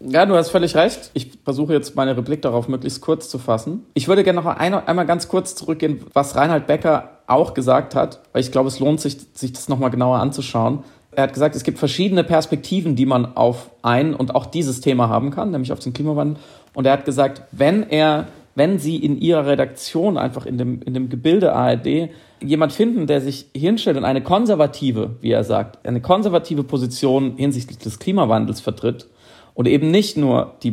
Ja, 0.03 0.26
du 0.26 0.36
hast 0.36 0.49
völlig 0.49 0.76
recht. 0.76 1.12
Ich 1.14 1.32
versuche 1.43 1.74
jetzt 1.74 1.95
meine 1.95 2.18
Replik 2.18 2.41
darauf 2.41 2.68
möglichst 2.68 3.01
kurz 3.01 3.30
zu 3.30 3.38
fassen. 3.38 3.86
Ich 3.93 4.07
würde 4.07 4.24
gerne 4.24 4.41
noch 4.41 4.47
ein, 4.47 4.74
einmal 4.74 5.05
ganz 5.05 5.28
kurz 5.28 5.53
zurückgehen, 5.53 6.03
was 6.14 6.36
Reinhard 6.36 6.66
Becker 6.66 7.20
auch 7.28 7.53
gesagt 7.53 7.93
hat, 7.93 8.20
weil 8.34 8.41
ich 8.41 8.51
glaube, 8.51 8.70
es 8.70 8.80
lohnt 8.80 8.99
sich, 8.99 9.18
sich 9.34 9.53
das 9.53 9.70
nochmal 9.70 9.91
genauer 9.91 10.18
anzuschauen. 10.18 10.80
Er 11.12 11.24
hat 11.24 11.34
gesagt, 11.34 11.55
es 11.55 11.64
gibt 11.64 11.78
verschiedene 11.78 12.24
Perspektiven, 12.24 12.95
die 12.95 13.05
man 13.05 13.38
auf 13.38 13.70
ein 13.84 14.16
und 14.16 14.34
auch 14.34 14.47
dieses 14.47 14.82
Thema 14.82 15.07
haben 15.07 15.30
kann, 15.30 15.51
nämlich 15.51 15.72
auf 15.72 15.80
den 15.80 15.93
Klimawandel. 15.93 16.41
Und 16.74 16.88
er 16.88 16.93
hat 16.93 17.05
gesagt, 17.05 17.43
wenn 17.51 17.88
er 17.88 18.28
wenn 18.55 18.79
Sie 18.79 18.97
in 18.97 19.19
Ihrer 19.19 19.45
Redaktion 19.45 20.17
einfach 20.17 20.45
in 20.45 20.57
dem, 20.57 20.81
in 20.81 20.93
dem 20.93 21.09
Gebilde 21.09 21.53
ARD 21.53 22.09
jemand 22.43 22.73
finden, 22.73 23.07
der 23.07 23.21
sich 23.21 23.47
hinstellt 23.55 23.97
und 23.97 24.05
eine 24.05 24.21
konservative, 24.21 25.17
wie 25.21 25.31
er 25.31 25.43
sagt, 25.43 25.85
eine 25.85 26.01
konservative 26.01 26.63
Position 26.63 27.35
hinsichtlich 27.37 27.77
des 27.77 27.99
Klimawandels 27.99 28.59
vertritt 28.59 29.07
und 29.53 29.67
eben 29.67 29.91
nicht 29.91 30.17
nur 30.17 30.55
die 30.63 30.71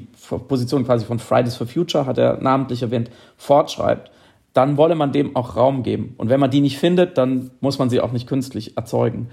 Position 0.49 0.85
quasi 0.85 1.05
von 1.05 1.19
Fridays 1.19 1.57
for 1.57 1.67
Future, 1.67 2.07
hat 2.07 2.19
er 2.19 2.39
namentlich 2.41 2.83
erwähnt, 2.83 3.11
fortschreibt, 3.37 4.11
dann 4.55 4.77
wolle 4.77 4.95
man 4.95 5.13
dem 5.13 5.37
auch 5.37 5.57
Raum 5.57 5.83
geben. 5.83 6.15
Und 6.17 6.31
wenn 6.31 6.41
man 6.41 6.51
die 6.51 6.61
nicht 6.61 6.79
findet, 6.79 7.19
dann 7.19 7.51
muss 7.61 7.79
man 7.79 7.91
sie 7.91 8.01
auch 8.01 8.13
nicht 8.13 8.27
künstlich 8.27 8.77
erzeugen. 8.77 9.29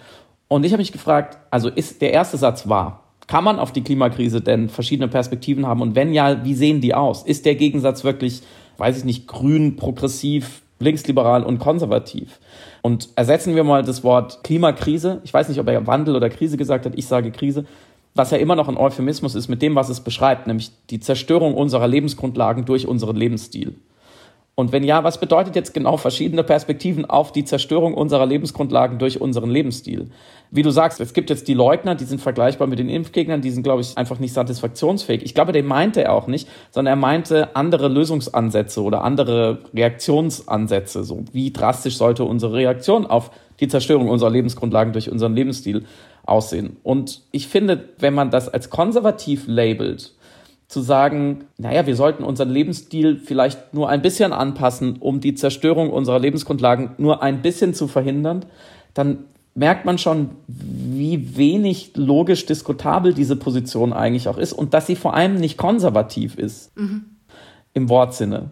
Und 0.48 0.66
ich 0.66 0.72
habe 0.72 0.82
mich 0.82 0.92
gefragt, 0.92 1.40
also 1.50 1.70
ist 1.70 2.02
der 2.02 2.14
erste 2.14 2.38
Satz 2.38 2.68
wahr? 2.68 3.05
Kann 3.28 3.44
man 3.44 3.60
auf 3.60 3.72
die 3.72 3.84
Klimakrise 3.84 4.42
denn 4.42 4.70
verschiedene 4.70 5.08
Perspektiven 5.08 5.66
haben? 5.66 5.82
Und 5.82 5.96
wenn 5.96 6.14
ja, 6.14 6.44
wie 6.44 6.54
sehen 6.54 6.82
die 6.82 6.94
aus? 6.94 7.24
Ist 7.24 7.46
der 7.46 7.56
Gegensatz 7.56 8.04
wirklich, 8.04 8.42
weiß 8.78 8.98
ich 8.98 9.04
nicht, 9.04 9.28
grün, 9.28 9.76
progressiv, 9.76 10.62
linksliberal 10.80 11.44
und 11.44 11.60
konservativ? 11.60 12.40
Und 12.82 13.10
ersetzen 13.16 13.56
wir 13.56 13.64
mal 13.64 13.84
das 13.84 14.04
Wort 14.04 14.44
Klimakrise. 14.44 15.22
Ich 15.24 15.34
weiß 15.34 15.50
nicht, 15.50 15.60
ob 15.60 15.68
er 15.68 15.88
Wandel 15.88 16.16
oder 16.16 16.30
Krise 16.30 16.58
gesagt 16.58 16.86
hat. 16.86 16.94
Ich 16.96 17.08
sage 17.08 17.32
Krise. 17.32 17.66
Was 18.14 18.32
ja 18.32 18.38
immer 18.38 18.56
noch 18.56 18.70
ein 18.70 18.78
Euphemismus 18.78 19.36
ist 19.36 19.50
mit 19.50 19.62
dem, 19.62 19.76
was 19.76 19.90
es 19.90 20.00
beschreibt, 20.00 20.48
nämlich 20.48 20.72
die 20.90 21.02
Zerstörung 21.02 21.54
unserer 21.54 21.88
Lebensgrundlagen 21.88 22.64
durch 22.64 22.88
unseren 22.88 23.18
Lebensstil. 23.18 23.76
Und 24.58 24.72
wenn 24.72 24.86
ja, 24.86 25.04
was 25.04 25.20
bedeutet 25.20 25.58
jetzt 25.58 25.74
genau 25.74 25.98
verschiedene 25.98 26.42
Perspektiven 26.42 27.04
auf 27.04 27.34
die 27.34 27.44
Zerstörung 27.44 27.94
unserer 27.94 28.26
Lebensgrundlagen 28.26 29.00
durch 29.00 29.20
unseren 29.20 29.50
Lebensstil? 29.50 30.10
Wie 30.50 30.62
du 30.62 30.70
sagst, 30.70 31.02
es 31.02 31.14
gibt 31.14 31.30
jetzt 31.30 31.50
die 31.50 31.54
Leugner, 31.54 31.96
die 31.96 32.06
sind 32.06 32.22
vergleichbar 32.22 32.68
mit 32.68 32.80
den 32.80 32.88
Impfgegnern, 32.88 33.42
die 33.42 33.52
sind, 33.52 33.64
glaube 33.64 33.82
ich, 33.82 33.98
einfach 33.98 34.20
nicht 34.20 34.32
satisfaktionsfähig. 34.32 35.24
Ich 35.24 35.34
glaube, 35.34 35.52
den 35.52 35.66
meinte 35.66 36.06
er 36.06 36.14
auch 36.14 36.28
nicht, 36.28 36.48
sondern 36.72 36.94
er 36.94 36.96
meinte 36.96 37.54
andere 37.58 37.90
Lösungsansätze 37.90 38.82
oder 38.82 39.04
andere 39.04 39.60
Reaktionsansätze. 39.74 41.04
So, 41.04 41.26
wie 41.34 41.52
drastisch 41.52 41.98
sollte 41.98 42.24
unsere 42.24 42.54
Reaktion 42.54 43.06
auf 43.06 43.32
die 43.60 43.68
Zerstörung 43.68 44.08
unserer 44.08 44.30
Lebensgrundlagen 44.30 44.94
durch 44.94 45.12
unseren 45.12 45.36
Lebensstil 45.36 45.84
aussehen? 46.26 46.78
Und 46.84 47.24
ich 47.32 47.50
finde, 47.50 47.90
wenn 48.00 48.14
man 48.14 48.32
das 48.32 48.48
als 48.48 48.70
konservativ 48.70 49.48
labelt, 49.48 50.14
zu 50.68 50.82
sagen, 50.82 51.46
naja, 51.58 51.86
wir 51.86 51.96
sollten 51.96 52.24
unseren 52.24 52.50
Lebensstil 52.50 53.20
vielleicht 53.24 53.74
nur 53.74 53.90
ein 53.90 54.02
bisschen 54.02 54.34
anpassen, 54.34 54.98
um 55.00 55.20
die 55.20 55.36
Zerstörung 55.36 55.92
unserer 55.92 56.20
Lebensgrundlagen 56.20 56.92
nur 56.98 57.22
ein 57.22 57.42
bisschen 57.42 57.74
zu 57.74 57.88
verhindern, 57.88 58.46
dann 58.94 59.26
merkt 59.54 59.86
man 59.86 59.98
schon, 59.98 60.32
wie 60.48 61.38
wenig 61.38 61.92
logisch 61.96 62.46
diskutabel 62.46 63.14
diese 63.14 63.36
Position 63.36 63.94
eigentlich 63.94 64.28
auch 64.28 64.38
ist 64.38 64.54
und 64.54 64.74
dass 64.74 64.88
sie 64.88 64.96
vor 64.96 65.14
allem 65.14 65.36
nicht 65.36 65.58
konservativ 65.58 66.38
ist 66.38 66.76
mhm. 66.78 67.06
im 67.74 67.90
Wortsinne. 67.90 68.50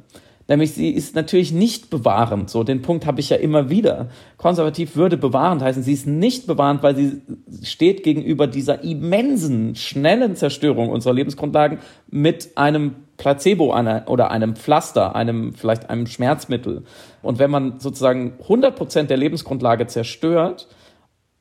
Nämlich 0.48 0.74
sie 0.74 0.90
ist 0.90 1.16
natürlich 1.16 1.52
nicht 1.52 1.90
bewahrend. 1.90 2.50
So, 2.50 2.64
den 2.64 2.82
Punkt 2.82 3.06
habe 3.06 3.20
ich 3.20 3.30
ja 3.30 3.38
immer 3.38 3.70
wieder. 3.70 4.10
Konservativ 4.38 4.96
würde 4.96 5.18
bewahrend 5.18 5.62
heißen, 5.62 5.84
sie 5.84 5.94
ist 5.94 6.06
nicht 6.06 6.48
bewahrend, 6.48 6.84
weil 6.84 6.96
sie 6.96 7.22
steht 7.64 8.04
gegenüber 8.04 8.48
dieser 8.48 8.84
immensen, 8.84 9.76
schnellen 9.76 10.36
Zerstörung 10.36 10.90
unserer 10.90 11.14
Lebensgrundlagen 11.14 11.80
mit 12.10 12.58
einem 12.58 12.96
Placebo 13.18 13.74
oder 14.08 14.32
einem 14.32 14.56
Pflaster, 14.56 15.16
einem, 15.16 15.54
vielleicht 15.54 15.90
einem 15.90 16.08
Schmerzmittel. 16.08 16.84
Und 17.22 17.40
wenn 17.40 17.52
man 17.52 17.80
sozusagen 17.80 18.34
100 18.42 18.76
Prozent 18.76 19.10
der 19.10 19.18
Lebensgrundlage 19.18 19.88
zerstört, 19.88 20.68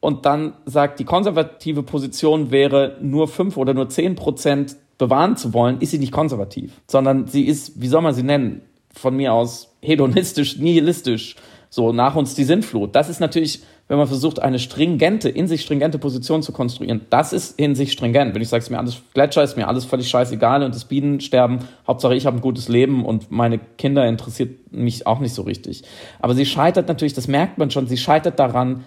und 0.03 0.26
dann 0.26 0.55
sagt, 0.66 0.98
die 0.98 1.05
konservative 1.05 1.84
Position 1.84 2.50
wäre 2.50 2.96
nur 3.00 3.28
fünf 3.28 3.57
oder 3.57 3.72
nur 3.72 3.88
zehn 3.88 4.16
Prozent 4.16 4.76
bewahren 4.98 5.36
zu 5.36 5.55
wollen, 5.55 5.80
ist 5.80 5.92
sie 5.92 6.00
nicht 6.00 6.11
konservativ, 6.11 6.80
sondern 6.88 7.28
sie 7.28 7.44
ist, 7.44 7.80
wie 7.80 7.86
soll 7.86 8.03
man 8.03 8.12
sie 8.12 8.24
nennen, 8.24 8.62
von 8.93 9.16
mir 9.16 9.32
aus 9.32 9.74
hedonistisch, 9.80 10.59
nihilistisch, 10.59 11.36
so 11.70 11.93
nach 11.93 12.16
uns 12.16 12.34
die 12.34 12.45
Sintflut. 12.45 12.95
Das 12.95 13.09
ist 13.09 13.20
natürlich, 13.20 13.62
wenn 13.88 13.97
man 13.97 14.07
versucht, 14.07 14.40
eine 14.40 14.59
stringente, 14.59 15.28
in 15.28 15.49
sich 15.49 15.62
stringente 15.62 15.99
Position 15.99 16.43
zu 16.43 16.53
konstruieren, 16.53 17.03
das 17.11 17.32
ist 17.32 17.59
in 17.59 17.74
sich 17.74 17.93
stringent. 17.93 18.34
Wenn 18.34 18.43
ich 18.43 18.49
sage, 18.49 18.62
es 18.62 18.70
mir 18.70 18.78
alles 18.78 19.03
Gletscher, 19.14 19.43
ist 19.43 19.57
mir 19.57 19.68
alles 19.68 19.84
völlig 19.84 20.09
scheißegal 20.09 20.62
und 20.62 20.74
das 20.74 20.84
Bienensterben, 20.84 21.61
Hauptsache 21.86 22.14
ich 22.14 22.26
habe 22.26 22.36
ein 22.36 22.43
gutes 22.43 22.68
Leben 22.68 23.05
und 23.05 23.30
meine 23.30 23.59
Kinder 23.59 24.07
interessiert 24.07 24.72
mich 24.72 25.07
auch 25.07 25.20
nicht 25.20 25.34
so 25.34 25.43
richtig. 25.43 25.82
Aber 26.20 26.34
sie 26.34 26.47
scheitert 26.47 26.88
natürlich, 26.88 27.14
das 27.14 27.26
merkt 27.26 27.59
man 27.59 27.70
schon, 27.70 27.86
sie 27.86 27.97
scheitert 27.97 28.38
daran, 28.38 28.84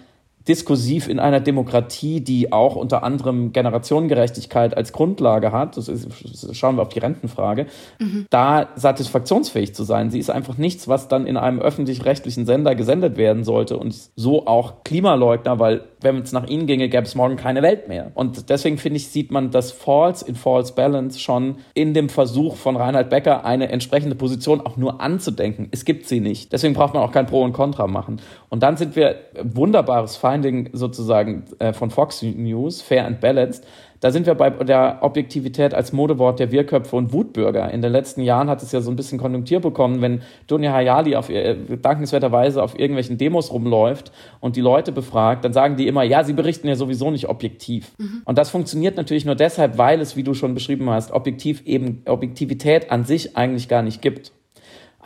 diskursiv 0.48 1.08
in 1.08 1.18
einer 1.18 1.40
Demokratie, 1.40 2.20
die 2.20 2.52
auch 2.52 2.76
unter 2.76 3.02
anderem 3.02 3.52
Generationengerechtigkeit 3.52 4.76
als 4.76 4.92
Grundlage 4.92 5.52
hat, 5.52 5.76
das 5.76 5.88
ist, 5.88 6.08
schauen 6.54 6.76
wir 6.76 6.82
auf 6.82 6.88
die 6.90 7.00
Rentenfrage, 7.00 7.66
mhm. 7.98 8.26
da 8.30 8.68
satisfaktionsfähig 8.76 9.74
zu 9.74 9.84
sein. 9.84 10.10
Sie 10.10 10.18
ist 10.18 10.30
einfach 10.30 10.56
nichts, 10.56 10.88
was 10.88 11.08
dann 11.08 11.26
in 11.26 11.36
einem 11.36 11.58
öffentlich-rechtlichen 11.60 12.46
Sender 12.46 12.74
gesendet 12.74 13.16
werden 13.16 13.44
sollte 13.44 13.76
und 13.76 13.94
so 14.14 14.46
auch 14.46 14.84
Klimaleugner, 14.84 15.58
weil 15.58 15.82
wenn 16.14 16.22
es 16.22 16.32
nach 16.32 16.46
ihnen 16.46 16.66
ginge, 16.66 16.88
gäbe 16.88 17.04
es 17.04 17.14
morgen 17.14 17.36
keine 17.36 17.62
Welt 17.62 17.88
mehr. 17.88 18.12
Und 18.14 18.48
deswegen 18.48 18.78
finde 18.78 18.98
ich, 18.98 19.08
sieht 19.08 19.30
man 19.30 19.50
das 19.50 19.72
False 19.72 20.26
in 20.26 20.34
False 20.34 20.72
Balance 20.72 21.18
schon 21.18 21.56
in 21.74 21.94
dem 21.94 22.08
Versuch 22.08 22.56
von 22.56 22.76
Reinhard 22.76 23.10
Becker, 23.10 23.44
eine 23.44 23.68
entsprechende 23.70 24.14
Position 24.16 24.60
auch 24.60 24.76
nur 24.76 25.00
anzudenken. 25.00 25.68
Es 25.72 25.84
gibt 25.84 26.06
sie 26.06 26.20
nicht. 26.20 26.52
Deswegen 26.52 26.74
braucht 26.74 26.94
man 26.94 27.02
auch 27.02 27.12
kein 27.12 27.26
Pro 27.26 27.42
und 27.42 27.52
Contra 27.52 27.86
machen. 27.86 28.20
Und 28.48 28.62
dann 28.62 28.76
sind 28.76 28.96
wir 28.96 29.16
wunderbares 29.42 30.16
Finding 30.16 30.70
sozusagen 30.72 31.44
äh, 31.58 31.72
von 31.72 31.90
Fox 31.90 32.22
News, 32.22 32.82
Fair 32.82 33.06
and 33.06 33.20
Balanced. 33.20 33.66
Da 34.00 34.10
sind 34.10 34.26
wir 34.26 34.34
bei 34.34 34.50
der 34.50 34.98
Objektivität 35.00 35.74
als 35.74 35.92
Modewort 35.92 36.38
der 36.38 36.52
Wirrköpfe 36.52 36.96
und 36.96 37.12
Wutbürger. 37.12 37.70
In 37.70 37.82
den 37.82 37.92
letzten 37.92 38.22
Jahren 38.22 38.50
hat 38.50 38.62
es 38.62 38.72
ja 38.72 38.80
so 38.80 38.90
ein 38.90 38.96
bisschen 38.96 39.18
Konjunktur 39.18 39.60
bekommen, 39.60 40.02
wenn 40.02 40.22
Dunja 40.46 40.72
Hayali 40.72 41.16
auf 41.16 41.30
äh, 41.30 41.56
dankenswerterweise 41.80 42.62
auf 42.62 42.78
irgendwelchen 42.78 43.18
Demos 43.18 43.52
rumläuft 43.52 44.12
und 44.40 44.56
die 44.56 44.60
Leute 44.60 44.92
befragt, 44.92 45.44
dann 45.44 45.52
sagen 45.52 45.76
die 45.76 45.86
immer, 45.86 46.02
ja, 46.02 46.24
sie 46.24 46.32
berichten 46.32 46.68
ja 46.68 46.76
sowieso 46.76 47.10
nicht 47.10 47.28
objektiv. 47.28 47.92
Mhm. 47.98 48.22
Und 48.24 48.38
das 48.38 48.50
funktioniert 48.50 48.96
natürlich 48.96 49.24
nur 49.24 49.34
deshalb, 49.34 49.78
weil 49.78 50.00
es, 50.00 50.16
wie 50.16 50.22
du 50.22 50.34
schon 50.34 50.54
beschrieben 50.54 50.90
hast, 50.90 51.12
objektiv 51.12 51.62
eben 51.66 52.02
Objektivität 52.06 52.90
an 52.90 53.04
sich 53.04 53.36
eigentlich 53.36 53.68
gar 53.68 53.82
nicht 53.82 54.02
gibt. 54.02 54.32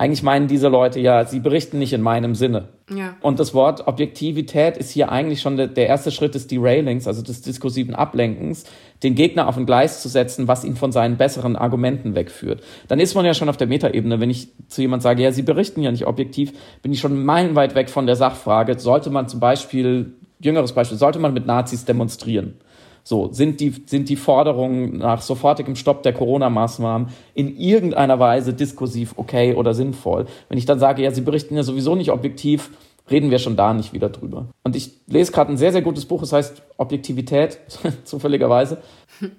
Eigentlich 0.00 0.22
meinen 0.22 0.48
diese 0.48 0.68
Leute 0.68 0.98
ja, 0.98 1.26
sie 1.26 1.40
berichten 1.40 1.78
nicht 1.78 1.92
in 1.92 2.00
meinem 2.00 2.34
Sinne. 2.34 2.68
Ja. 2.88 3.16
Und 3.20 3.38
das 3.38 3.52
Wort 3.52 3.86
Objektivität 3.86 4.78
ist 4.78 4.90
hier 4.92 5.12
eigentlich 5.12 5.42
schon 5.42 5.58
der, 5.58 5.66
der 5.66 5.88
erste 5.88 6.10
Schritt 6.10 6.34
des 6.34 6.46
Derailings, 6.46 7.06
also 7.06 7.20
des 7.20 7.42
diskursiven 7.42 7.94
Ablenkens, 7.94 8.64
den 9.02 9.14
Gegner 9.14 9.46
auf 9.46 9.58
ein 9.58 9.66
Gleis 9.66 10.00
zu 10.00 10.08
setzen, 10.08 10.48
was 10.48 10.64
ihn 10.64 10.74
von 10.74 10.90
seinen 10.90 11.18
besseren 11.18 11.54
Argumenten 11.54 12.14
wegführt. 12.14 12.62
Dann 12.88 12.98
ist 12.98 13.14
man 13.14 13.26
ja 13.26 13.34
schon 13.34 13.50
auf 13.50 13.58
der 13.58 13.66
Metaebene. 13.66 14.20
Wenn 14.20 14.30
ich 14.30 14.48
zu 14.68 14.80
jemand 14.80 15.02
sage, 15.02 15.22
ja, 15.22 15.32
Sie 15.32 15.42
berichten 15.42 15.82
ja 15.82 15.90
nicht 15.90 16.06
objektiv, 16.06 16.54
bin 16.80 16.94
ich 16.94 17.00
schon 17.00 17.22
meilenweit 17.22 17.74
weg 17.74 17.90
von 17.90 18.06
der 18.06 18.16
Sachfrage. 18.16 18.78
Sollte 18.78 19.10
man 19.10 19.28
zum 19.28 19.40
Beispiel, 19.40 20.14
jüngeres 20.40 20.72
Beispiel, 20.72 20.96
sollte 20.96 21.18
man 21.18 21.34
mit 21.34 21.44
Nazis 21.44 21.84
demonstrieren? 21.84 22.54
So, 23.02 23.32
sind 23.32 23.60
die, 23.60 23.74
sind 23.86 24.08
die 24.08 24.16
Forderungen 24.16 24.98
nach 24.98 25.22
sofortigem 25.22 25.76
Stopp 25.76 26.02
der 26.02 26.12
Corona-Maßnahmen 26.12 27.08
in 27.34 27.56
irgendeiner 27.56 28.18
Weise 28.18 28.54
diskursiv 28.54 29.14
okay 29.16 29.54
oder 29.54 29.74
sinnvoll? 29.74 30.26
Wenn 30.48 30.58
ich 30.58 30.66
dann 30.66 30.78
sage, 30.78 31.02
ja, 31.02 31.10
sie 31.10 31.22
berichten 31.22 31.56
ja 31.56 31.62
sowieso 31.62 31.94
nicht 31.94 32.10
objektiv, 32.10 32.70
reden 33.10 33.30
wir 33.30 33.38
schon 33.38 33.56
da 33.56 33.74
nicht 33.74 33.92
wieder 33.92 34.08
drüber. 34.08 34.46
Und 34.62 34.76
ich 34.76 34.92
lese 35.06 35.32
gerade 35.32 35.52
ein 35.52 35.56
sehr, 35.56 35.72
sehr 35.72 35.82
gutes 35.82 36.06
Buch, 36.06 36.22
es 36.22 36.32
heißt 36.32 36.62
Objektivität, 36.76 37.58
zufälligerweise, 38.04 38.78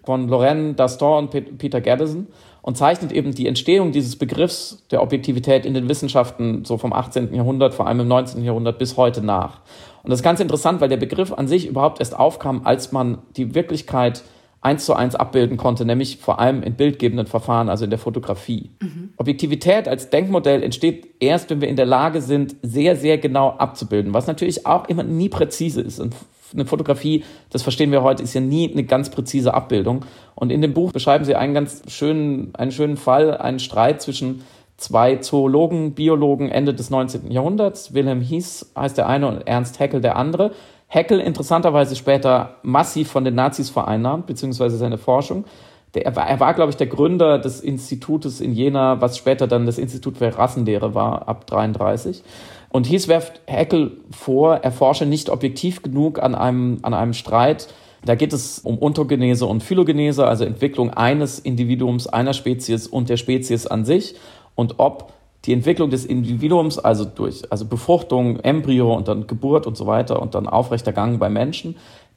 von 0.04 0.28
Lorraine 0.28 0.74
Daston 0.74 1.30
und 1.30 1.58
Peter 1.58 1.82
Gaddison 1.82 2.28
und 2.62 2.78
zeichnet 2.78 3.12
eben 3.12 3.34
die 3.34 3.48
Entstehung 3.48 3.92
dieses 3.92 4.16
Begriffs 4.16 4.84
der 4.92 5.02
Objektivität 5.02 5.66
in 5.66 5.74
den 5.74 5.90
Wissenschaften 5.90 6.66
so 6.66 6.78
vom 6.78 6.94
18. 6.94 7.34
Jahrhundert, 7.34 7.74
vor 7.74 7.88
allem 7.88 8.02
im 8.02 8.08
19. 8.08 8.44
Jahrhundert 8.44 8.78
bis 8.78 8.98
heute 8.98 9.24
nach. 9.26 9.62
Und 10.04 10.10
das 10.10 10.20
ist 10.20 10.24
ganz 10.24 10.40
interessant, 10.40 10.82
weil 10.82 10.90
der 10.90 10.98
Begriff 10.98 11.32
an 11.32 11.48
sich 11.48 11.68
überhaupt 11.68 12.00
erst 12.00 12.18
aufkam, 12.18 12.62
als 12.64 12.92
man 12.92 13.20
die 13.36 13.54
Wirklichkeit 13.56 14.24
eins 14.62 14.86
zu 14.86 14.94
eins 14.94 15.16
abbilden 15.16 15.58
konnte, 15.58 15.86
nämlich 15.86 16.18
vor 16.18 16.40
allem 16.40 16.62
in 16.62 16.76
bildgebenden 16.76 17.26
Verfahren, 17.26 17.68
also 17.68 17.84
in 17.84 17.90
der 17.90 18.00
Fotografie. 18.00 18.70
Mhm. 18.80 19.14
Objektivität 19.18 19.88
als 19.88 20.12
Denkmodell 20.12 20.62
entsteht 20.62 21.16
erst, 21.20 21.50
wenn 21.50 21.62
wir 21.62 21.68
in 21.68 21.76
der 21.76 21.88
Lage 21.88 22.22
sind, 22.22 22.56
sehr, 22.62 22.96
sehr 22.96 23.18
genau 23.18 23.50
abzubilden, 23.50 24.14
was 24.14 24.28
natürlich 24.28 24.68
auch 24.68 24.88
immer 24.88 25.04
nie 25.04 25.30
präzise 25.30 25.82
ist. 25.82 26.00
Und 26.00 26.16
eine 26.54 26.66
Fotografie, 26.66 27.24
das 27.50 27.64
verstehen 27.64 27.92
wir 27.92 28.04
heute, 28.04 28.22
ist 28.22 28.34
ja 28.34 28.42
nie 28.42 28.72
eine 28.72 28.84
ganz 28.84 29.10
präzise 29.10 29.54
Abbildung. 29.54 30.06
Und 30.36 30.52
in 30.52 30.62
dem 30.62 30.74
Buch 30.74 30.92
beschreiben 30.92 31.26
sie 31.26 31.36
einen 31.36 31.54
ganz 31.54 31.82
schönen, 31.88 32.54
einen 32.54 32.72
schönen 32.72 32.98
Fall, 32.98 33.38
einen 33.38 33.60
Streit 33.60 34.02
zwischen 34.02 34.44
zwei 34.82 35.18
Zoologen, 35.18 35.94
Biologen 35.94 36.50
Ende 36.50 36.74
des 36.74 36.90
19. 36.90 37.32
Jahrhunderts. 37.32 37.94
Wilhelm 37.94 38.22
Hies 38.22 38.72
heißt 38.76 38.98
der 38.98 39.08
eine 39.08 39.28
und 39.28 39.48
Ernst 39.48 39.80
Haeckel 39.80 40.02
der 40.02 40.16
andere. 40.16 40.52
Haeckel 40.90 41.20
interessanterweise 41.20 41.96
später 41.96 42.56
massiv 42.64 43.10
von 43.10 43.24
den 43.24 43.36
Nazis 43.36 43.70
vereinnahmt, 43.70 44.26
beziehungsweise 44.26 44.78
seine 44.78 44.98
Forschung. 44.98 45.46
Der, 45.94 46.06
er 46.06 46.16
war, 46.16 46.28
er 46.28 46.40
war 46.40 46.54
glaube 46.54 46.72
ich, 46.72 46.78
der 46.78 46.88
Gründer 46.88 47.40
des 47.40 47.62
Institutes 47.62 48.42
in 48.42 48.54
Jena, 48.54 49.00
was 49.02 49.18
später 49.18 49.48
dann 49.48 49.66
das 49.66 49.78
Institut 49.78 50.18
für 50.18 50.38
Rassenlehre 50.38 50.96
war, 50.96 51.28
ab 51.28 51.48
33. 51.48 52.24
Und 52.70 52.88
Hies 52.88 53.08
werft 53.08 53.42
Haeckel 53.50 53.98
vor, 54.12 54.56
er 54.56 54.72
forsche 54.72 55.06
nicht 55.06 55.30
objektiv 55.30 55.82
genug 55.82 56.22
an 56.22 56.36
einem, 56.36 56.80
an 56.82 56.94
einem 56.94 57.14
Streit. 57.14 57.68
Da 58.04 58.16
geht 58.16 58.34
es 58.34 58.60
um 58.60 58.82
Ontogenese 58.82 59.46
und 59.46 59.62
Phylogenese, 59.62 60.26
also 60.26 60.44
Entwicklung 60.44 60.90
eines 60.90 61.38
Individuums, 61.38 62.08
einer 62.08 62.34
Spezies 62.34 62.88
und 62.88 63.10
der 63.10 63.18
Spezies 63.18 63.68
an 63.68 63.86
sich. 63.86 64.16
Und 64.62 64.76
ob 64.78 65.12
die 65.46 65.54
Entwicklung 65.54 65.90
des 65.90 66.06
Individuums, 66.06 66.78
also 66.78 67.04
durch 67.04 67.52
also 67.52 67.66
Befruchtung, 67.66 68.40
Embryo 68.40 68.96
und 68.96 69.08
dann 69.08 69.26
Geburt 69.26 69.66
und 69.66 69.76
so 69.76 69.88
weiter 69.88 70.22
und 70.22 70.36
dann 70.36 70.48
aufrechter 70.48 70.94
Gang 70.94 71.20
bei 71.20 71.30
Menschen, 71.30 71.76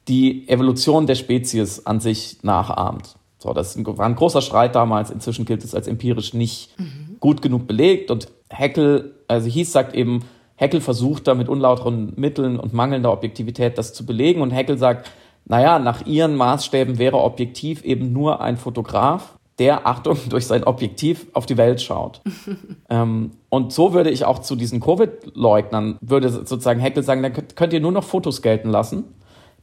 die 0.09 0.47
Evolution 0.49 1.07
der 1.07 1.15
Spezies 1.15 1.87
an 1.87 2.01
sich 2.01 2.43
nachahmt. 2.43 3.17
So, 3.39 3.55
das 3.55 3.83
war 3.83 4.07
ein 4.07 4.15
großer 4.15 4.43
Streit 4.43 4.75
damals. 4.75 5.11
Inzwischen 5.11 5.47
gilt 5.47 5.65
es 5.65 5.75
als 5.75 5.87
empirisch 5.89 6.35
nicht 6.35 6.79
mhm. 6.79 7.17
gut 7.19 7.41
genug 7.41 7.67
belegt. 7.67 8.11
Und 8.11 8.29
Heckel, 8.51 9.15
also 9.27 9.49
Hies 9.49 9.73
sagt 9.73 9.95
eben, 9.95 10.21
Heckel 10.57 10.83
versucht 10.83 11.27
da 11.27 11.35
mit 11.35 11.49
unlauteren 11.49 12.13
Mitteln 12.17 12.61
und 12.61 12.75
mangelnder 12.75 13.11
Objektivität 13.11 13.79
das 13.79 13.95
zu 13.95 14.07
belegen 14.07 14.43
und 14.43 14.51
Heckel 14.51 14.79
sagt, 14.79 15.11
naja, 15.47 15.79
nach 15.79 16.07
ihren 16.07 16.37
Maßstäben 16.37 16.99
wäre 16.99 17.19
objektiv 17.19 17.85
eben 17.85 18.13
nur 18.13 18.41
ein 18.41 18.57
Fotograf, 18.57 19.35
der, 19.59 19.87
Achtung, 19.87 20.19
durch 20.29 20.47
sein 20.47 20.65
Objektiv 20.65 21.27
auf 21.33 21.47
die 21.47 21.57
Welt 21.57 21.81
schaut. 21.81 22.21
ähm, 22.91 23.33
und 23.49 23.73
so 23.73 23.93
würde 23.93 24.11
ich 24.11 24.25
auch 24.25 24.41
zu 24.41 24.57
diesen 24.57 24.81
Covid-Leugnern, 24.81 25.99
würde 26.01 26.29
sozusagen 26.29 26.81
Heckel 26.81 27.03
sagen, 27.03 27.23
dann 27.23 27.33
könnt 27.55 27.73
ihr 27.73 27.81
nur 27.81 27.93
noch 27.93 28.05
Fotos 28.05 28.43
gelten 28.43 28.69
lassen, 28.71 29.05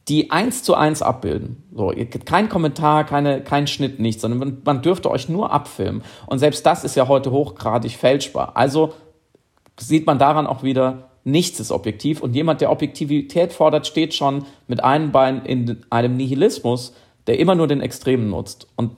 die 0.08 0.32
eins 0.32 0.64
zu 0.64 0.74
eins 0.74 1.02
abbilden. 1.02 1.64
So, 1.74 1.94
kein 2.26 2.50
Kommentar, 2.50 3.06
keine, 3.06 3.44
kein 3.44 3.68
Schnitt, 3.68 4.00
nichts, 4.00 4.22
sondern 4.22 4.40
man, 4.40 4.62
man 4.64 4.82
dürfte 4.82 5.12
euch 5.12 5.30
nur 5.30 5.52
abfilmen. 5.52 6.04
Und 6.26 6.40
selbst 6.40 6.66
das 6.66 6.84
ist 6.84 6.96
ja 6.96 7.08
heute 7.08 7.32
hochgradig 7.32 7.92
fälschbar. 7.92 8.54
Also 8.56 8.94
sieht 9.80 10.08
man 10.08 10.18
daran 10.18 10.48
auch 10.48 10.64
wieder, 10.64 11.10
nichts 11.24 11.60
ist 11.60 11.72
objektiv 11.72 12.22
und 12.22 12.34
jemand, 12.34 12.62
der 12.62 12.72
Objektivität 12.72 13.54
fordert, 13.54 13.86
steht 13.86 14.14
schon 14.14 14.46
mit 14.68 14.84
einem 14.84 15.12
Bein 15.12 15.46
in 15.46 15.84
einem 15.90 16.18
Nihilismus, 16.18 16.94
der 17.28 17.40
immer 17.40 17.56
nur 17.56 17.68
den 17.68 17.82
Extremen 17.82 18.30
nutzt. 18.30 18.68
Und 18.76 18.96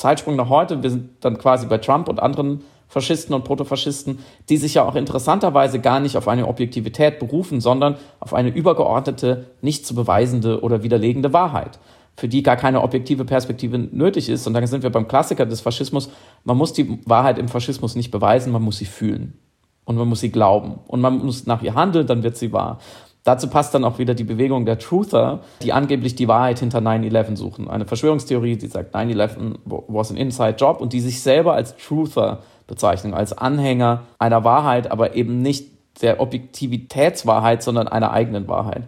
Zeitsprung 0.00 0.34
nach 0.36 0.48
heute, 0.48 0.82
wir 0.82 0.90
sind 0.90 1.10
dann 1.20 1.38
quasi 1.38 1.66
bei 1.66 1.78
Trump 1.78 2.08
und 2.08 2.20
anderen 2.20 2.64
Faschisten 2.88 3.34
und 3.34 3.44
Protofaschisten, 3.44 4.18
die 4.48 4.56
sich 4.56 4.74
ja 4.74 4.84
auch 4.84 4.96
interessanterweise 4.96 5.78
gar 5.78 6.00
nicht 6.00 6.16
auf 6.16 6.26
eine 6.26 6.48
Objektivität 6.48 7.20
berufen, 7.20 7.60
sondern 7.60 7.96
auf 8.18 8.34
eine 8.34 8.48
übergeordnete, 8.48 9.46
nicht 9.60 9.86
zu 9.86 9.94
beweisende 9.94 10.62
oder 10.62 10.82
widerlegende 10.82 11.32
Wahrheit, 11.32 11.78
für 12.16 12.28
die 12.28 12.42
gar 12.42 12.56
keine 12.56 12.82
objektive 12.82 13.24
Perspektive 13.24 13.78
nötig 13.78 14.28
ist. 14.28 14.46
Und 14.46 14.54
dann 14.54 14.66
sind 14.66 14.82
wir 14.82 14.90
beim 14.90 15.06
Klassiker 15.06 15.46
des 15.46 15.60
Faschismus. 15.60 16.10
Man 16.44 16.56
muss 16.56 16.72
die 16.72 16.98
Wahrheit 17.04 17.38
im 17.38 17.48
Faschismus 17.48 17.94
nicht 17.94 18.10
beweisen, 18.10 18.52
man 18.52 18.62
muss 18.62 18.78
sie 18.78 18.86
fühlen 18.86 19.38
und 19.84 19.96
man 19.96 20.08
muss 20.08 20.20
sie 20.20 20.32
glauben 20.32 20.80
und 20.88 21.00
man 21.00 21.18
muss 21.18 21.46
nach 21.46 21.62
ihr 21.62 21.74
handeln, 21.74 22.06
dann 22.06 22.22
wird 22.22 22.36
sie 22.36 22.52
wahr. 22.52 22.78
Dazu 23.24 23.48
passt 23.48 23.74
dann 23.74 23.84
auch 23.84 23.98
wieder 23.98 24.14
die 24.14 24.24
Bewegung 24.24 24.64
der 24.64 24.78
Truther, 24.78 25.40
die 25.62 25.72
angeblich 25.72 26.14
die 26.14 26.26
Wahrheit 26.26 26.58
hinter 26.58 26.78
9-11 26.78 27.36
suchen. 27.36 27.68
Eine 27.68 27.84
Verschwörungstheorie, 27.84 28.56
die 28.56 28.66
sagt, 28.66 28.94
9-11 28.94 29.56
was 29.64 30.10
an 30.10 30.16
inside 30.16 30.56
job 30.58 30.80
und 30.80 30.92
die 30.92 31.00
sich 31.00 31.22
selber 31.22 31.54
als 31.54 31.76
Truther 31.76 32.38
bezeichnen, 32.66 33.12
als 33.12 33.36
Anhänger 33.36 34.04
einer 34.18 34.44
Wahrheit, 34.44 34.90
aber 34.90 35.16
eben 35.16 35.42
nicht 35.42 35.68
der 36.00 36.20
Objektivitätswahrheit, 36.20 37.62
sondern 37.62 37.88
einer 37.88 38.12
eigenen 38.12 38.48
Wahrheit. 38.48 38.84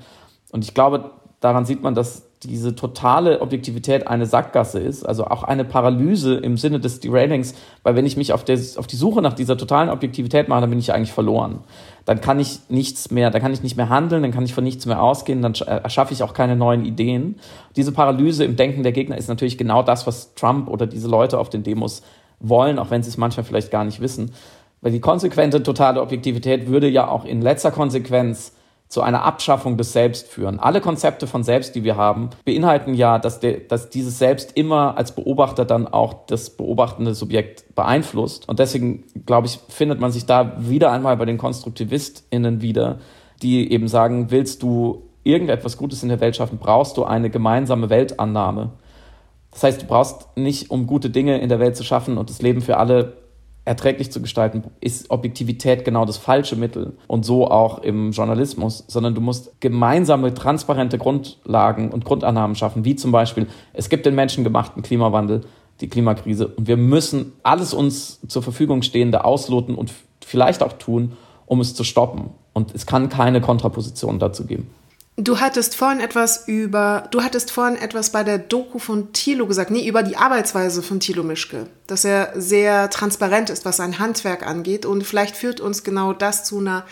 Und 0.51 0.64
ich 0.64 0.72
glaube, 0.72 1.11
daran 1.41 1.66
sieht 1.66 1.83
man, 1.83 1.95
dass 1.95 2.22
diese 2.43 2.74
totale 2.74 3.41
Objektivität 3.41 4.07
eine 4.07 4.26
Sackgasse 4.26 4.80
ist, 4.80 5.05
also 5.05 5.26
auch 5.26 5.43
eine 5.43 5.64
Paralyse 5.64 6.35
im 6.35 6.57
Sinne 6.57 6.80
des 6.80 7.01
Derailings, 7.01 7.55
weil 7.83 7.95
wenn 7.95 8.07
ich 8.07 8.16
mich 8.16 8.33
auf, 8.33 8.45
der, 8.45 8.59
auf 8.76 8.87
die 8.87 8.97
Suche 8.97 9.22
nach 9.22 9.35
dieser 9.35 9.57
totalen 9.57 9.91
Objektivität 9.91 10.49
mache, 10.49 10.62
dann 10.62 10.70
bin 10.70 10.78
ich 10.78 10.93
eigentlich 10.93 11.12
verloren. 11.12 11.61
Dann 12.05 12.20
kann 12.20 12.40
ich 12.40 12.61
nichts 12.68 13.11
mehr, 13.11 13.30
dann 13.30 13.40
kann 13.40 13.53
ich 13.53 13.62
nicht 13.62 13.76
mehr 13.76 13.88
handeln, 13.88 14.22
dann 14.22 14.32
kann 14.32 14.44
ich 14.44 14.55
von 14.55 14.64
nichts 14.64 14.86
mehr 14.86 15.03
ausgehen, 15.03 15.40
dann 15.40 15.55
erschaffe 15.55 16.12
ich 16.12 16.22
auch 16.22 16.34
keine 16.34 16.57
neuen 16.57 16.84
Ideen. 16.84 17.36
Diese 17.76 17.92
Paralyse 17.92 18.44
im 18.44 18.57
Denken 18.57 18.82
der 18.82 18.92
Gegner 18.92 19.16
ist 19.16 19.28
natürlich 19.28 19.57
genau 19.57 19.82
das, 19.82 20.07
was 20.07 20.34
Trump 20.34 20.68
oder 20.68 20.86
diese 20.86 21.09
Leute 21.09 21.38
auf 21.38 21.48
den 21.48 21.62
Demos 21.62 22.03
wollen, 22.40 22.78
auch 22.78 22.90
wenn 22.90 23.03
sie 23.03 23.09
es 23.09 23.16
manchmal 23.16 23.44
vielleicht 23.44 23.70
gar 23.70 23.84
nicht 23.84 24.00
wissen. 24.00 24.32
Weil 24.80 24.90
die 24.90 25.00
konsequente 25.00 25.62
totale 25.62 26.03
Objektivität 26.03 26.66
würde 26.66 26.88
ja 26.88 27.07
auch 27.07 27.24
in 27.24 27.40
letzter 27.40 27.70
Konsequenz 27.70 28.53
zu 28.93 29.01
einer 29.01 29.24
Abschaffung 29.24 29.78
des 29.78 29.95
Selbst 29.95 30.28
führen. 30.28 30.61
Alle 30.61 30.82
Konzepte 30.82 31.26
von 31.26 31.45
Selbst, 31.45 31.74
die 31.74 31.82
wir 31.82 31.97
haben, 31.97 32.28
beinhalten 32.45 32.93
ja, 32.93 33.18
dass, 33.18 33.40
der, 33.40 33.61
dass 33.61 33.88
dieses 33.88 34.18
Selbst 34.18 34.55
immer 34.55 34.99
als 34.99 35.12
Beobachter 35.12 35.64
dann 35.64 35.88
auch 35.88 36.26
das 36.26 36.51
beobachtende 36.51 37.14
Subjekt 37.14 37.74
beeinflusst. 37.74 38.47
Und 38.51 38.59
deswegen, 38.59 39.05
glaube 39.24 39.47
ich, 39.47 39.61
findet 39.70 39.99
man 39.99 40.12
sich 40.12 40.26
da 40.26 40.57
wieder 40.59 40.93
einmal 40.93 41.16
bei 41.16 41.24
den 41.24 41.38
KonstruktivistInnen 41.38 42.61
wieder, 42.61 42.99
die 43.40 43.72
eben 43.72 43.88
sagen, 43.88 44.30
willst 44.30 44.62
du 44.62 45.05
irgendetwas 45.24 45.78
Gutes 45.78 46.03
in 46.03 46.11
der 46.11 46.20
Welt 46.20 46.36
schaffen, 46.36 46.59
brauchst 46.59 46.99
du 46.99 47.05
eine 47.05 47.30
gemeinsame 47.30 47.88
Weltannahme. 47.88 48.72
Das 49.53 49.62
heißt, 49.62 49.80
du 49.80 49.86
brauchst 49.86 50.36
nicht, 50.36 50.70
um 50.70 50.86
gute 50.86 51.09
Dinge 51.09 51.40
in 51.40 51.49
der 51.49 51.61
Welt 51.61 51.76
zu 51.76 51.82
schaffen 51.82 52.18
und 52.18 52.28
das 52.28 52.43
Leben 52.43 52.61
für 52.61 52.76
alle 52.76 53.22
erträglich 53.65 54.11
zu 54.11 54.21
gestalten, 54.21 54.65
ist 54.81 55.11
Objektivität 55.11 55.85
genau 55.85 56.05
das 56.05 56.17
falsche 56.17 56.57
Mittel 56.57 56.97
und 57.07 57.25
so 57.25 57.49
auch 57.49 57.79
im 57.79 58.11
Journalismus, 58.11 58.85
sondern 58.89 59.15
du 59.15 59.21
musst 59.21 59.61
gemeinsame, 59.61 60.35
transparente 60.35 60.99
Grundlagen 60.99 61.91
und 61.91 62.05
Grundannahmen 62.05 62.57
schaffen, 62.57 62.85
wie 62.85 62.97
zum 62.97 63.13
Beispiel, 63.13 63.47
es 63.73 63.89
gibt 63.89 64.05
den 64.05 64.17
menschengemachten 64.17 64.83
Klimawandel, 64.83 65.43
die 65.81 65.89
Klimakrise 65.89 66.49
und 66.49 66.67
wir 66.67 66.77
müssen 66.77 67.33
alles 67.43 67.73
uns 67.73 68.21
zur 68.27 68.43
Verfügung 68.43 68.83
Stehende 68.83 69.25
ausloten 69.25 69.75
und 69.77 69.93
vielleicht 70.25 70.63
auch 70.63 70.73
tun, 70.75 71.13
um 71.47 71.61
es 71.61 71.75
zu 71.75 71.85
stoppen. 71.85 72.31
Und 72.53 72.75
es 72.75 72.87
kann 72.87 73.09
keine 73.09 73.41
Kontraposition 73.41 74.19
dazu 74.19 74.47
geben. 74.47 74.71
Du 75.17 75.41
hattest 75.41 75.77
vorhin 75.77 76.01
etwas 76.01 76.49
über, 76.49 77.07
du 77.11 77.23
hattest 77.23 77.51
vorhin 77.51 77.77
etwas 77.77 78.11
bei 78.11 78.25
der 78.25 78.39
Doku 78.39 78.79
von 78.79 79.13
Thilo 79.13 79.47
gesagt, 79.47 79.71
nee, 79.71 79.87
über 79.87 80.03
die 80.03 80.17
Arbeitsweise 80.17 80.83
von 80.83 81.01
Thilo 81.01 81.23
Mischke, 81.23 81.67
dass 81.87 82.07
er 82.07 82.33
sehr 82.35 82.89
transparent 82.89 83.51
ist, 83.51 83.67
was 83.67 83.77
sein 83.77 83.99
Handwerk 83.99 84.47
angeht 84.47 84.87
und 84.87 85.05
vielleicht 85.05 85.37
führt 85.37 85.61
uns 85.61 85.85
genau 85.85 86.15
das 86.15 86.45
zu 86.45 86.59
einer 86.59 86.87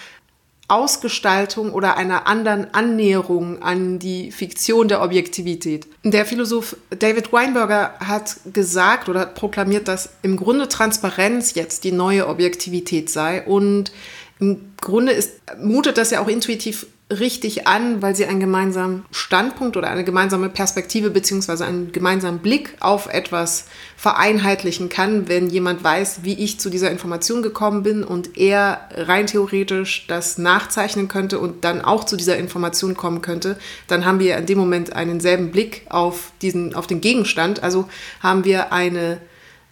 Ausgestaltung 0.68 1.72
oder 1.72 1.96
einer 1.96 2.26
anderen 2.26 2.72
Annäherung 2.74 3.62
an 3.62 3.98
die 3.98 4.30
Fiktion 4.30 4.86
der 4.86 5.02
Objektivität. 5.02 5.86
Der 6.04 6.26
Philosoph 6.26 6.76
David 6.90 7.32
Weinberger 7.32 7.94
hat 7.98 8.36
gesagt 8.52 9.08
oder 9.08 9.20
hat 9.20 9.34
proklamiert, 9.34 9.88
dass 9.88 10.10
im 10.22 10.36
Grunde 10.36 10.68
Transparenz 10.68 11.54
jetzt 11.54 11.84
die 11.84 11.92
neue 11.92 12.28
Objektivität 12.28 13.08
sei 13.08 13.44
und 13.46 13.92
im 14.38 14.72
Grunde 14.80 15.12
ist, 15.12 15.40
mutet 15.58 15.98
das 15.98 16.10
ja 16.10 16.20
auch 16.20 16.28
intuitiv 16.28 16.86
richtig 17.10 17.66
an, 17.66 18.02
weil 18.02 18.14
sie 18.14 18.26
einen 18.26 18.38
gemeinsamen 18.38 19.04
Standpunkt 19.10 19.76
oder 19.76 19.90
eine 19.90 20.04
gemeinsame 20.04 20.48
Perspektive 20.48 21.10
beziehungsweise 21.10 21.64
einen 21.64 21.90
gemeinsamen 21.90 22.38
Blick 22.38 22.76
auf 22.78 23.12
etwas 23.12 23.66
vereinheitlichen 23.96 24.88
kann, 24.88 25.28
wenn 25.28 25.50
jemand 25.50 25.82
weiß, 25.82 26.20
wie 26.22 26.34
ich 26.34 26.60
zu 26.60 26.70
dieser 26.70 26.90
Information 26.90 27.42
gekommen 27.42 27.82
bin 27.82 28.04
und 28.04 28.36
er 28.38 28.88
rein 28.94 29.26
theoretisch 29.26 30.06
das 30.06 30.38
nachzeichnen 30.38 31.08
könnte 31.08 31.40
und 31.40 31.64
dann 31.64 31.80
auch 31.80 32.04
zu 32.04 32.16
dieser 32.16 32.36
Information 32.36 32.96
kommen 32.96 33.22
könnte, 33.22 33.58
dann 33.88 34.04
haben 34.04 34.20
wir 34.20 34.36
in 34.36 34.46
dem 34.46 34.58
Moment 34.58 34.92
einen 34.94 35.20
selben 35.20 35.50
Blick 35.50 35.82
auf 35.88 36.32
diesen, 36.42 36.74
auf 36.74 36.86
den 36.86 37.00
Gegenstand. 37.00 37.62
Also 37.62 37.88
haben 38.22 38.44
wir 38.44 38.72
eine 38.72 39.20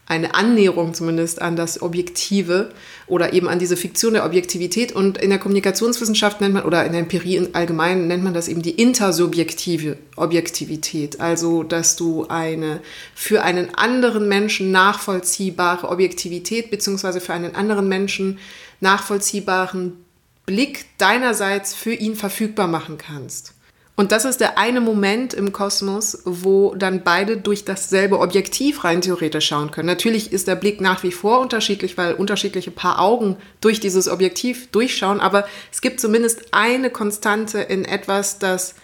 eine 0.08 0.34
Annäherung 0.34 0.94
zumindest 0.94 1.42
an 1.42 1.54
das 1.54 1.82
Objektive 1.82 2.72
oder 3.06 3.34
eben 3.34 3.46
an 3.46 3.58
diese 3.58 3.76
Fiktion 3.76 4.14
der 4.14 4.24
Objektivität. 4.24 4.90
Und 4.92 5.18
in 5.18 5.28
der 5.28 5.38
Kommunikationswissenschaft 5.38 6.40
nennt 6.40 6.54
man, 6.54 6.64
oder 6.64 6.84
in 6.86 6.92
der 6.92 7.02
Empirie 7.02 7.46
allgemein 7.52 8.08
nennt 8.08 8.24
man 8.24 8.32
das 8.32 8.48
eben 8.48 8.62
die 8.62 8.70
intersubjektive 8.70 9.98
Objektivität. 10.16 11.20
Also, 11.20 11.62
dass 11.62 11.96
du 11.96 12.26
eine 12.26 12.80
für 13.14 13.42
einen 13.42 13.74
anderen 13.74 14.28
Menschen 14.28 14.70
nachvollziehbare 14.72 15.88
Objektivität 15.88 16.70
beziehungsweise 16.70 17.20
für 17.20 17.34
einen 17.34 17.54
anderen 17.54 17.86
Menschen 17.86 18.38
nachvollziehbaren 18.80 20.04
Blick 20.46 20.86
deinerseits 20.96 21.74
für 21.74 21.92
ihn 21.92 22.16
verfügbar 22.16 22.66
machen 22.66 22.96
kannst. 22.96 23.52
Und 23.98 24.12
das 24.12 24.24
ist 24.24 24.40
der 24.40 24.58
eine 24.58 24.80
Moment 24.80 25.34
im 25.34 25.52
Kosmos, 25.52 26.22
wo 26.24 26.72
dann 26.76 27.02
beide 27.02 27.36
durch 27.36 27.64
dasselbe 27.64 28.20
Objektiv 28.20 28.84
rein 28.84 29.00
theoretisch 29.00 29.48
schauen 29.48 29.72
können. 29.72 29.88
Natürlich 29.88 30.32
ist 30.32 30.46
der 30.46 30.54
Blick 30.54 30.80
nach 30.80 31.02
wie 31.02 31.10
vor 31.10 31.40
unterschiedlich, 31.40 31.98
weil 31.98 32.14
unterschiedliche 32.14 32.70
Paar 32.70 33.00
Augen 33.00 33.36
durch 33.60 33.80
dieses 33.80 34.06
Objektiv 34.06 34.70
durchschauen, 34.70 35.18
aber 35.18 35.48
es 35.72 35.80
gibt 35.80 35.98
zumindest 35.98 36.54
eine 36.54 36.90
Konstante 36.90 37.58
in 37.58 37.84
etwas, 37.84 38.38
das 38.38 38.76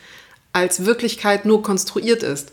als 0.53 0.85
Wirklichkeit 0.85 1.45
nur 1.45 1.62
konstruiert 1.62 2.25
ist. 2.25 2.51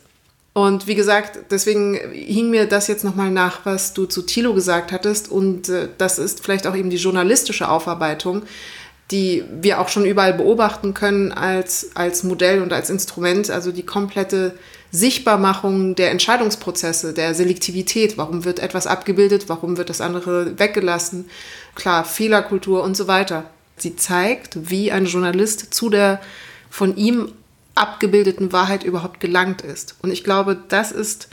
Und 0.54 0.86
wie 0.86 0.96
gesagt, 0.96 1.40
deswegen 1.50 1.96
hing 2.12 2.52
mir 2.52 2.68
das 2.68 2.88
jetzt 2.88 3.04
nochmal 3.04 3.32
nach, 3.32 3.62
was 3.66 3.96
du 3.96 4.06
zu 4.06 4.22
Thilo 4.22 4.54
gesagt 4.54 4.92
hattest. 4.92 5.32
Und 5.32 5.70
äh, 5.70 5.88
das 5.98 6.20
ist 6.20 6.44
vielleicht 6.44 6.68
auch 6.68 6.76
eben 6.76 6.90
die 6.90 6.98
journalistische 6.98 7.70
Aufarbeitung 7.70 8.44
die 9.12 9.44
wir 9.62 9.80
auch 9.80 9.90
schon 9.90 10.06
überall 10.06 10.34
beobachten 10.34 10.94
können 10.94 11.32
als, 11.32 11.92
als 11.96 12.24
Modell 12.24 12.62
und 12.62 12.72
als 12.74 12.90
Instrument, 12.90 13.50
also 13.50 13.72
die 13.72 13.86
komplette 13.86 14.56
Sichtbarmachung 14.92 15.96
der 15.96 16.12
Entscheidungsprozesse, 16.12 17.14
der 17.14 17.34
Selektivität, 17.34 18.18
warum 18.18 18.46
wird 18.46 18.60
etwas 18.60 18.88
abgebildet, 18.88 19.48
warum 19.48 19.78
wird 19.78 19.90
das 19.90 20.02
andere 20.02 20.60
weggelassen, 20.60 21.30
klar, 21.76 22.04
Fehlerkultur 22.04 22.84
und 22.84 22.98
so 22.98 23.08
weiter. 23.08 23.46
Sie 23.78 23.96
zeigt, 23.96 24.70
wie 24.70 24.92
ein 24.92 25.06
Journalist 25.06 25.74
zu 25.74 25.90
der 25.90 26.22
von 26.70 26.96
ihm 26.96 27.32
abgebildeten 27.74 28.52
Wahrheit 28.52 28.84
überhaupt 28.84 29.20
gelangt 29.20 29.62
ist. 29.62 29.96
Und 30.02 30.12
ich 30.12 30.24
glaube, 30.24 30.58
das 30.68 30.92
ist 30.92 31.30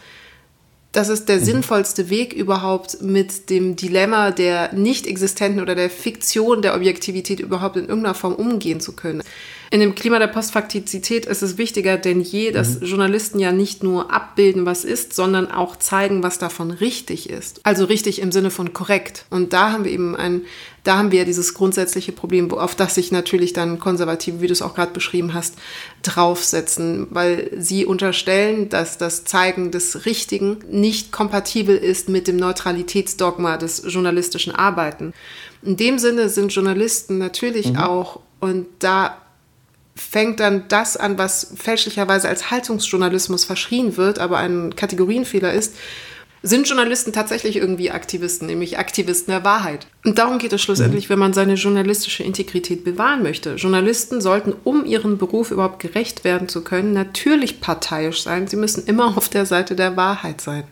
das 0.93 1.09
ist 1.09 1.29
der 1.29 1.37
mhm. 1.37 1.45
sinnvollste 1.45 2.11
Weg 2.11 2.33
überhaupt 2.33 3.03
mit 3.03 3.51
dem 3.51 3.77
Dilemma 3.77 4.31
der 4.31 4.73
nicht 4.73 5.07
existenten 5.07 5.61
oder 5.61 5.75
der 5.75 5.91
Fiktion 5.91 6.63
der 6.63 6.75
Objektivität 6.75 7.41
überhaupt 7.41 7.77
in 7.77 7.89
irgendeiner 7.89 8.15
Form 8.15 8.35
umgehen 8.35 8.81
zu 8.81 8.93
können. 8.93 9.23
In 9.71 9.81
dem 9.81 9.95
Klima 9.95 10.19
der 10.19 10.29
Postfaktizität 10.29 11.27
ist 11.27 11.43
es 11.43 11.59
wichtiger 11.59 11.99
denn 11.99 12.23
je, 12.23 12.53
dass 12.53 12.81
mhm. 12.81 12.87
Journalisten 12.87 13.39
ja 13.39 13.53
nicht 13.53 13.83
nur 13.83 14.11
abbilden, 14.13 14.65
was 14.65 14.85
ist, 14.85 15.13
sondern 15.13 15.51
auch 15.51 15.77
zeigen, 15.77 16.23
was 16.23 16.39
davon 16.39 16.71
richtig 16.71 17.29
ist. 17.29 17.61
Also 17.65 17.85
richtig 17.85 18.21
im 18.23 18.33
Sinne 18.33 18.51
von 18.51 18.73
korrekt. 18.73 19.27
Und 19.29 19.53
da 19.53 19.73
haben 19.73 19.85
wir 19.85 19.93
eben 19.93 20.17
ein, 20.17 20.43
da 20.85 20.97
haben 20.97 21.13
wir 21.13 21.27
dieses 21.27 21.53
grundsätzliche 21.53 22.13
Problem, 22.13 22.51
auf 22.51 22.75
das 22.75 22.95
sich 22.95 23.13
natürlich 23.13 23.53
dann 23.53 23.79
Konservative, 23.79 24.41
wie 24.41 24.47
du 24.47 24.55
es 24.55 24.63
auch 24.63 24.75
gerade 24.75 24.93
beschrieben 24.93 25.35
hast, 25.35 25.57
draufsetzen, 26.03 27.07
weil 27.11 27.51
sie 27.59 27.85
unterstellen, 27.85 28.71
dass 28.71 28.97
das 28.97 29.25
Zeigen 29.25 29.71
des 29.71 30.07
Richtigen 30.07 30.59
nicht 30.71 31.13
kompatibel 31.13 31.77
ist 31.77 32.09
mit 32.09 32.27
dem 32.27 32.37
Neutralitätsdogma 32.37 33.59
des 33.59 33.83
journalistischen 33.87 34.55
Arbeiten. 34.55 35.13
In 35.63 35.77
dem 35.77 35.99
Sinne 35.99 36.31
sind 36.31 36.55
Journalisten 36.55 37.19
natürlich 37.19 37.73
mhm. 37.73 37.79
auch, 37.79 38.21
und 38.41 38.67
da 38.79 39.19
fängt 39.99 40.41
dann 40.41 40.65
das 40.69 40.97
an, 40.97 41.19
was 41.19 41.53
fälschlicherweise 41.57 42.29
als 42.29 42.51
Haltungsjournalismus 42.51 43.45
verschrien 43.45 43.97
wird, 43.97 44.19
aber 44.19 44.39
ein 44.39 44.75
Kategorienfehler 44.77 45.53
ist, 45.53 45.75
sind 46.43 46.69
Journalisten 46.69 47.13
tatsächlich 47.13 47.57
irgendwie 47.57 47.91
Aktivisten, 47.91 48.47
nämlich 48.47 48.79
Aktivisten 48.79 49.33
der 49.33 49.45
Wahrheit. 49.45 49.89
Und 50.05 50.19
darum 50.19 50.39
geht 50.39 50.53
es 50.53 50.63
schlussendlich, 50.63 51.09
mhm. 51.09 51.13
wenn 51.13 51.19
man 51.19 51.33
seine 51.33 51.55
journalistische 51.55 52.23
Integrität 52.23 52.85
bewahren 52.85 53.23
möchte. 53.23 53.55
Journalisten 53.55 54.21
sollten, 54.21 54.55
um 54.65 54.85
ihrem 54.85 55.19
Beruf 55.19 55.51
überhaupt 55.51 55.81
gerecht 55.81 56.23
werden 56.23 56.49
zu 56.49 56.63
können, 56.63 56.93
natürlich 56.93 57.61
parteiisch 57.61 58.23
sein. 58.23 58.47
Sie 58.47 58.57
müssen 58.57 58.87
immer 58.87 59.17
auf 59.17 59.29
der 59.29 59.47
Seite 59.47 59.75
der 59.75 59.97
Wahrheit 59.97 60.41
sein. 60.41 60.65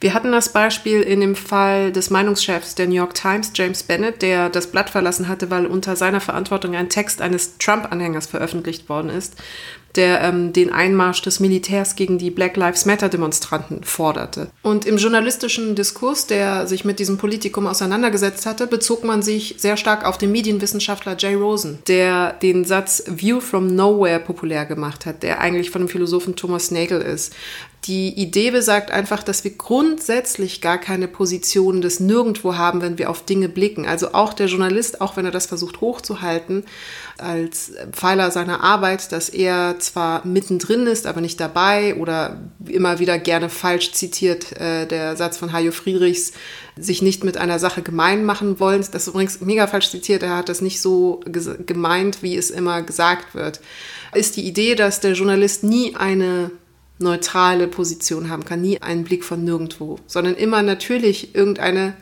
Wir 0.00 0.14
hatten 0.14 0.32
das 0.32 0.50
Beispiel 0.50 1.00
in 1.02 1.20
dem 1.20 1.34
Fall 1.34 1.92
des 1.92 2.10
Meinungschefs 2.10 2.74
der 2.74 2.86
New 2.86 2.94
York 2.94 3.14
Times, 3.14 3.52
James 3.54 3.82
Bennett, 3.82 4.22
der 4.22 4.48
das 4.48 4.68
Blatt 4.68 4.90
verlassen 4.90 5.28
hatte, 5.28 5.50
weil 5.50 5.66
unter 5.66 5.96
seiner 5.96 6.20
Verantwortung 6.20 6.74
ein 6.74 6.88
Text 6.88 7.20
eines 7.20 7.58
Trump-Anhängers 7.58 8.26
veröffentlicht 8.26 8.88
worden 8.88 9.10
ist, 9.10 9.34
der 9.96 10.20
ähm, 10.20 10.52
den 10.52 10.72
Einmarsch 10.72 11.22
des 11.22 11.40
Militärs 11.40 11.96
gegen 11.96 12.18
die 12.18 12.30
Black 12.30 12.56
Lives 12.56 12.84
Matter-Demonstranten 12.84 13.82
forderte. 13.82 14.48
Und 14.62 14.84
im 14.84 14.98
journalistischen 14.98 15.74
Diskurs, 15.74 16.26
der 16.26 16.66
sich 16.66 16.84
mit 16.84 16.98
diesem 16.98 17.18
Politikum 17.18 17.66
auseinandergesetzt 17.66 18.46
hatte, 18.46 18.66
bezog 18.66 19.04
man 19.04 19.22
sich 19.22 19.56
sehr 19.58 19.76
stark 19.76 20.04
auf 20.04 20.18
den 20.18 20.32
Medienwissenschaftler 20.32 21.16
Jay 21.18 21.34
Rosen, 21.34 21.78
der 21.88 22.34
den 22.34 22.64
Satz 22.64 23.04
View 23.06 23.40
from 23.40 23.74
Nowhere 23.74 24.20
populär 24.20 24.66
gemacht 24.66 25.06
hat, 25.06 25.22
der 25.22 25.40
eigentlich 25.40 25.70
von 25.70 25.82
dem 25.82 25.88
Philosophen 25.88 26.36
Thomas 26.36 26.70
Nagel 26.70 27.00
ist. 27.00 27.34
Die 27.86 28.08
Idee 28.08 28.50
besagt 28.50 28.90
einfach, 28.90 29.22
dass 29.22 29.44
wir 29.44 29.52
grundsätzlich 29.52 30.60
gar 30.60 30.78
keine 30.78 31.06
Position 31.06 31.80
des 31.80 32.00
Nirgendwo 32.00 32.56
haben, 32.56 32.82
wenn 32.82 32.98
wir 32.98 33.08
auf 33.08 33.24
Dinge 33.24 33.48
blicken. 33.48 33.86
Also 33.86 34.12
auch 34.12 34.32
der 34.32 34.48
Journalist, 34.48 35.00
auch 35.00 35.16
wenn 35.16 35.24
er 35.24 35.30
das 35.30 35.46
versucht 35.46 35.80
hochzuhalten, 35.80 36.64
als 37.16 37.72
Pfeiler 37.92 38.32
seiner 38.32 38.64
Arbeit, 38.64 39.12
dass 39.12 39.28
er 39.28 39.78
zwar 39.78 40.26
mittendrin 40.26 40.88
ist, 40.88 41.06
aber 41.06 41.20
nicht 41.20 41.38
dabei 41.38 41.94
oder 41.94 42.40
immer 42.66 42.98
wieder 42.98 43.20
gerne 43.20 43.48
falsch 43.48 43.92
zitiert, 43.92 44.58
äh, 44.60 44.86
der 44.86 45.14
Satz 45.16 45.36
von 45.36 45.52
Hajo 45.52 45.70
Friedrichs, 45.70 46.32
sich 46.76 47.02
nicht 47.02 47.22
mit 47.22 47.36
einer 47.36 47.60
Sache 47.60 47.82
gemein 47.82 48.24
machen 48.24 48.58
wollen. 48.58 48.84
Das 48.90 49.02
ist 49.02 49.08
übrigens 49.08 49.40
mega 49.40 49.68
falsch 49.68 49.90
zitiert, 49.90 50.24
er 50.24 50.36
hat 50.36 50.48
das 50.48 50.60
nicht 50.60 50.80
so 50.80 51.20
gemeint, 51.64 52.22
wie 52.22 52.36
es 52.36 52.50
immer 52.50 52.82
gesagt 52.82 53.36
wird. 53.36 53.60
Ist 54.12 54.36
die 54.36 54.46
Idee, 54.46 54.74
dass 54.74 54.98
der 54.98 55.12
Journalist 55.12 55.62
nie 55.62 55.94
eine 55.94 56.50
neutrale 56.98 57.68
Position 57.68 58.30
haben 58.30 58.44
kann, 58.44 58.60
nie 58.60 58.80
einen 58.80 59.04
Blick 59.04 59.24
von 59.24 59.44
nirgendwo, 59.44 59.98
sondern 60.06 60.34
immer 60.34 60.62
natürlich 60.62 61.34
irgendeine, 61.34 61.94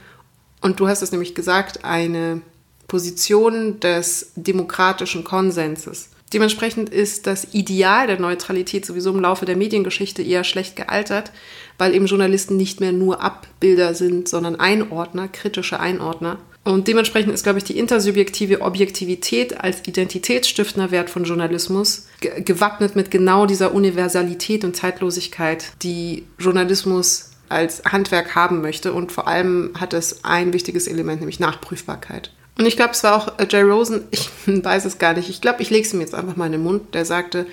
und 0.60 0.78
du 0.80 0.88
hast 0.88 1.02
es 1.02 1.12
nämlich 1.12 1.34
gesagt, 1.34 1.84
eine 1.84 2.42
Position 2.86 3.80
des 3.80 4.32
demokratischen 4.36 5.24
Konsenses. 5.24 6.10
Dementsprechend 6.32 6.88
ist 6.88 7.26
das 7.26 7.54
Ideal 7.54 8.06
der 8.06 8.18
Neutralität 8.18 8.84
sowieso 8.84 9.10
im 9.10 9.20
Laufe 9.20 9.46
der 9.46 9.56
Mediengeschichte 9.56 10.22
eher 10.22 10.42
schlecht 10.42 10.74
gealtert, 10.74 11.30
weil 11.78 11.94
eben 11.94 12.06
Journalisten 12.06 12.56
nicht 12.56 12.80
mehr 12.80 12.92
nur 12.92 13.22
Abbilder 13.22 13.94
sind, 13.94 14.28
sondern 14.28 14.56
Einordner, 14.56 15.28
kritische 15.28 15.78
Einordner. 15.78 16.38
Und 16.64 16.88
dementsprechend 16.88 17.32
ist, 17.34 17.44
glaube 17.44 17.58
ich, 17.58 17.64
die 17.64 17.78
intersubjektive 17.78 18.62
Objektivität 18.62 19.60
als 19.60 19.86
identitätsstiftender 19.86 20.90
Wert 20.90 21.10
von 21.10 21.24
Journalismus 21.24 22.06
gewappnet 22.20 22.96
mit 22.96 23.10
genau 23.10 23.44
dieser 23.44 23.74
Universalität 23.74 24.64
und 24.64 24.74
Zeitlosigkeit, 24.74 25.72
die 25.82 26.24
Journalismus 26.38 27.32
als 27.50 27.84
Handwerk 27.84 28.34
haben 28.34 28.62
möchte. 28.62 28.94
Und 28.94 29.12
vor 29.12 29.28
allem 29.28 29.72
hat 29.78 29.92
es 29.92 30.24
ein 30.24 30.54
wichtiges 30.54 30.86
Element, 30.86 31.20
nämlich 31.20 31.38
Nachprüfbarkeit. 31.38 32.30
Und 32.58 32.66
ich 32.66 32.76
glaube, 32.76 32.92
es 32.92 33.04
war 33.04 33.16
auch 33.16 33.38
äh, 33.38 33.46
Jay 33.48 33.62
Rosen, 33.62 34.04
ich 34.10 34.30
weiß 34.46 34.86
es 34.86 34.98
gar 34.98 35.12
nicht, 35.14 35.28
ich 35.28 35.42
glaube, 35.42 35.60
ich 35.60 35.70
lege 35.70 35.86
es 35.86 35.92
ihm 35.92 36.00
jetzt 36.00 36.14
einfach 36.14 36.36
mal 36.36 36.46
in 36.46 36.52
den 36.52 36.62
Mund, 36.62 36.94
der 36.94 37.04
sagte, 37.04 37.46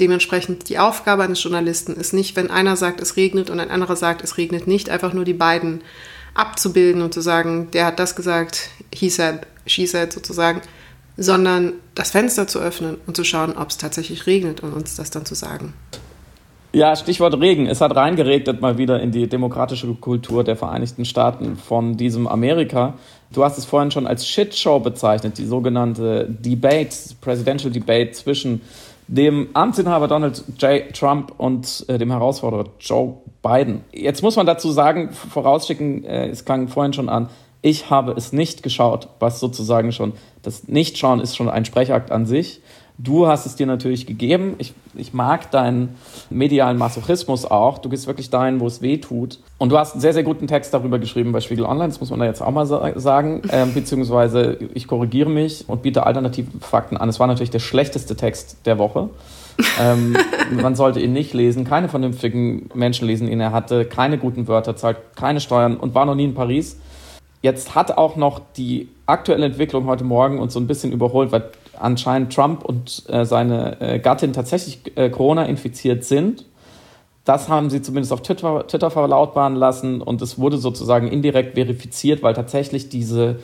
dementsprechend 0.00 0.68
die 0.68 0.78
Aufgabe 0.78 1.22
eines 1.22 1.42
Journalisten 1.42 1.94
ist 1.94 2.14
nicht, 2.14 2.34
wenn 2.34 2.50
einer 2.50 2.76
sagt, 2.76 3.00
es 3.00 3.16
regnet 3.16 3.50
und 3.50 3.60
ein 3.60 3.70
anderer 3.70 3.96
sagt, 3.96 4.24
es 4.24 4.38
regnet 4.38 4.66
nicht, 4.66 4.88
einfach 4.88 5.12
nur 5.12 5.24
die 5.24 5.34
beiden 5.34 5.82
abzubilden 6.34 7.02
und 7.02 7.14
zu 7.14 7.20
sagen, 7.20 7.68
der 7.72 7.86
hat 7.86 7.98
das 7.98 8.16
gesagt, 8.16 8.70
he 8.94 9.08
said, 9.08 9.40
she 9.66 9.86
said 9.86 10.12
sozusagen, 10.12 10.60
sondern 11.16 11.74
das 11.94 12.10
Fenster 12.10 12.46
zu 12.46 12.60
öffnen 12.60 12.96
und 13.06 13.16
zu 13.16 13.24
schauen, 13.24 13.56
ob 13.56 13.68
es 13.68 13.76
tatsächlich 13.76 14.26
regnet 14.26 14.62
und 14.62 14.72
uns 14.72 14.96
das 14.96 15.10
dann 15.10 15.24
zu 15.24 15.34
sagen. 15.34 15.74
Ja, 16.72 16.94
Stichwort 16.94 17.34
Regen. 17.40 17.66
Es 17.66 17.80
hat 17.80 17.96
reingeregnet 17.96 18.60
mal 18.60 18.78
wieder 18.78 19.00
in 19.00 19.10
die 19.10 19.26
demokratische 19.26 19.92
Kultur 19.94 20.44
der 20.44 20.56
Vereinigten 20.56 21.04
Staaten 21.04 21.56
von 21.56 21.96
diesem 21.96 22.28
Amerika. 22.28 22.94
Du 23.32 23.44
hast 23.44 23.58
es 23.58 23.64
vorhin 23.64 23.90
schon 23.90 24.06
als 24.06 24.26
Shitshow 24.26 24.78
bezeichnet, 24.78 25.36
die 25.36 25.46
sogenannte 25.46 26.28
Debate, 26.28 26.94
Presidential 27.20 27.72
Debate 27.72 28.12
zwischen 28.12 28.60
dem 29.08 29.48
Amtsinhaber 29.52 30.06
Donald 30.06 30.44
J. 30.60 30.94
Trump 30.94 31.32
und 31.38 31.84
äh, 31.88 31.98
dem 31.98 32.12
Herausforderer 32.12 32.66
Joe 32.78 33.16
Biden. 33.42 33.82
Jetzt 33.92 34.22
muss 34.22 34.36
man 34.36 34.46
dazu 34.46 34.70
sagen, 34.70 35.12
vorausschicken, 35.12 36.04
äh, 36.04 36.28
es 36.28 36.44
klang 36.44 36.68
vorhin 36.68 36.92
schon 36.92 37.08
an, 37.08 37.28
ich 37.62 37.90
habe 37.90 38.12
es 38.12 38.32
nicht 38.32 38.62
geschaut, 38.62 39.08
was 39.18 39.40
sozusagen 39.40 39.92
schon, 39.92 40.12
das 40.42 40.68
Nichtschauen 40.68 41.20
ist 41.20 41.36
schon 41.36 41.48
ein 41.48 41.64
Sprechakt 41.64 42.10
an 42.10 42.24
sich. 42.24 42.60
Du 43.02 43.26
hast 43.26 43.46
es 43.46 43.56
dir 43.56 43.66
natürlich 43.66 44.06
gegeben. 44.06 44.56
Ich, 44.58 44.74
ich 44.94 45.14
mag 45.14 45.50
deinen 45.50 45.96
medialen 46.28 46.76
Masochismus 46.76 47.46
auch. 47.46 47.78
Du 47.78 47.88
gehst 47.88 48.06
wirklich 48.06 48.28
dahin, 48.28 48.60
wo 48.60 48.66
es 48.66 48.82
weh 48.82 48.98
tut. 48.98 49.38
Und 49.56 49.72
du 49.72 49.78
hast 49.78 49.92
einen 49.92 50.02
sehr, 50.02 50.12
sehr 50.12 50.22
guten 50.22 50.46
Text 50.46 50.74
darüber 50.74 50.98
geschrieben 50.98 51.32
bei 51.32 51.40
Spiegel 51.40 51.64
Online. 51.64 51.88
Das 51.88 52.00
muss 52.00 52.10
man 52.10 52.20
da 52.20 52.26
jetzt 52.26 52.42
auch 52.42 52.50
mal 52.50 52.66
sagen. 52.66 53.42
Ähm, 53.52 53.74
beziehungsweise 53.74 54.58
ich 54.74 54.86
korrigiere 54.86 55.28
mich 55.28 55.64
und 55.66 55.82
biete 55.82 56.06
alternative 56.06 56.50
Fakten 56.60 56.96
an. 56.96 57.08
Es 57.08 57.18
war 57.18 57.26
natürlich 57.26 57.50
der 57.50 57.58
schlechteste 57.58 58.14
Text 58.16 58.58
der 58.64 58.78
Woche. 58.78 59.08
Ähm, 59.80 60.16
man 60.50 60.74
sollte 60.74 61.00
ihn 61.00 61.12
nicht 61.12 61.34
lesen. 61.34 61.64
Keine 61.64 61.88
vernünftigen 61.88 62.68
Menschen 62.74 63.06
lesen 63.06 63.28
ihn. 63.28 63.40
Er 63.40 63.52
hatte 63.52 63.84
keine 63.84 64.18
guten 64.18 64.48
Wörter, 64.48 64.76
zahlt 64.76 64.98
keine 65.16 65.40
Steuern 65.40 65.76
und 65.76 65.94
war 65.94 66.06
noch 66.06 66.14
nie 66.14 66.24
in 66.24 66.34
Paris. 66.34 66.78
Jetzt 67.42 67.74
hat 67.74 67.96
auch 67.96 68.16
noch 68.16 68.40
die 68.56 68.88
aktuelle 69.06 69.46
Entwicklung 69.46 69.86
heute 69.86 70.04
Morgen 70.04 70.38
uns 70.38 70.52
so 70.52 70.60
ein 70.60 70.66
bisschen 70.66 70.92
überholt, 70.92 71.32
weil 71.32 71.50
anscheinend 71.78 72.34
Trump 72.34 72.64
und 72.64 73.04
äh, 73.08 73.24
seine 73.24 73.80
äh, 73.80 73.98
Gattin 73.98 74.32
tatsächlich 74.32 74.80
äh, 74.96 75.08
Corona 75.08 75.44
infiziert 75.44 76.04
sind. 76.04 76.44
Das 77.24 77.48
haben 77.48 77.70
sie 77.70 77.80
zumindest 77.80 78.12
auf 78.12 78.22
Twitter, 78.22 78.66
Twitter 78.66 78.90
verlautbaren 78.90 79.54
lassen 79.54 80.02
und 80.02 80.20
es 80.20 80.38
wurde 80.38 80.58
sozusagen 80.58 81.08
indirekt 81.08 81.54
verifiziert, 81.54 82.22
weil 82.22 82.34
tatsächlich 82.34 82.88
diese 82.88 83.36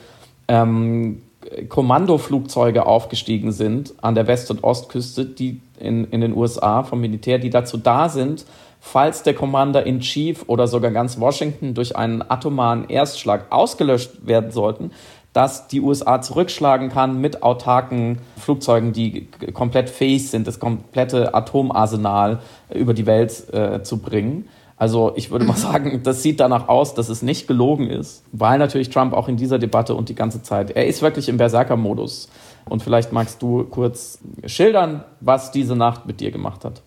ähm, 0.49 1.23
Kommandoflugzeuge 1.69 2.87
aufgestiegen 2.87 3.53
sind 3.53 3.95
an 4.03 4.14
der 4.14 4.27
West- 4.27 4.51
und 4.51 4.64
Ostküste, 4.64 5.25
die 5.25 5.61
in, 5.79 6.05
in 6.05 6.20
den 6.20 6.37
USA 6.37 6.83
vom 6.83 7.01
Militär, 7.01 7.39
die 7.39 7.51
dazu 7.51 7.77
da 7.77 8.09
sind, 8.09 8.45
falls 8.81 9.22
der 9.22 9.35
Commander 9.35 9.85
in 9.85 10.01
Chief 10.01 10.45
oder 10.47 10.68
sogar 10.68 10.91
ganz 10.91 11.18
Washington 11.18 11.74
durch 11.74 11.97
einen 11.97 12.22
atomaren 12.22 12.89
Erstschlag 12.89 13.47
ausgelöscht 13.51 14.27
werden 14.27 14.51
sollten, 14.51 14.91
dass 15.33 15.68
die 15.68 15.83
USA 15.83 16.22
zurückschlagen 16.22 16.89
kann 16.89 17.20
mit 17.20 17.43
autarken 17.43 18.20
Flugzeugen, 18.39 18.95
die 18.95 19.29
komplett 19.53 19.91
fähig 19.91 20.31
sind, 20.31 20.47
das 20.47 20.59
komplette 20.59 21.35
Atomarsenal 21.35 22.39
über 22.72 22.95
die 22.95 23.05
Welt 23.05 23.53
äh, 23.53 23.83
zu 23.83 23.99
bringen. 23.99 24.49
Also 24.79 25.12
ich 25.14 25.31
würde 25.31 25.45
mal 25.45 25.57
sagen, 25.57 26.03
das 26.03 26.22
sieht 26.22 26.41
danach 26.41 26.68
aus, 26.68 26.95
dass 26.95 27.09
es 27.11 27.20
nicht 27.20 27.47
gelogen 27.49 27.91
ist, 27.91 28.24
weil 28.33 28.59
natürlich 28.59 28.89
Trump 28.89 29.12
auch 29.12 29.29
in 29.29 29.37
dieser 29.37 29.59
Debatte 29.59 29.95
und 29.95 30.09
die 30.09 30.14
ganze 30.14 30.43
Zeit, 30.43 30.70
er 30.70 30.87
ist 30.87 31.03
wirklich 31.03 31.29
im 31.29 31.37
Berserker-Modus. 31.37 32.31
Und 32.69 32.83
vielleicht 32.83 33.12
magst 33.12 33.41
du 33.43 33.64
kurz 33.64 34.19
schildern, 34.45 35.05
was 35.21 35.53
diese 35.53 35.77
Nacht 35.77 36.07
mit 36.07 36.21
dir 36.21 36.31
gemacht 36.31 36.64
hat. 36.64 36.83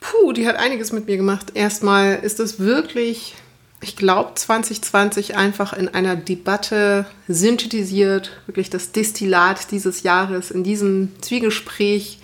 Puh, 0.00 0.32
die 0.32 0.46
hat 0.46 0.56
einiges 0.56 0.92
mit 0.92 1.06
mir 1.06 1.16
gemacht. 1.16 1.52
Erstmal 1.54 2.14
ist 2.16 2.40
es 2.40 2.58
wirklich 2.58 3.34
ich 3.84 3.96
glaube, 3.96 4.32
2020 4.34 5.36
einfach 5.36 5.74
in 5.74 5.88
einer 5.88 6.16
Debatte 6.16 7.04
synthetisiert, 7.28 8.30
wirklich 8.46 8.70
das 8.70 8.92
Destillat 8.92 9.70
dieses 9.70 10.02
Jahres 10.02 10.50
in 10.50 10.64
diesem 10.64 11.10
Zwiegespräch 11.20 12.18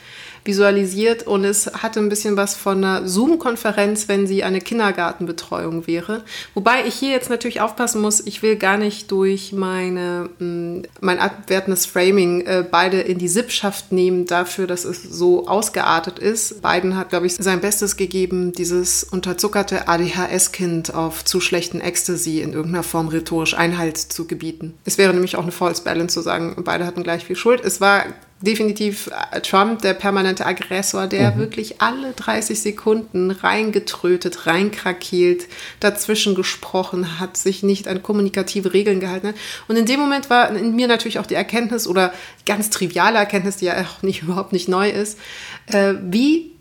visualisiert 0.44 1.26
und 1.26 1.44
es 1.44 1.66
hatte 1.66 2.00
ein 2.00 2.08
bisschen 2.08 2.36
was 2.36 2.54
von 2.54 2.78
einer 2.78 3.06
Zoom-Konferenz, 3.06 4.08
wenn 4.08 4.26
sie 4.26 4.42
eine 4.42 4.60
Kindergartenbetreuung 4.60 5.86
wäre. 5.86 6.22
Wobei 6.54 6.86
ich 6.86 6.94
hier 6.94 7.10
jetzt 7.10 7.30
natürlich 7.30 7.60
aufpassen 7.60 8.00
muss, 8.00 8.20
ich 8.20 8.42
will 8.42 8.56
gar 8.56 8.76
nicht 8.76 9.10
durch 9.10 9.52
meine, 9.52 10.30
mm, 10.38 10.82
mein 11.00 11.18
abwertendes 11.18 11.86
Framing 11.86 12.42
äh, 12.42 12.64
beide 12.68 13.00
in 13.00 13.18
die 13.18 13.28
Sippschaft 13.28 13.92
nehmen 13.92 14.26
dafür, 14.26 14.66
dass 14.66 14.84
es 14.84 15.02
so 15.02 15.46
ausgeartet 15.46 16.18
ist. 16.18 16.62
Biden 16.62 16.96
hat, 16.96 17.10
glaube 17.10 17.26
ich, 17.26 17.34
sein 17.34 17.60
Bestes 17.60 17.96
gegeben, 17.96 18.52
dieses 18.52 19.04
unterzuckerte 19.04 19.88
ADHS-Kind 19.88 20.94
auf 20.94 21.24
zu 21.24 21.40
schlechten 21.40 21.80
Ecstasy 21.80 22.40
in 22.40 22.52
irgendeiner 22.52 22.82
Form 22.82 23.08
rhetorisch 23.08 23.54
Einhalt 23.54 23.98
zu 23.98 24.26
gebieten. 24.26 24.74
Es 24.84 24.98
wäre 24.98 25.12
nämlich 25.12 25.36
auch 25.36 25.42
eine 25.42 25.52
False 25.52 25.82
Balance 25.82 26.14
zu 26.14 26.22
sagen, 26.22 26.56
beide 26.64 26.86
hatten 26.86 27.02
gleich 27.02 27.24
viel 27.24 27.36
Schuld. 27.36 27.62
Es 27.64 27.80
war 27.80 28.04
definitiv 28.42 29.10
äh, 29.32 29.40
Trump, 29.40 29.82
der 29.82 29.94
permanente 29.94 30.46
Aggressor, 30.46 31.06
der 31.06 31.32
mhm. 31.32 31.38
wirklich 31.38 31.80
alle 31.80 32.12
30 32.12 32.60
Sekunden 32.60 33.30
reingetrötet, 33.30 34.46
reinkrakeelt, 34.46 35.46
dazwischen 35.78 36.34
gesprochen 36.34 37.20
hat, 37.20 37.36
sich 37.36 37.62
nicht 37.62 37.86
an 37.86 38.02
kommunikative 38.02 38.72
Regeln 38.72 39.00
gehalten 39.00 39.28
hat. 39.28 39.34
Und 39.68 39.76
in 39.76 39.86
dem 39.86 40.00
Moment 40.00 40.30
war 40.30 40.54
in 40.54 40.74
mir 40.74 40.88
natürlich 40.88 41.18
auch 41.18 41.26
die 41.26 41.34
Erkenntnis 41.34 41.86
oder 41.86 42.12
ganz 42.46 42.70
triviale 42.70 43.18
Erkenntnis, 43.18 43.58
die 43.58 43.66
ja 43.66 43.80
auch 43.82 44.02
nicht, 44.02 44.22
überhaupt 44.22 44.52
nicht 44.52 44.68
neu 44.68 44.88
ist, 44.88 45.18
äh, 45.66 45.94
wie 46.02 46.52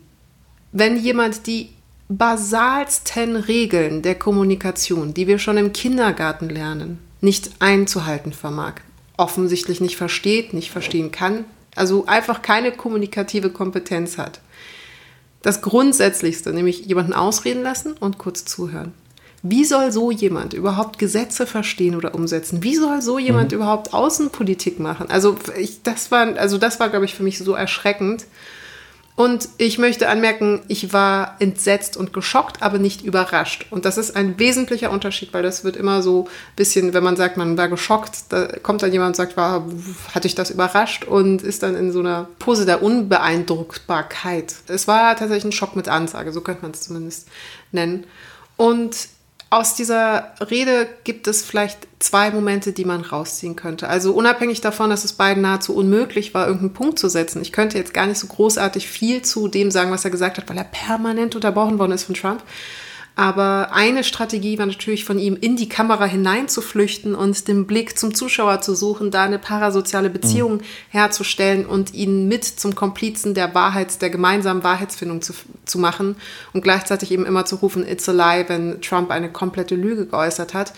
wenn 0.72 0.96
jemand 0.96 1.46
die 1.46 1.70
basalsten 2.08 3.36
Regeln 3.36 4.02
der 4.02 4.16
Kommunikation, 4.16 5.14
die 5.14 5.26
wir 5.26 5.38
schon 5.38 5.56
im 5.56 5.72
Kindergarten 5.72 6.48
lernen, 6.48 6.98
nicht 7.20 7.50
einzuhalten 7.60 8.32
vermag 8.32 8.74
offensichtlich 9.20 9.82
nicht 9.82 9.96
versteht, 9.96 10.54
nicht 10.54 10.70
verstehen 10.70 11.12
kann, 11.12 11.44
also 11.76 12.06
einfach 12.06 12.42
keine 12.42 12.72
kommunikative 12.72 13.50
Kompetenz 13.50 14.18
hat. 14.18 14.40
Das 15.42 15.62
Grundsätzlichste, 15.62 16.52
nämlich 16.52 16.84
jemanden 16.84 17.14
ausreden 17.14 17.62
lassen 17.62 17.94
und 17.94 18.18
kurz 18.18 18.44
zuhören. 18.44 18.92
Wie 19.42 19.64
soll 19.64 19.90
so 19.90 20.10
jemand 20.10 20.52
überhaupt 20.52 20.98
Gesetze 20.98 21.46
verstehen 21.46 21.96
oder 21.96 22.14
umsetzen? 22.14 22.62
Wie 22.62 22.76
soll 22.76 23.00
so 23.00 23.18
jemand 23.18 23.52
mhm. 23.52 23.56
überhaupt 23.56 23.94
Außenpolitik 23.94 24.78
machen? 24.80 25.08
Also 25.08 25.36
ich, 25.56 25.82
das 25.82 26.10
war, 26.10 26.36
also 26.36 26.58
das 26.58 26.78
war, 26.78 26.90
glaube 26.90 27.06
ich, 27.06 27.14
für 27.14 27.22
mich 27.22 27.38
so 27.38 27.54
erschreckend. 27.54 28.26
Und 29.20 29.50
ich 29.58 29.76
möchte 29.76 30.08
anmerken, 30.08 30.62
ich 30.68 30.94
war 30.94 31.36
entsetzt 31.40 31.98
und 31.98 32.14
geschockt, 32.14 32.62
aber 32.62 32.78
nicht 32.78 33.02
überrascht. 33.02 33.66
Und 33.68 33.84
das 33.84 33.98
ist 33.98 34.16
ein 34.16 34.38
wesentlicher 34.38 34.90
Unterschied, 34.90 35.34
weil 35.34 35.42
das 35.42 35.62
wird 35.62 35.76
immer 35.76 36.00
so 36.00 36.24
ein 36.24 36.56
bisschen, 36.56 36.94
wenn 36.94 37.04
man 37.04 37.16
sagt, 37.16 37.36
man 37.36 37.58
war 37.58 37.68
geschockt, 37.68 38.32
da 38.32 38.46
kommt 38.46 38.80
dann 38.80 38.90
jemand 38.92 39.08
und 39.08 39.16
sagt, 39.16 39.36
war, 39.36 39.66
hatte 40.14 40.26
ich 40.26 40.34
das 40.34 40.50
überrascht 40.50 41.04
und 41.04 41.42
ist 41.42 41.62
dann 41.62 41.74
in 41.74 41.92
so 41.92 42.00
einer 42.00 42.28
Pose 42.38 42.64
der 42.64 42.82
Unbeeindruckbarkeit. 42.82 44.54
Es 44.68 44.88
war 44.88 45.14
tatsächlich 45.16 45.44
ein 45.44 45.52
Schock 45.52 45.76
mit 45.76 45.86
Ansage, 45.86 46.32
so 46.32 46.40
könnte 46.40 46.62
man 46.62 46.70
es 46.70 46.80
zumindest 46.80 47.28
nennen. 47.72 48.06
Und 48.56 48.96
aus 49.52 49.74
dieser 49.74 50.32
Rede 50.48 50.88
gibt 51.02 51.26
es 51.26 51.42
vielleicht 51.42 51.88
zwei 51.98 52.30
Momente, 52.30 52.72
die 52.72 52.84
man 52.84 53.00
rausziehen 53.00 53.56
könnte. 53.56 53.88
Also 53.88 54.12
unabhängig 54.12 54.60
davon, 54.60 54.90
dass 54.90 55.04
es 55.04 55.12
beiden 55.12 55.42
nahezu 55.42 55.74
unmöglich 55.74 56.32
war, 56.34 56.46
irgendeinen 56.46 56.72
Punkt 56.72 57.00
zu 57.00 57.08
setzen. 57.08 57.42
Ich 57.42 57.50
könnte 57.50 57.76
jetzt 57.76 57.92
gar 57.92 58.06
nicht 58.06 58.18
so 58.18 58.28
großartig 58.28 58.88
viel 58.88 59.22
zu 59.22 59.48
dem 59.48 59.72
sagen, 59.72 59.90
was 59.90 60.04
er 60.04 60.12
gesagt 60.12 60.38
hat, 60.38 60.48
weil 60.48 60.56
er 60.56 60.64
permanent 60.64 61.34
unterbrochen 61.34 61.80
worden 61.80 61.92
ist 61.92 62.04
von 62.04 62.14
Trump. 62.14 62.44
Aber 63.20 63.72
eine 63.72 64.02
Strategie 64.02 64.58
war 64.58 64.64
natürlich 64.64 65.04
von 65.04 65.18
ihm, 65.18 65.36
in 65.38 65.54
die 65.54 65.68
Kamera 65.68 66.06
hineinzuflüchten 66.06 67.14
und 67.14 67.48
den 67.48 67.66
Blick 67.66 67.98
zum 67.98 68.14
Zuschauer 68.14 68.62
zu 68.62 68.74
suchen, 68.74 69.10
da 69.10 69.24
eine 69.24 69.38
parasoziale 69.38 70.08
Beziehung 70.08 70.54
mhm. 70.54 70.62
herzustellen 70.88 71.66
und 71.66 71.92
ihn 71.92 72.28
mit 72.28 72.44
zum 72.44 72.74
Komplizen 72.74 73.34
der 73.34 73.54
Wahrheits-, 73.54 73.98
der 73.98 74.08
gemeinsamen 74.08 74.64
Wahrheitsfindung 74.64 75.20
zu, 75.20 75.34
zu 75.66 75.78
machen 75.78 76.16
und 76.54 76.62
gleichzeitig 76.62 77.10
eben 77.10 77.26
immer 77.26 77.44
zu 77.44 77.56
rufen, 77.56 77.86
it's 77.86 78.08
a 78.08 78.12
lie, 78.12 78.48
wenn 78.48 78.80
Trump 78.80 79.10
eine 79.10 79.30
komplette 79.30 79.74
Lüge 79.74 80.06
geäußert 80.06 80.54
hat. 80.54 80.72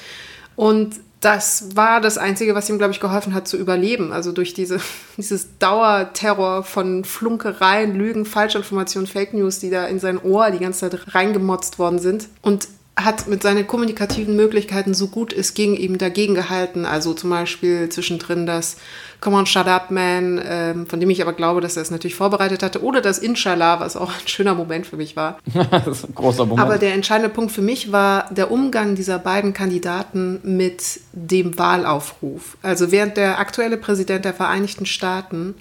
Und 0.57 0.97
das 1.23 1.77
war 1.77 2.01
das 2.01 2.18
Einzige, 2.18 2.57
was 2.57 2.68
ihm, 2.68 2.79
glaube 2.79 2.93
ich, 2.93 3.01
geholfen 3.01 3.33
hat 3.33 3.47
zu 3.47 3.57
überleben. 3.57 4.12
Also 4.12 4.33
durch 4.33 4.55
diese, 4.55 4.81
dieses 5.16 5.59
Dauerterror 5.59 6.64
von 6.64 7.05
Flunkereien, 7.05 7.95
Lügen, 7.95 8.25
Falschinformationen, 8.25 9.07
Fake 9.07 9.33
News, 9.33 9.61
die 9.61 9.70
da 9.70 9.87
in 9.87 10.01
sein 10.01 10.20
Ohr 10.20 10.51
die 10.51 10.59
ganze 10.59 10.91
Zeit 10.91 11.14
reingemotzt 11.14 11.79
worden 11.79 12.01
sind. 12.01 12.29
Und 12.43 12.68
hat 12.95 13.26
mit 13.26 13.43
seinen 13.43 13.66
kommunikativen 13.66 14.36
Möglichkeiten 14.36 14.93
so 14.93 15.09
gut 15.09 15.32
es 15.32 15.55
ging 15.55 15.74
eben 15.74 15.97
dagegen 15.97 16.34
gehalten. 16.34 16.84
Also 16.84 17.14
zum 17.14 17.30
Beispiel 17.30 17.88
zwischendrin 17.88 18.47
das 18.47 18.76
Come 19.20 19.36
on, 19.36 19.47
shut 19.47 19.68
up, 19.68 19.93
man, 19.93 20.43
ähm, 20.45 20.86
von 20.86 20.99
dem 20.99 21.09
ich 21.09 21.22
aber 21.22 21.32
glaube, 21.32 21.61
dass 21.61 21.76
er 21.76 21.82
es 21.82 21.93
natürlich 21.93 22.16
vorbereitet 22.16 22.62
hatte. 22.62 22.82
Oder 22.82 23.01
das 23.01 23.18
Inshallah, 23.18 23.78
was 23.78 23.97
auch 23.97 24.11
ein 24.11 24.26
schöner 24.26 24.55
Moment 24.55 24.84
für 24.84 24.97
mich 24.97 25.16
war. 25.16 25.38
das 25.70 25.86
ist 25.86 26.09
ein 26.09 26.14
großer 26.14 26.45
Moment. 26.45 26.61
Aber 26.61 26.76
der 26.76 26.93
entscheidende 26.93 27.28
Punkt 27.28 27.53
für 27.53 27.62
mich 27.62 27.93
war 27.93 28.28
der 28.30 28.51
Umgang 28.51 28.97
dieser 28.97 29.20
beiden 29.20 29.55
Kandidaten 29.55 30.40
mit 30.43 31.01
dem 31.12 31.57
Wahlaufruf. 31.57 32.57
Also 32.62 32.90
während 32.90 33.16
der 33.16 33.38
aktuelle 33.38 33.76
Präsident 33.76 34.24
der 34.24 34.34
Vereinigten 34.34 34.86
Staaten 34.86 35.55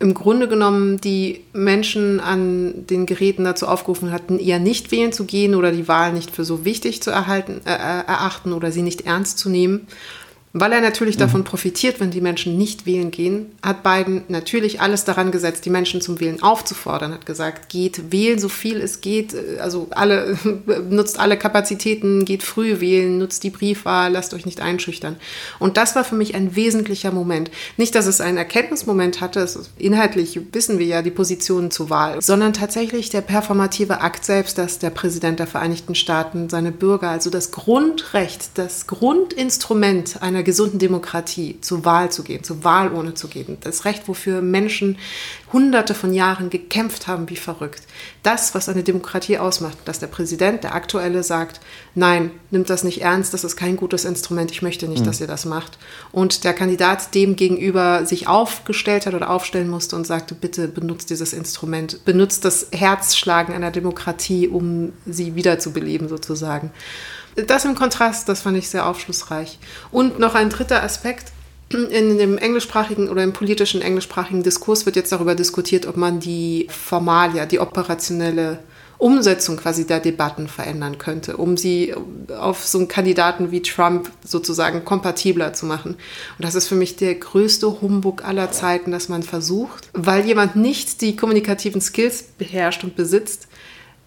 im 0.00 0.14
Grunde 0.14 0.48
genommen 0.48 0.98
die 0.98 1.44
Menschen 1.52 2.20
an 2.20 2.86
den 2.86 3.04
Geräten 3.04 3.44
dazu 3.44 3.68
aufgerufen 3.68 4.12
hatten, 4.12 4.38
eher 4.38 4.58
nicht 4.58 4.90
wählen 4.90 5.12
zu 5.12 5.26
gehen 5.26 5.54
oder 5.54 5.72
die 5.72 5.88
Wahl 5.88 6.14
nicht 6.14 6.30
für 6.30 6.44
so 6.44 6.64
wichtig 6.64 7.02
zu 7.02 7.10
erhalten, 7.10 7.60
äh, 7.66 7.74
äh 7.74 8.06
erachten 8.06 8.54
oder 8.54 8.72
sie 8.72 8.82
nicht 8.82 9.02
ernst 9.02 9.38
zu 9.38 9.50
nehmen. 9.50 9.86
Weil 10.52 10.72
er 10.72 10.80
natürlich 10.80 11.14
mhm. 11.16 11.20
davon 11.20 11.44
profitiert, 11.44 12.00
wenn 12.00 12.10
die 12.10 12.20
Menschen 12.20 12.58
nicht 12.58 12.84
wählen 12.84 13.12
gehen, 13.12 13.52
hat 13.62 13.84
Biden 13.84 14.24
natürlich 14.28 14.80
alles 14.80 15.04
daran 15.04 15.30
gesetzt, 15.30 15.64
die 15.64 15.70
Menschen 15.70 16.00
zum 16.00 16.18
Wählen 16.18 16.42
aufzufordern, 16.42 17.12
hat 17.12 17.24
gesagt, 17.24 17.68
geht 17.68 18.10
wählen 18.10 18.40
so 18.40 18.48
viel 18.48 18.80
es 18.80 19.00
geht, 19.00 19.34
also 19.60 19.86
alle, 19.90 20.36
nutzt 20.90 21.20
alle 21.20 21.36
Kapazitäten, 21.36 22.24
geht 22.24 22.42
früh 22.42 22.80
wählen, 22.80 23.18
nutzt 23.18 23.44
die 23.44 23.50
Briefwahl, 23.50 24.10
lasst 24.12 24.34
euch 24.34 24.44
nicht 24.44 24.60
einschüchtern. 24.60 25.16
Und 25.60 25.76
das 25.76 25.94
war 25.94 26.02
für 26.02 26.16
mich 26.16 26.34
ein 26.34 26.56
wesentlicher 26.56 27.12
Moment. 27.12 27.50
Nicht, 27.76 27.94
dass 27.94 28.06
es 28.06 28.20
einen 28.20 28.38
Erkenntnismoment 28.38 29.20
hatte, 29.20 29.48
inhaltlich 29.78 30.40
wissen 30.52 30.80
wir 30.80 30.86
ja 30.86 31.02
die 31.02 31.10
Positionen 31.12 31.70
zur 31.70 31.90
Wahl, 31.90 32.20
sondern 32.20 32.52
tatsächlich 32.52 33.10
der 33.10 33.20
performative 33.20 34.00
Akt 34.00 34.24
selbst, 34.24 34.58
dass 34.58 34.80
der 34.80 34.90
Präsident 34.90 35.38
der 35.38 35.46
Vereinigten 35.46 35.94
Staaten 35.94 36.48
seine 36.48 36.72
Bürger, 36.72 37.10
also 37.10 37.30
das 37.30 37.52
Grundrecht, 37.52 38.50
das 38.54 38.88
Grundinstrument 38.88 40.22
einer 40.22 40.39
einer 40.40 40.44
gesunden 40.46 40.78
Demokratie 40.78 41.58
zur 41.60 41.84
Wahl 41.84 42.10
zu 42.10 42.22
gehen, 42.22 42.42
zur 42.42 42.64
Wahlurne 42.64 43.12
zu 43.12 43.28
gehen. 43.28 43.58
Das 43.60 43.84
Recht, 43.84 44.08
wofür 44.08 44.40
Menschen 44.40 44.96
hunderte 45.52 45.94
von 45.94 46.14
Jahren 46.14 46.48
gekämpft 46.48 47.06
haben 47.06 47.28
wie 47.28 47.36
verrückt. 47.36 47.82
Das, 48.22 48.54
was 48.54 48.68
eine 48.70 48.82
Demokratie 48.82 49.36
ausmacht, 49.36 49.76
dass 49.84 49.98
der 49.98 50.06
Präsident, 50.06 50.64
der 50.64 50.74
aktuelle, 50.74 51.22
sagt, 51.22 51.60
nein, 51.94 52.30
nimmt 52.50 52.70
das 52.70 52.84
nicht 52.84 53.02
ernst, 53.02 53.34
das 53.34 53.44
ist 53.44 53.56
kein 53.56 53.76
gutes 53.76 54.06
Instrument, 54.06 54.50
ich 54.50 54.62
möchte 54.62 54.88
nicht, 54.88 55.02
mhm. 55.02 55.06
dass 55.06 55.20
ihr 55.20 55.26
das 55.26 55.44
macht. 55.44 55.78
Und 56.10 56.44
der 56.44 56.54
Kandidat 56.54 57.14
dem 57.14 57.36
gegenüber 57.36 58.06
sich 58.06 58.26
aufgestellt 58.26 59.04
hat 59.04 59.14
oder 59.14 59.28
aufstellen 59.28 59.68
musste 59.68 59.94
und 59.96 60.06
sagte, 60.06 60.34
bitte 60.34 60.68
benutzt 60.68 61.10
dieses 61.10 61.34
Instrument, 61.34 62.04
benutzt 62.06 62.46
das 62.46 62.68
Herzschlagen 62.72 63.54
einer 63.54 63.70
Demokratie, 63.70 64.48
um 64.48 64.92
sie 65.04 65.34
wiederzubeleben 65.34 66.08
sozusagen. 66.08 66.70
Das 67.46 67.64
im 67.64 67.74
Kontrast, 67.74 68.28
das 68.28 68.42
fand 68.42 68.56
ich 68.56 68.68
sehr 68.68 68.86
aufschlussreich. 68.86 69.58
Und 69.90 70.18
noch 70.18 70.34
ein 70.34 70.50
dritter 70.50 70.82
Aspekt, 70.82 71.32
in 71.72 72.18
dem 72.18 72.36
englischsprachigen 72.36 73.08
oder 73.08 73.22
im 73.22 73.32
politischen 73.32 73.80
englischsprachigen 73.80 74.42
Diskurs 74.42 74.86
wird 74.86 74.96
jetzt 74.96 75.12
darüber 75.12 75.36
diskutiert, 75.36 75.86
ob 75.86 75.96
man 75.96 76.18
die 76.18 76.66
Formalia, 76.68 77.46
die 77.46 77.60
operationelle 77.60 78.58
Umsetzung 78.98 79.56
quasi 79.56 79.86
der 79.86 80.00
Debatten 80.00 80.46
verändern 80.46 80.98
könnte, 80.98 81.38
um 81.38 81.56
sie 81.56 81.94
auf 82.38 82.66
so 82.66 82.78
einen 82.78 82.88
Kandidaten 82.88 83.50
wie 83.50 83.62
Trump 83.62 84.10
sozusagen 84.22 84.84
kompatibler 84.84 85.54
zu 85.54 85.64
machen. 85.64 85.92
Und 85.92 86.44
das 86.44 86.54
ist 86.54 86.68
für 86.68 86.74
mich 86.74 86.96
der 86.96 87.14
größte 87.14 87.80
Humbug 87.80 88.24
aller 88.24 88.52
Zeiten, 88.52 88.90
dass 88.90 89.08
man 89.08 89.22
versucht, 89.22 89.88
weil 89.94 90.26
jemand 90.26 90.56
nicht 90.56 91.00
die 91.00 91.16
kommunikativen 91.16 91.80
Skills 91.80 92.24
beherrscht 92.36 92.84
und 92.84 92.94
besitzt, 92.94 93.48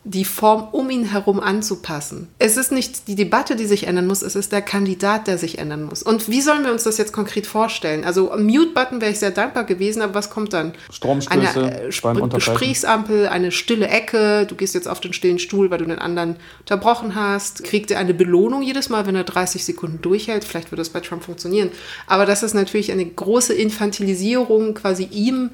die 0.05 0.25
Form 0.25 0.67
um 0.71 0.89
ihn 0.89 1.05
herum 1.05 1.39
anzupassen. 1.39 2.27
Es 2.37 2.57
ist 2.57 2.73
nicht 2.73 3.07
die 3.07 3.15
Debatte, 3.15 3.55
die 3.55 3.65
sich 3.65 3.87
ändern 3.87 4.07
muss, 4.07 4.21
es 4.21 4.35
ist 4.35 4.51
der 4.51 4.61
Kandidat, 4.61 5.27
der 5.27 5.37
sich 5.37 5.59
ändern 5.59 5.83
muss. 5.83 6.03
Und 6.03 6.27
wie 6.27 6.41
sollen 6.41 6.65
wir 6.65 6.73
uns 6.73 6.83
das 6.83 6.97
jetzt 6.97 7.13
konkret 7.13 7.47
vorstellen? 7.47 8.03
Also 8.03 8.31
Mute-Button 8.37 8.99
wäre 8.99 9.11
ich 9.11 9.19
sehr 9.19 9.31
dankbar 9.31 9.63
gewesen, 9.63 10.01
aber 10.01 10.13
was 10.13 10.29
kommt 10.29 10.51
dann? 10.51 10.73
Stromstöße 10.91 11.59
eine 11.59 11.81
äh, 11.83 11.87
Sp 11.87 12.11
Gesprächsampel, 12.33 13.27
eine 13.27 13.51
stille 13.51 13.87
Ecke, 13.87 14.45
du 14.45 14.55
gehst 14.55 14.73
jetzt 14.73 14.89
auf 14.89 14.99
den 14.99 15.13
stillen 15.13 15.39
Stuhl, 15.39 15.71
weil 15.71 15.77
du 15.77 15.85
den 15.85 15.99
anderen 15.99 16.35
unterbrochen 16.59 17.15
hast, 17.15 17.63
kriegt 17.63 17.89
er 17.89 17.99
eine 17.99 18.13
Belohnung 18.13 18.61
jedes 18.61 18.89
Mal, 18.89 19.05
wenn 19.05 19.15
er 19.15 19.23
30 19.23 19.63
Sekunden 19.63 20.01
durchhält. 20.01 20.43
Vielleicht 20.43 20.71
würde 20.71 20.81
das 20.81 20.89
bei 20.89 20.99
Trump 20.99 21.23
funktionieren. 21.23 21.71
Aber 22.07 22.25
das 22.25 22.43
ist 22.43 22.53
natürlich 22.53 22.91
eine 22.91 23.05
große 23.05 23.53
Infantilisierung 23.53 24.73
quasi 24.73 25.05
ihm 25.05 25.51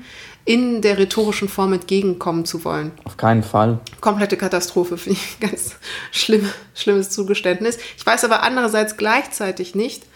in 0.50 0.82
der 0.82 0.98
rhetorischen 0.98 1.48
Form 1.48 1.74
entgegenkommen 1.74 2.44
zu 2.44 2.66
wollen. 2.66 2.92
Auf 3.04 3.18
keinen 3.18 3.44
Fall. 3.44 3.78
Komplette 4.02 4.36
Katastrophe, 4.36 4.98
finde 4.98 5.20
ich 5.20 5.40
ganz 5.40 5.76
schlimm, 6.12 6.50
schlimmes 6.74 7.12
Zugeständnis. 7.12 7.78
Ich 7.96 8.04
weiß 8.04 8.26
aber 8.26 8.42
andererseits 8.42 8.98
gleichzeitig 8.98 9.76
nicht, 9.76 10.08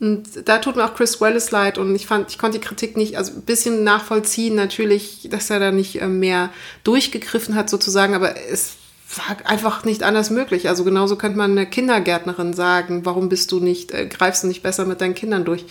und 0.00 0.48
da 0.48 0.58
tut 0.58 0.76
mir 0.76 0.86
auch 0.86 0.94
Chris 0.94 1.20
Wallace 1.20 1.50
leid 1.50 1.76
und 1.76 1.94
ich 1.94 2.06
fand, 2.06 2.30
ich 2.30 2.38
konnte 2.38 2.58
die 2.58 2.64
Kritik 2.64 2.96
nicht, 2.96 3.16
also 3.18 3.32
ein 3.32 3.42
bisschen 3.42 3.84
nachvollziehen 3.84 4.54
natürlich, 4.54 5.28
dass 5.30 5.50
er 5.50 5.60
da 5.60 5.70
nicht 5.70 6.00
äh, 6.00 6.08
mehr 6.08 6.48
durchgegriffen 6.82 7.54
hat 7.54 7.68
sozusagen, 7.68 8.14
aber 8.14 8.34
es 8.50 8.76
war 9.16 9.36
einfach 9.44 9.84
nicht 9.84 10.02
anders 10.02 10.30
möglich. 10.30 10.68
Also 10.68 10.84
genauso 10.84 11.16
könnte 11.16 11.36
man 11.36 11.52
einer 11.52 11.66
Kindergärtnerin 11.66 12.54
sagen, 12.54 13.04
warum 13.04 13.28
bist 13.28 13.52
du 13.52 13.60
nicht, 13.60 13.92
äh, 13.92 14.06
greifst 14.06 14.44
du 14.44 14.48
nicht 14.48 14.62
besser 14.62 14.86
mit 14.86 15.02
deinen 15.02 15.14
Kindern 15.14 15.44
durch? 15.44 15.66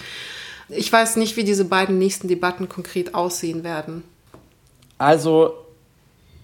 Ich 0.69 0.91
weiß 0.91 1.17
nicht, 1.17 1.37
wie 1.37 1.43
diese 1.43 1.65
beiden 1.65 1.97
nächsten 1.97 2.27
Debatten 2.27 2.69
konkret 2.69 3.15
aussehen 3.15 3.63
werden. 3.63 4.03
Also, 4.97 5.53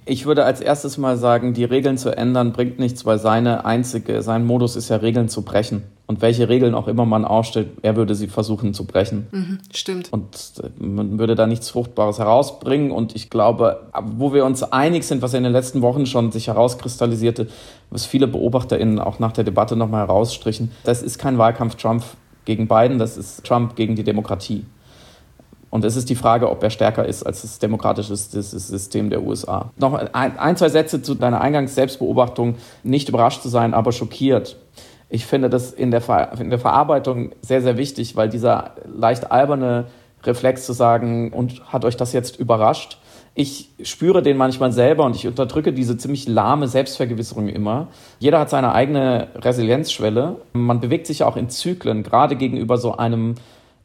ich 0.05 0.26
würde 0.26 0.43
als 0.43 0.59
erstes 0.59 0.97
mal 0.97 1.17
sagen, 1.17 1.53
die 1.53 1.63
Regeln 1.63 1.97
zu 1.97 2.15
ändern 2.15 2.51
bringt 2.51 2.80
nichts, 2.80 3.05
weil 3.05 3.20
seine 3.20 3.65
einzige, 3.65 4.22
sein 4.22 4.45
Modus 4.45 4.76
ist 4.76 4.89
ja, 4.89 4.97
Regeln 4.97 5.30
zu 5.30 5.43
brechen. 5.43 5.84
Und 6.07 6.24
welche 6.24 6.49
Regeln 6.49 6.74
auch 6.74 6.88
immer 6.88 7.05
man 7.05 7.24
aufstellt, 7.24 7.67
er 7.84 7.95
würde 7.95 8.15
sie 8.15 8.28
versuchen 8.28 8.74
zu 8.74 8.86
brechen. 8.86 9.28
Mhm, 9.32 9.59
stimmt. 9.72 10.11
Und 10.11 10.53
äh, 10.63 10.84
man 10.84 11.20
würde 11.20 11.36
da 11.36 11.45
nichts 11.45 11.70
Fruchtbares 11.70 12.17
herausbringen. 12.17 12.89
Und 12.89 13.15
ich 13.15 13.30
glaube, 13.30 13.82
wo 14.17 14.34
wir 14.34 14.43
uns 14.43 14.63
einig 14.63 15.03
sind, 15.03 15.22
was 15.22 15.36
in 15.36 15.43
den 15.43 15.51
letzten 15.51 15.84
Wochen 15.84 16.07
schon 16.07 16.32
sich 16.32 16.47
herauskristallisierte, 16.47 17.47
was 17.91 18.07
viele 18.07 18.26
BeobachterInnen 18.26 18.97
auch 18.97 19.20
nach 19.20 19.34
der 19.34 19.43
Debatte 19.43 19.76
nochmal 19.76 20.07
herausstrichen, 20.07 20.72
das 20.84 21.03
ist 21.03 21.20
kein 21.20 21.38
Wahlkampf 21.38 21.76
Trump 21.76 22.03
gegen 22.50 22.68
Biden, 22.68 22.97
das 22.97 23.16
ist 23.16 23.45
Trump 23.45 23.76
gegen 23.76 23.95
die 23.95 24.04
Demokratie. 24.04 24.66
Und 25.70 25.86
es 25.86 25.95
ist 25.95 26.10
die 26.10 26.16
Frage, 26.16 26.50
ob 26.50 26.64
er 26.64 26.72
stärker 26.72 27.06
ist 27.06 27.22
als 27.22 27.43
das 27.43 27.60
demokratische 27.60 28.16
System 28.16 29.12
der 29.12 29.22
USA. 29.22 29.72
Noch 29.78 29.93
ein, 29.93 30.58
zwei 30.58 30.70
Sätze 30.70 31.04
zu 31.04 31.14
deiner 31.14 31.41
Eingangs-Selbstbeobachtung. 31.41 32.56
Nicht 32.82 33.08
überrascht 33.08 33.43
zu 33.43 33.50
sein, 33.50 33.76
aber 33.76 33.91
schockiert. 33.91 34.58
Ich 35.10 35.28
finde 35.28 35.47
das 35.47 35.72
in 35.72 35.91
der, 35.91 36.02
Ver 36.02 36.32
in 36.39 36.50
der 36.50 36.58
Verarbeitung 36.58 37.34
sehr, 37.43 37.62
sehr 37.62 37.78
wichtig, 37.78 38.16
weil 38.16 38.30
dieser 38.30 38.72
leicht 38.91 39.32
alberne 39.32 39.86
Reflex 40.24 40.66
zu 40.66 40.74
sagen, 40.74 41.32
und 41.32 41.62
hat 41.72 41.86
euch 41.86 41.97
das 41.97 42.14
jetzt 42.14 42.39
überrascht, 42.39 42.97
ich 43.40 43.70
spüre 43.84 44.22
den 44.22 44.36
manchmal 44.36 44.74
selber 44.74 45.06
und 45.06 45.16
ich 45.16 45.26
unterdrücke 45.26 45.72
diese 45.72 45.98
ziemlich 45.98 46.28
lahme 46.28 46.68
Selbstvergewisserung 46.68 47.48
immer. 47.48 47.88
Jeder 48.20 48.38
hat 48.38 48.50
seine 48.50 48.74
eigene 48.74 49.30
Resilienzschwelle. 49.34 50.36
Man 50.52 50.82
bewegt 50.82 51.08
sich 51.08 51.20
ja 51.20 51.26
auch 51.26 51.38
in 51.38 51.50
Zyklen, 51.50 52.04
gerade 52.04 52.36
gegenüber 52.36 52.78
so 52.78 52.98
einem 52.98 53.36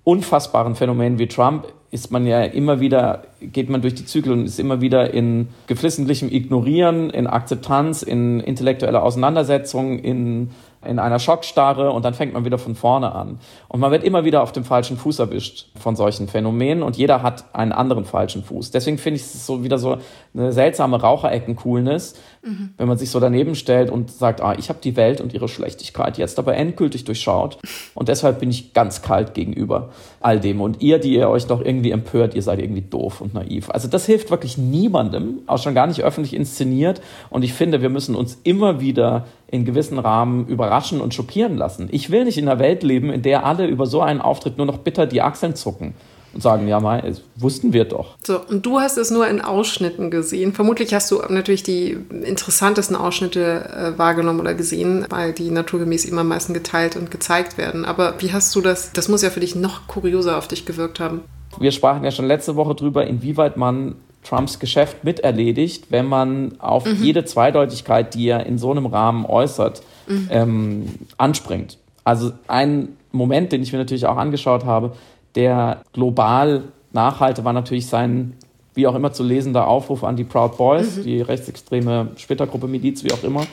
unfassbaren 0.03 0.75
Phänomen 0.75 1.21
wie 1.21 1.29
Trump 1.29 1.69
ist 1.93 2.11
man 2.11 2.27
ja 2.27 2.43
immer 2.43 2.81
wieder, 2.81 3.23
geht 3.41 3.71
man 3.71 3.81
durch 3.81 3.95
die 3.95 4.05
Zyklen 4.05 4.41
und 4.41 4.47
ist 4.47 4.59
immer 4.59 4.81
wieder 4.81 5.15
in 5.15 5.47
geflissentlichem 5.69 6.29
Ignorieren, 6.33 7.09
in 7.11 7.29
Akzeptanz, 7.29 8.03
in 8.03 8.41
intellektueller 8.41 9.05
Auseinandersetzung, 9.05 10.01
in 10.01 10.51
in 10.87 10.99
einer 10.99 11.19
Schockstarre 11.19 11.91
und 11.91 12.05
dann 12.05 12.15
fängt 12.15 12.33
man 12.33 12.45
wieder 12.45 12.59
von 12.59 12.75
vorne 12.75 13.13
an. 13.13 13.39
Und 13.69 13.81
man 13.81 13.91
wird 13.91 14.05
immer 14.05 14.25
wieder 14.25 14.43
auf 14.43 14.53
dem 14.53 14.65
falschen 14.65 14.97
Fuß 14.97 15.19
erwischt 15.19 15.67
von 15.79 15.97
solchen 15.97 16.29
Phänomenen 16.29 16.83
und 16.83 16.97
jeder 16.97 17.23
hat 17.23 17.45
einen 17.55 17.73
anderen 17.73 18.05
falschen 18.05 18.45
Fuß. 18.45 18.71
Deswegen 18.71 18.99
finde 18.99 19.17
ich 19.17 19.23
es 19.23 19.47
so 19.47 19.65
wieder 19.65 19.79
so 19.79 19.99
eine 20.35 20.53
seltsame 20.53 21.01
Raucherecken-Coolness, 21.01 22.15
mhm. 22.45 22.71
wenn 22.77 22.89
man 22.89 22.99
sich 22.99 23.11
so 23.11 23.21
daneben 23.21 23.55
stellt 23.55 23.91
und 23.91 24.11
sagt, 24.11 24.41
ah, 24.41 24.55
ich 24.59 24.69
habe 24.69 24.79
die 24.83 24.97
Welt 24.97 25.21
und 25.21 25.33
ihre 25.35 25.49
Schlechtigkeit 25.49 26.19
jetzt 26.19 26.39
aber 26.39 26.55
endgültig 26.57 27.05
durchschaut 27.05 27.59
und 27.95 28.09
deshalb 28.09 28.41
bin 28.41 28.51
ich 28.51 28.73
ganz 28.73 29.03
kalt 29.03 29.35
gegenüber 29.35 29.91
all 30.21 30.41
dem. 30.41 30.61
Und 30.61 30.83
ihr, 30.83 30.99
die 30.99 31.15
ihr 31.15 31.29
euch 31.29 31.47
doch 31.47 31.65
irgendwie 31.65 31.91
empört, 31.91 32.35
ihr 32.35 32.43
seid 32.43 32.59
irgendwie 32.59 32.83
doof 32.83 33.21
und 33.21 33.35
naiv. 33.35 33.71
Also 33.71 33.89
das 33.89 34.07
hilft 34.07 34.31
wirklich 34.31 34.59
niemandem, 34.59 35.41
auch 35.47 35.59
schon 35.59 35.75
gar 35.75 35.87
nicht 35.87 36.03
öffentlich 36.03 36.35
inszeniert. 36.35 37.01
Und 37.31 37.43
ich 37.43 37.53
finde, 37.53 37.83
wir 37.83 37.91
müssen 37.91 38.15
uns 38.15 38.39
immer 38.45 38.81
wieder 38.81 39.27
in 39.47 39.65
gewissen 39.65 39.99
Rahmen 39.99 40.47
überraschen 40.47 41.01
und 41.01 41.15
schockieren 41.15 41.57
lassen. 41.57 41.89
Ich 41.93 42.11
will 42.11 42.25
nicht 42.25 42.39
in 42.39 42.49
einer 42.49 42.59
Welt 42.59 42.83
leben, 42.83 43.11
in 43.11 43.23
der 43.23 43.45
alle 43.47 43.67
über 43.67 43.87
so 43.87 44.01
einen 44.01 44.21
Auftritt 44.21 44.57
nur 44.57 44.67
noch 44.67 44.79
bitter 44.79 45.07
die 45.07 45.23
Achseln 45.23 45.55
zucken 45.55 45.95
und 46.35 46.43
sagen, 46.43 46.69
ja, 46.69 46.81
mal, 46.81 47.03
das 47.03 47.23
wussten 47.37 47.73
wir 47.73 47.85
doch. 47.85 48.17
So, 48.25 48.41
und 48.41 48.67
du 48.67 48.81
hast 48.81 48.97
es 48.97 49.11
nur 49.11 49.27
in 49.29 49.41
Ausschnitten 49.41 50.11
gesehen. 50.11 50.53
Vermutlich 50.53 50.93
hast 50.95 51.11
du 51.11 51.23
natürlich 51.29 51.63
die 51.63 51.97
interessantesten 52.25 52.97
Ausschnitte 52.97 53.95
äh, 53.95 53.99
wahrgenommen 53.99 54.41
oder 54.41 54.55
gesehen, 54.55 55.07
weil 55.11 55.33
die 55.33 55.51
naturgemäß 55.51 56.05
immer 56.05 56.23
am 56.23 56.29
meisten 56.29 56.55
geteilt 56.55 56.97
und 56.97 57.11
gezeigt 57.11 57.59
werden. 57.59 57.85
Aber 57.85 58.15
wie 58.19 58.33
hast 58.33 58.55
du 58.55 58.61
das, 58.61 58.93
das 58.93 59.09
muss 59.09 59.23
ja 59.23 59.31
für 59.31 59.41
dich 59.41 59.55
noch 59.55 59.87
kurioser 59.87 60.37
auf 60.39 60.49
dich 60.49 60.67
gewirkt 60.67 61.01
haben. 61.01 61.23
Wir 61.59 61.71
sprachen 61.71 62.05
ja 62.05 62.11
schon 62.11 62.27
letzte 62.27 62.57
Woche 62.57 62.75
drüber, 62.75 63.07
inwieweit 63.07 63.57
man 63.57 63.95
Trumps 64.25 64.59
Geschäft 64.59 65.05
miterledigt, 65.05 65.87
wenn 65.91 66.07
man 66.07 66.55
auf 66.59 66.87
mhm. 66.87 67.03
jede 67.03 67.25
Zweideutigkeit, 67.25 68.15
die 68.15 68.27
er 68.27 68.47
in 68.47 68.59
so 68.59 68.71
einem 68.71 68.87
Rahmen 68.87 69.27
äußert, 69.27 69.83
mhm. 70.09 70.29
ähm, 70.31 70.89
anspringt. 71.19 71.79
Also 72.05 72.33
ein 72.49 72.97
Moment, 73.13 73.53
den 73.53 73.63
ich 73.63 73.73
mir 73.73 73.79
natürlich 73.79 74.07
auch 74.07 74.17
angeschaut 74.17 74.65
habe, 74.65 74.93
der 75.35 75.83
global 75.93 76.65
nachhalte, 76.93 77.45
war 77.45 77.53
natürlich 77.53 77.87
sein, 77.87 78.35
wie 78.75 78.87
auch 78.87 78.95
immer 78.95 79.13
zu 79.13 79.23
lesender 79.23 79.69
Aufruf 79.69 80.05
an 80.05 80.17
die 80.17 80.25
Proud 80.25 80.57
Boys, 80.57 80.97
mhm. 80.97 81.03
die 81.05 81.21
rechtsextreme 81.21 82.09
Splittergruppe 82.17 82.67
Miliz, 82.67 83.05
wie 83.05 83.13
auch 83.13 83.23
immer, 83.23 83.47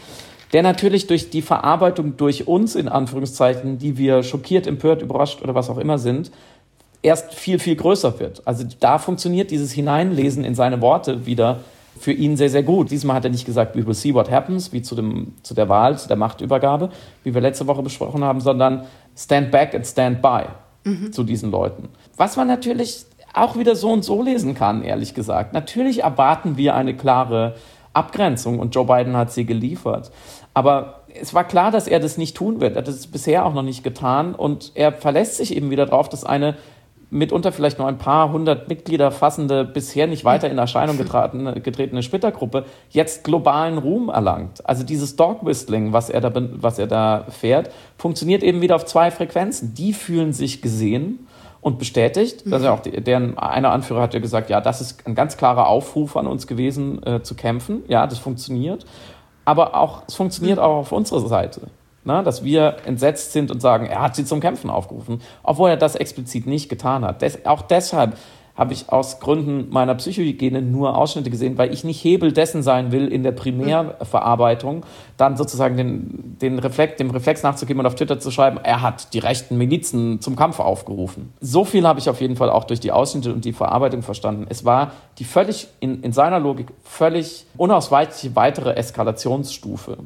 der 0.53 0.63
natürlich 0.63 1.07
durch 1.07 1.29
die 1.29 1.41
Verarbeitung 1.41 2.17
durch 2.17 2.47
uns, 2.47 2.75
in 2.75 2.88
Anführungszeichen, 2.88 3.77
die 3.77 3.97
wir 3.97 4.23
schockiert, 4.23 4.67
empört, 4.67 5.01
überrascht 5.01 5.41
oder 5.41 5.55
was 5.55 5.69
auch 5.69 5.77
immer 5.77 5.97
sind, 5.97 6.32
erst 7.01 7.34
viel, 7.34 7.57
viel 7.59 7.75
größer 7.75 8.19
wird. 8.19 8.45
Also 8.45 8.65
da 8.79 8.97
funktioniert 8.97 9.51
dieses 9.51 9.71
Hineinlesen 9.71 10.43
in 10.43 10.55
seine 10.55 10.82
Worte 10.82 11.25
wieder 11.25 11.59
für 11.99 12.11
ihn 12.11 12.36
sehr, 12.38 12.49
sehr 12.49 12.63
gut. 12.63 12.91
Diesmal 12.91 13.15
hat 13.15 13.25
er 13.25 13.32
nicht 13.32 13.45
gesagt, 13.45 13.75
we 13.75 13.86
will 13.86 13.93
see 13.93 14.13
what 14.13 14.29
happens, 14.29 14.73
wie 14.73 14.82
zu, 14.82 14.95
dem, 14.95 15.34
zu 15.43 15.53
der 15.53 15.69
Wahl, 15.69 15.97
zu 15.97 16.07
der 16.07 16.17
Machtübergabe, 16.17 16.89
wie 17.23 17.34
wir 17.34 17.41
letzte 17.41 17.67
Woche 17.67 17.82
besprochen 17.82 18.23
haben, 18.23 18.41
sondern 18.41 18.86
stand 19.15 19.51
back 19.51 19.75
and 19.75 19.86
stand 19.86 20.21
by 20.21 20.43
zu 21.11 21.23
diesen 21.23 21.51
Leuten. 21.51 21.89
Was 22.17 22.38
man 22.38 22.47
natürlich 22.47 23.05
auch 23.34 23.57
wieder 23.57 23.75
so 23.75 23.91
und 23.91 24.03
so 24.03 24.21
lesen 24.21 24.55
kann, 24.55 24.84
ehrlich 24.84 25.13
gesagt. 25.13 25.53
Natürlich 25.53 26.03
erwarten 26.03 26.57
wir 26.57 26.75
eine 26.75 26.95
klare 26.95 27.55
Abgrenzung 27.93 28.59
und 28.59 28.75
Joe 28.75 28.86
Biden 28.86 29.15
hat 29.15 29.32
sie 29.32 29.45
geliefert. 29.45 30.11
Aber 30.53 31.03
es 31.19 31.34
war 31.34 31.43
klar, 31.43 31.71
dass 31.71 31.88
er 31.88 31.99
das 31.99 32.17
nicht 32.17 32.36
tun 32.36 32.61
wird. 32.61 32.75
Er 32.75 32.79
hat 32.79 32.88
es 32.88 33.07
bisher 33.07 33.45
auch 33.45 33.53
noch 33.53 33.63
nicht 33.63 33.84
getan 33.84 34.36
und 34.36 34.71
er 34.75 34.91
verlässt 34.91 35.38
sich 35.38 35.55
eben 35.55 35.69
wieder 35.69 35.86
darauf, 35.86 36.09
dass 36.09 36.23
eine 36.23 36.57
mitunter 37.12 37.51
vielleicht 37.51 37.78
nur 37.78 37.88
ein 37.88 37.97
paar 37.97 38.32
hundert 38.32 38.70
Mitglieder 38.70 39.12
fassende, 39.12 39.66
bisher 39.66 40.07
nicht 40.07 40.24
weiter 40.24 40.49
in 40.49 40.57
Erscheinung 40.57 40.97
getretene, 40.97 41.59
getretene 41.59 42.01
Splittergruppe 42.01 42.66
jetzt 42.89 43.26
globalen 43.26 43.78
Ruhm 43.78 44.09
erlangt. 44.09 44.68
Also 44.68 44.84
dieses 44.84 45.18
Dog 45.18 45.45
Whistling, 45.45 45.91
was 45.93 46.09
er, 46.09 46.22
da, 46.22 46.32
was 46.34 46.80
er 46.80 46.88
da 46.88 47.26
fährt, 47.30 47.70
funktioniert 47.97 48.43
eben 48.43 48.62
wieder 48.62 48.76
auf 48.78 48.86
zwei 48.86 49.12
Frequenzen. 49.12 49.76
Die 49.76 49.91
fühlen 49.91 50.32
sich 50.32 50.62
gesehen 50.62 51.28
und 51.59 51.80
bestätigt. 51.80 52.45
Also 52.49 52.70
auch 52.70 52.80
deren 52.80 53.38
einer 53.38 53.72
Anführer 53.72 54.01
hat 54.01 54.14
ja 54.14 54.22
gesagt, 54.22 54.49
ja, 54.49 54.62
das 54.62 54.80
ist 54.80 55.05
ein 55.05 55.14
ganz 55.14 55.36
klarer 55.36 55.68
Aufruf 55.68 56.16
an 56.16 56.28
uns 56.28 56.47
gewesen, 56.47 57.05
äh, 57.05 57.22
zu 57.22 57.36
kämpfen. 57.36 57.84
Ja, 57.89 58.07
das 58.07 58.20
funktioniert. 58.20 58.86
Aber 59.43 59.76
auch, 59.76 60.03
es 60.07 60.16
funktioniert 60.16 60.59
auch 60.59 60.78
auf 60.78 60.91
unserer 60.93 61.28
Seite. 61.28 61.62
Na, 62.04 62.24
dass 62.24 62.43
wir 62.43 62.78
entsetzt 62.86 63.32
sind 63.32 63.52
und 63.52 63.62
sagen, 63.62 63.86
er 63.86 64.02
hat 64.02 64.16
sie 64.16 64.26
zum 64.26 64.39
Kämpfen 64.39 64.70
aufgerufen, 64.70 65.22
obwohl 65.43 65.70
er 65.70 65.78
das 65.78 65.95
explizit 65.95 66.47
nicht 66.47 66.70
getan 66.70 67.06
hat. 67.06 67.22
Des, 67.22 67.45
auch 67.45 67.62
deshalb 67.62 68.18
habe 68.56 68.74
ich 68.74 68.89
aus 68.89 69.20
Gründen 69.20 69.70
meiner 69.70 69.95
Psychohygiene 69.95 70.62
nur 70.62 70.97
Ausschnitte 70.97 71.30
gesehen, 71.30 71.58
weil 71.58 71.74
ich 71.74 71.84
nicht 71.84 72.04
Hebel 72.04 72.32
dessen 72.32 72.64
sein 72.64 72.91
will, 72.91 73.08
in 73.08 73.24
der 73.24 73.32
Primärverarbeitung 73.32 74.86
dann 75.18 75.38
sozusagen 75.38 75.78
den, 75.78 76.38
den 76.39 76.60
Reflex, 76.60 76.97
dem 76.97 77.12
Reflex 77.12 77.43
nachzugeben 77.43 77.80
und 77.80 77.86
auf 77.86 77.95
Twitter 77.95 78.20
zu 78.20 78.30
schreiben, 78.30 78.60
er 78.62 78.82
hat 78.82 79.14
die 79.14 79.20
rechten 79.20 79.58
Milizen 79.58 80.22
zum 80.22 80.36
Kampf 80.36 80.60
aufgerufen. 80.60 81.34
So 81.39 81.66
viel 81.66 81.88
habe 81.88 81.99
ich 81.99 82.10
auf 82.10 82.22
jeden 82.22 82.36
Fall 82.36 82.49
auch 82.49 82.66
durch 82.66 82.80
die 82.80 82.91
Ausschnitte 82.91 83.34
und 83.34 83.45
die 83.45 83.54
Verarbeitung 83.54 84.02
verstanden. 84.02 84.45
Es 84.49 84.66
war 84.66 84.91
die 85.18 85.24
völlig, 85.24 85.68
in, 85.80 86.04
in 86.04 86.12
seiner 86.12 86.39
Logik, 86.39 86.68
völlig 86.84 87.45
unausweichliche 87.58 88.36
weitere 88.36 88.74
Eskalationsstufe. 88.74 89.97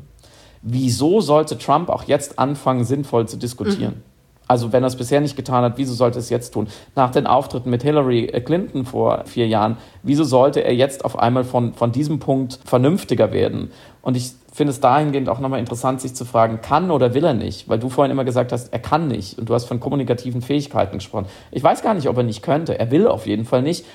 Wieso 0.68 1.22
sollte 1.22 1.60
Trump 1.60 1.90
auch 1.90 2.06
jetzt 2.06 2.40
anfangen, 2.40 2.86
sinnvoll 2.86 3.28
zu 3.28 3.38
diskutieren? 3.38 3.98
Mhm. 3.98 4.16
Also 4.48 4.74
wenn 4.74 4.84
er 4.84 4.88
es 4.88 4.96
bisher 4.96 5.22
nicht 5.22 5.36
getan 5.36 5.64
hat, 5.64 5.74
wieso 5.78 5.94
sollte 5.94 6.18
er 6.18 6.22
es 6.22 6.32
jetzt 6.32 6.56
tun? 6.56 6.68
Nach 6.96 7.12
den 7.12 7.28
Auftritten 7.28 7.70
mit 7.70 7.84
Hillary 7.84 8.28
Clinton 8.44 8.84
vor 8.84 9.26
vier 9.26 9.48
Jahren, 9.48 9.78
wieso 10.02 10.24
sollte 10.24 10.62
er 10.62 10.74
jetzt 10.74 11.06
auf 11.06 11.20
einmal 11.20 11.44
von, 11.44 11.74
von 11.74 11.92
diesem 11.92 12.18
Punkt 12.18 12.60
vernünftiger 12.66 13.32
werden? 13.32 13.70
Und 14.02 14.18
ich 14.18 14.32
finde 14.52 14.72
es 14.72 14.80
dahingehend 14.80 15.30
auch 15.30 15.40
nochmal 15.40 15.60
interessant, 15.60 16.02
sich 16.02 16.16
zu 16.16 16.26
fragen, 16.26 16.62
kann 16.62 16.90
oder 16.90 17.14
will 17.14 17.26
er 17.26 17.36
nicht? 17.36 17.70
Weil 17.70 17.78
du 17.78 17.90
vorhin 17.90 18.12
immer 18.12 18.26
gesagt 18.26 18.52
hast, 18.52 18.74
er 18.74 18.80
kann 18.80 19.08
nicht. 19.08 19.38
Und 19.38 19.48
du 19.50 19.54
hast 19.54 19.66
von 19.66 19.80
kommunikativen 19.80 20.42
Fähigkeiten 20.42 20.98
gesprochen. 20.98 21.28
Ich 21.52 21.64
weiß 21.64 21.84
gar 21.84 21.94
nicht, 21.94 22.10
ob 22.10 22.18
er 22.18 22.24
nicht 22.24 22.42
könnte. 22.42 22.80
Er 22.80 22.90
will 22.90 23.08
auf 23.08 23.28
jeden 23.28 23.46
Fall 23.46 23.62
nicht. 23.62 23.86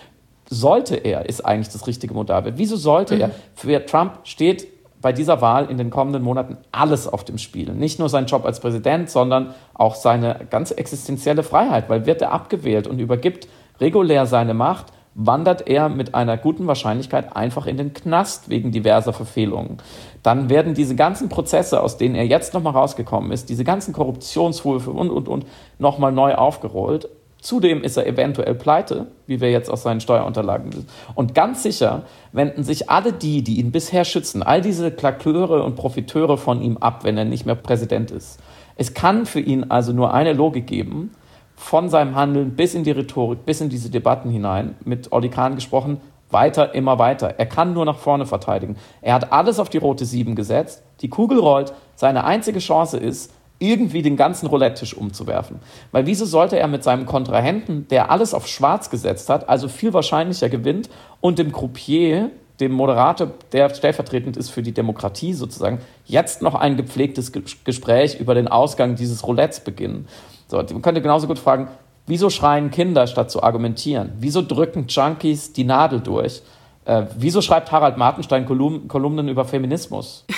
Sollte 0.49 0.95
er, 0.95 1.29
ist 1.29 1.45
eigentlich 1.45 1.73
das 1.73 1.89
richtige 1.89 2.15
Modell. 2.15 2.53
Wieso 2.57 2.77
sollte 2.77 3.17
mhm. 3.17 3.21
er? 3.23 3.31
Für 3.55 3.85
Trump 3.87 4.19
steht 4.23 4.69
bei 5.03 5.13
dieser 5.13 5.41
Wahl 5.41 5.71
in 5.71 5.79
den 5.79 5.91
kommenden 5.91 6.23
Monaten 6.23 6.59
alles 6.73 7.09
auf 7.09 7.25
dem 7.25 7.39
Spiel. 7.39 7.73
Nicht 7.73 7.99
nur 7.99 8.09
sein 8.09 8.27
Job 8.27 8.45
als 8.45 8.61
Präsident, 8.61 9.11
sondern 9.11 9.55
auch 9.75 9.95
seine 9.95 10.47
ganz 10.51 10.71
existenzielle 10.71 11.43
Freiheit, 11.43 11.89
weil 11.89 12.07
wird 12.07 12.23
er 12.23 12.33
abgewählt 12.33 12.87
und 12.87 12.99
übergibt 12.99 13.49
regulär 13.81 14.27
seine 14.27 14.55
Macht, 14.55 14.87
wandert 15.15 15.67
er 15.67 15.89
mit 15.89 16.15
einer 16.15 16.37
guten 16.37 16.67
Wahrscheinlichkeit 16.67 17.35
einfach 17.35 17.67
in 17.67 17.77
den 17.77 17.93
Knast 17.93 18.49
wegen 18.49 18.71
diverser 18.71 19.13
Verfehlungen. 19.13 19.79
Dann 20.23 20.49
werden 20.49 20.75
diese 20.75 20.95
ganzen 20.95 21.29
Prozesse, 21.29 21.83
aus 21.83 21.97
denen 21.97 22.15
er 22.15 22.27
jetzt 22.27 22.55
nochmal 22.55 22.75
rausgekommen 22.75 23.33
ist, 23.33 23.49
diese 23.49 23.65
ganzen 23.65 23.93
Korruptionsvorwürfe 23.93 24.91
und, 24.91 25.11
und, 25.11 25.29
und, 25.29 25.47
nochmal 25.79 26.13
neu 26.13 26.35
aufgerollt. 26.35 27.09
Zudem 27.41 27.83
ist 27.83 27.97
er 27.97 28.07
eventuell 28.07 28.55
pleite, 28.55 29.07
wie 29.27 29.41
wir 29.41 29.51
jetzt 29.51 29.71
aus 29.71 29.83
seinen 29.83 30.01
Steuerunterlagen 30.01 30.73
wissen. 30.73 30.89
Und 31.15 31.35
ganz 31.35 31.63
sicher 31.63 32.03
wenden 32.33 32.65
sich 32.65 32.91
alle 32.91 33.13
die, 33.13 33.43
die 33.43 33.59
ihn 33.59 33.73
bisher 33.73 34.05
schützen, 34.05 34.43
all 34.43 34.61
diese 34.61 34.91
Klaköre 34.91 35.63
und 35.63 35.77
Profiteure 35.77 36.37
von 36.37 36.61
ihm 36.61 36.77
ab, 36.77 37.05
wenn 37.05 37.17
er 37.17 37.25
nicht 37.25 37.47
mehr 37.47 37.55
Präsident 37.55 38.11
ist. 38.11 38.39
Es 38.77 38.95
kann 38.95 39.27
für 39.27 39.41
ihn 39.41 39.71
also 39.71 39.93
nur 39.93 40.13
eine 40.13 40.33
Logik 40.33 40.67
geben, 40.67 41.13
von 41.57 41.91
seinem 41.91 42.15
Handeln 42.15 42.57
bis 42.57 42.75
in 42.75 42.85
die 42.85 42.91
Rhetorik, 42.91 43.45
bis 43.45 43.61
in 43.61 43.69
diese 43.69 43.91
Debatten 43.91 44.31
hinein, 44.31 44.77
mit 44.85 45.13
Olli 45.13 45.29
Kahn 45.29 45.55
gesprochen, 45.55 46.01
weiter, 46.31 46.75
immer 46.75 46.99
weiter. 46.99 47.35
Er 47.39 47.47
kann 47.47 47.75
nur 47.75 47.85
nach 47.85 47.99
vorne 47.99 48.25
verteidigen. 48.25 48.77
Er 49.03 49.15
hat 49.15 49.33
alles 49.33 49.59
auf 49.59 49.69
die 49.69 49.79
rote 49.79 50.05
Sieben 50.05 50.35
gesetzt, 50.35 50.83
die 51.01 51.09
Kugel 51.09 51.39
rollt, 51.39 51.73
seine 51.95 52.25
einzige 52.25 52.61
Chance 52.61 52.97
ist, 52.97 53.33
irgendwie 53.61 54.03
den 54.03 54.17
ganzen 54.17 54.47
Roulette-Tisch 54.47 54.95
umzuwerfen. 54.95 55.61
Weil 55.93 56.07
wieso 56.07 56.25
sollte 56.25 56.59
er 56.59 56.67
mit 56.67 56.83
seinem 56.83 57.07
Kontrahenten, 57.07 57.87
der 57.89 58.11
alles 58.11 58.35
auf 58.35 58.49
schwarz 58.49 58.91
gesetzt 58.91 59.29
hat, 59.29 59.49
also 59.49 59.69
viel 59.69 59.93
wahrscheinlicher 59.93 60.49
gewinnt, 60.49 60.91
und 61.21 61.39
dem 61.39 61.53
Croupier, 61.53 62.31
dem 62.59 62.73
Moderator, 62.73 63.31
der 63.53 63.73
stellvertretend 63.75 64.37
ist 64.37 64.51
für 64.51 64.63
die 64.63 64.73
Demokratie 64.73 65.35
sozusagen, 65.35 65.79
jetzt 66.07 66.43
noch 66.43 66.55
ein 66.55 66.77
gepflegtes 66.77 67.33
Gespräch 67.65 68.19
über 68.19 68.35
den 68.35 68.49
Ausgang 68.49 68.97
dieses 68.97 69.27
Roulettes 69.27 69.61
beginnen? 69.61 70.09
So, 70.49 70.57
man 70.57 70.83
könnte 70.83 71.03
genauso 71.03 71.27
gut 71.27 71.39
fragen, 71.39 71.69
wieso 72.07 72.31
schreien 72.31 72.71
Kinder 72.71 73.07
statt 73.07 73.31
zu 73.31 73.43
argumentieren? 73.43 74.13
Wieso 74.19 74.43
drücken 74.43 74.87
Junkies 74.89 75.53
die 75.53 75.65
Nadel 75.65 76.01
durch? 76.01 76.43
Äh, 76.91 77.07
wieso 77.17 77.41
schreibt 77.41 77.71
Harald 77.71 77.99
Martenstein 77.99 78.47
Kolum 78.47 78.89
Kolumnen 78.89 79.29
über 79.29 79.45
Feminismus? 79.45 80.25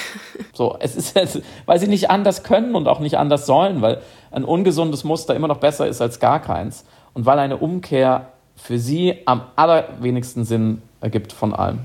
So, 0.54 0.76
es 0.80 0.96
ist, 0.96 1.40
weil 1.64 1.78
sie 1.78 1.86
nicht 1.86 2.10
anders 2.10 2.42
können 2.42 2.74
und 2.74 2.86
auch 2.86 3.00
nicht 3.00 3.16
anders 3.16 3.46
sollen, 3.46 3.80
weil 3.80 4.02
ein 4.30 4.44
ungesundes 4.44 5.02
Muster 5.02 5.34
immer 5.34 5.48
noch 5.48 5.56
besser 5.56 5.86
ist 5.86 6.02
als 6.02 6.20
gar 6.20 6.40
keins 6.40 6.84
und 7.14 7.24
weil 7.24 7.38
eine 7.38 7.56
Umkehr 7.56 8.26
für 8.54 8.78
sie 8.78 9.20
am 9.24 9.42
allerwenigsten 9.56 10.44
Sinn 10.44 10.82
ergibt 11.00 11.32
von 11.32 11.54
allem. 11.54 11.78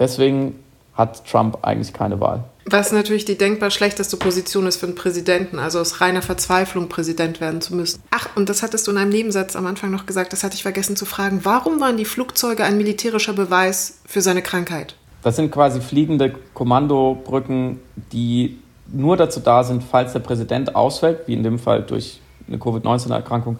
Deswegen 0.00 0.58
hat 0.94 1.24
Trump 1.26 1.58
eigentlich 1.62 1.92
keine 1.92 2.20
Wahl. 2.20 2.42
Was 2.70 2.92
natürlich 2.92 3.24
die 3.24 3.38
denkbar 3.38 3.70
schlechteste 3.70 4.18
Position 4.18 4.66
ist 4.66 4.76
für 4.76 4.86
einen 4.86 4.94
Präsidenten, 4.94 5.58
also 5.58 5.80
aus 5.80 6.02
reiner 6.02 6.20
Verzweiflung 6.20 6.90
Präsident 6.90 7.40
werden 7.40 7.62
zu 7.62 7.74
müssen. 7.74 8.02
Ach, 8.10 8.28
und 8.36 8.50
das 8.50 8.62
hattest 8.62 8.86
du 8.86 8.90
in 8.90 8.98
einem 8.98 9.10
Nebensatz 9.10 9.56
am 9.56 9.66
Anfang 9.66 9.90
noch 9.90 10.04
gesagt, 10.04 10.34
das 10.34 10.44
hatte 10.44 10.54
ich 10.54 10.62
vergessen 10.62 10.94
zu 10.94 11.06
fragen. 11.06 11.40
Warum 11.44 11.80
waren 11.80 11.96
die 11.96 12.04
Flugzeuge 12.04 12.64
ein 12.64 12.76
militärischer 12.76 13.32
Beweis 13.32 14.00
für 14.04 14.20
seine 14.20 14.42
Krankheit? 14.42 14.96
Das 15.22 15.36
sind 15.36 15.50
quasi 15.50 15.80
fliegende 15.80 16.34
Kommandobrücken, 16.52 17.80
die 18.12 18.58
nur 18.92 19.16
dazu 19.16 19.40
da 19.40 19.64
sind, 19.64 19.82
falls 19.82 20.12
der 20.12 20.20
Präsident 20.20 20.76
ausfällt, 20.76 21.20
wie 21.26 21.34
in 21.34 21.42
dem 21.42 21.58
Fall 21.58 21.82
durch 21.82 22.20
eine 22.46 22.58
Covid-19-Erkrankung, 22.58 23.58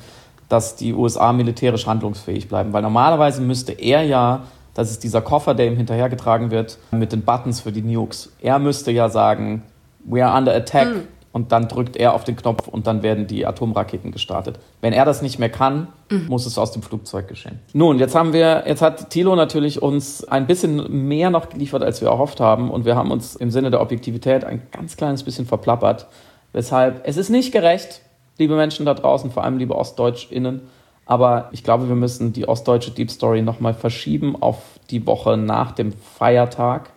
dass 0.51 0.77
die 0.77 0.93
USA 0.93 1.33
militärisch 1.33 1.87
handlungsfähig 1.87 2.49
bleiben. 2.49 2.75
Weil 2.75 2.83
normalerweise 2.83 3.41
müsste 3.41 3.73
er 3.73 4.03
ja 4.03 4.45
das 4.79 4.93
ist 4.93 5.03
dieser 5.03 5.23
Koffer, 5.23 5.55
der 5.55 5.67
ihm 5.67 5.77
hinterhergetragen 5.77 6.53
wird 6.53 6.79
mit 6.93 7.11
den 7.11 7.23
Buttons 7.23 7.59
für 7.59 7.73
die 7.73 7.83
Nukes. 7.83 8.33
Er 8.41 8.61
müsste 8.61 8.93
ja 8.93 9.09
sagen, 9.09 9.65
we 10.05 10.25
are 10.25 10.39
under 10.39 10.55
attack. 10.55 10.87
Mhm. 10.87 11.09
Und 11.33 11.51
dann 11.53 11.67
drückt 11.67 11.97
er 11.97 12.15
auf 12.15 12.23
den 12.25 12.37
Knopf 12.37 12.69
und 12.69 12.87
dann 12.87 13.03
werden 13.03 13.27
die 13.27 13.45
Atomraketen 13.45 14.13
gestartet. 14.13 14.59
Wenn 14.81 14.93
er 14.93 15.05
das 15.05 15.21
nicht 15.21 15.39
mehr 15.39 15.51
kann, 15.51 15.89
mhm. 16.11 16.27
muss 16.29 16.47
es 16.47 16.59
aus 16.59 16.71
dem 16.71 16.83
Flugzeug 16.83 17.27
geschehen. 17.27 17.59
Nun, 17.73 17.99
jetzt 17.99 18.15
haben 18.15 18.33
wir, 18.33 18.65
jetzt 18.67 18.81
hat 18.81 19.11
Thilo 19.11 19.35
natürlich 19.35 19.83
uns 19.83 20.25
ein 20.25 20.47
bisschen 20.47 21.09
mehr 21.09 21.31
noch 21.31 21.49
geliefert, 21.49 21.83
als 21.83 22.01
wir 22.01 22.09
erhofft 22.09 22.39
haben. 22.39 22.71
Und 22.71 22.85
wir 22.85 22.95
haben 22.95 23.11
uns 23.11 23.35
im 23.35 23.51
Sinne 23.51 23.71
der 23.71 23.81
Objektivität 23.81 24.45
ein 24.45 24.63
ganz 24.71 24.97
kleines 24.97 25.25
bisschen 25.25 25.45
verplappert. 25.45 26.07
Weshalb 26.53 27.03
es 27.05 27.17
ist 27.17 27.31
nicht 27.31 27.53
gerecht, 27.53 28.01
liebe 28.39 28.55
Menschen 28.55 28.87
da 28.87 28.95
draußen, 28.95 29.33
vor 29.33 29.43
allem 29.43 29.59
liebe 29.59 29.77
OstdeutschInnen, 29.77 30.63
aber 31.09 31.49
ich 31.53 31.65
glaube, 31.65 31.89
wir 31.89 31.97
müssen 31.97 32.35
die 32.35 32.47
ostdeutsche 32.47 32.91
Deep 32.91 33.11
Story 33.11 33.41
nochmal 33.41 33.73
verschieben 33.73 34.41
auf 34.41 34.59
die 34.91 35.07
Woche 35.07 35.39
nach 35.39 35.73
dem 35.73 35.95
Feiertag. 36.19 36.91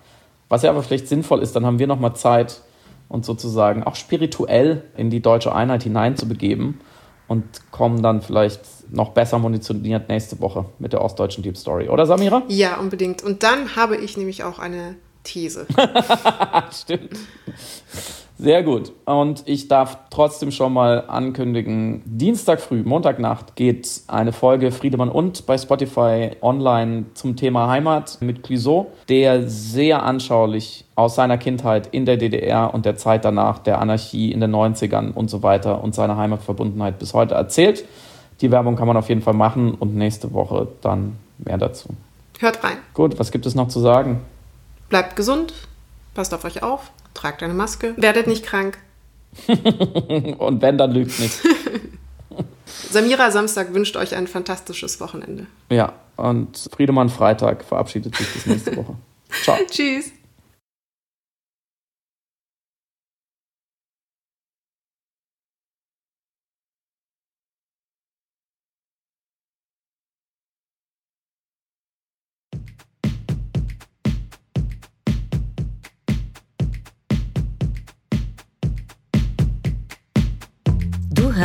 Was 0.50 0.64
ja 0.64 0.70
aber 0.70 0.84
vielleicht 0.84 1.08
sinnvoll 1.08 1.42
ist, 1.42 1.56
dann 1.56 1.66
haben 1.66 1.80
wir 1.80 1.88
nochmal 1.88 2.14
Zeit, 2.14 2.62
uns 3.08 3.26
sozusagen 3.26 3.84
auch 3.84 3.96
spirituell 3.96 4.84
in 4.98 5.10
die 5.10 5.22
deutsche 5.22 5.56
Einheit 5.56 5.84
hineinzubegeben 5.84 6.82
und 7.30 7.46
kommen 7.72 8.04
dann 8.04 8.22
vielleicht 8.22 8.60
noch 8.92 9.12
besser 9.12 9.40
munitioniert 9.40 10.10
nächste 10.10 10.42
Woche 10.42 10.66
mit 10.78 10.92
der 10.92 11.02
ostdeutschen 11.02 11.42
Deep 11.42 11.56
Story. 11.56 11.88
Oder 11.88 12.06
Samira? 12.06 12.44
Ja, 12.50 12.82
unbedingt. 12.82 13.24
Und 13.24 13.44
dann 13.44 13.78
habe 13.78 13.96
ich 13.96 14.18
nämlich 14.18 14.44
auch 14.44 14.60
eine 14.60 14.96
These. 15.24 15.68
Stimmt. 16.74 17.18
Sehr 18.42 18.64
gut. 18.64 18.92
Und 19.06 19.44
ich 19.46 19.68
darf 19.68 20.00
trotzdem 20.10 20.50
schon 20.50 20.74
mal 20.74 21.04
ankündigen, 21.08 22.02
Dienstag 22.06 22.60
früh, 22.60 22.82
Montagnacht 22.82 23.56
geht 23.56 24.02
eine 24.08 24.32
Folge 24.32 24.72
Friedemann 24.72 25.10
und 25.10 25.46
bei 25.46 25.60
Spotify 25.60 26.32
online 26.42 27.06
zum 27.14 27.36
Thema 27.36 27.68
Heimat 27.68 28.18
mit 28.20 28.42
Clouseau, 28.42 28.88
der 29.10 29.48
sehr 29.48 30.02
anschaulich 30.02 30.86
aus 30.96 31.14
seiner 31.14 31.38
Kindheit 31.38 31.90
in 31.92 32.08
der 32.08 32.18
DDR 32.18 32.74
und 32.74 32.88
der 32.88 32.96
Zeit 32.96 33.26
danach, 33.26 33.60
der 33.60 33.80
Anarchie 33.80 34.32
in 34.32 34.40
den 34.40 34.56
90ern 34.56 35.14
und 35.14 35.30
so 35.30 35.44
weiter 35.44 35.84
und 35.84 35.94
seiner 35.94 36.18
Heimatverbundenheit 36.18 36.98
bis 36.98 37.14
heute 37.14 37.36
erzählt. 37.36 37.86
Die 38.42 38.50
Werbung 38.50 38.76
kann 38.76 38.88
man 38.88 38.98
auf 38.98 39.08
jeden 39.08 39.22
Fall 39.22 39.36
machen 39.36 39.76
und 39.76 39.94
nächste 39.94 40.34
Woche 40.34 40.68
dann 40.82 41.18
mehr 41.38 41.60
dazu. 41.60 41.90
Hört 42.40 42.64
rein. 42.64 42.78
Gut, 42.96 43.20
was 43.20 43.32
gibt 43.32 43.46
es 43.46 43.54
noch 43.54 43.68
zu 43.68 43.80
sagen? 43.80 44.22
Bleibt 44.90 45.16
gesund, 45.16 45.54
passt 46.14 46.34
auf 46.34 46.44
euch 46.44 46.64
auf 46.64 46.92
Tragt 47.14 47.44
eine 47.44 47.54
Maske. 47.54 47.94
Werdet 47.98 48.28
nicht 48.28 48.46
krank. 48.46 48.78
Und 50.38 50.62
wenn, 50.62 50.78
dann 50.78 50.92
lügt 50.92 51.20
nicht. 51.20 51.40
Samira 52.90 53.32
Samstag 53.32 53.74
wünscht 53.74 53.96
euch 53.98 54.16
ein 54.16 54.28
fantastisches 54.28 55.00
Wochenende. 55.00 55.46
Ja, 55.70 55.94
und 56.16 56.70
Friedemann 56.72 57.10
Freitag 57.10 57.64
verabschiedet 57.64 58.16
sich 58.16 58.34
bis 58.34 58.46
nächste 58.46 58.78
Woche. 58.78 58.96
Ciao. 59.44 59.58
Tschüss. 59.70 60.12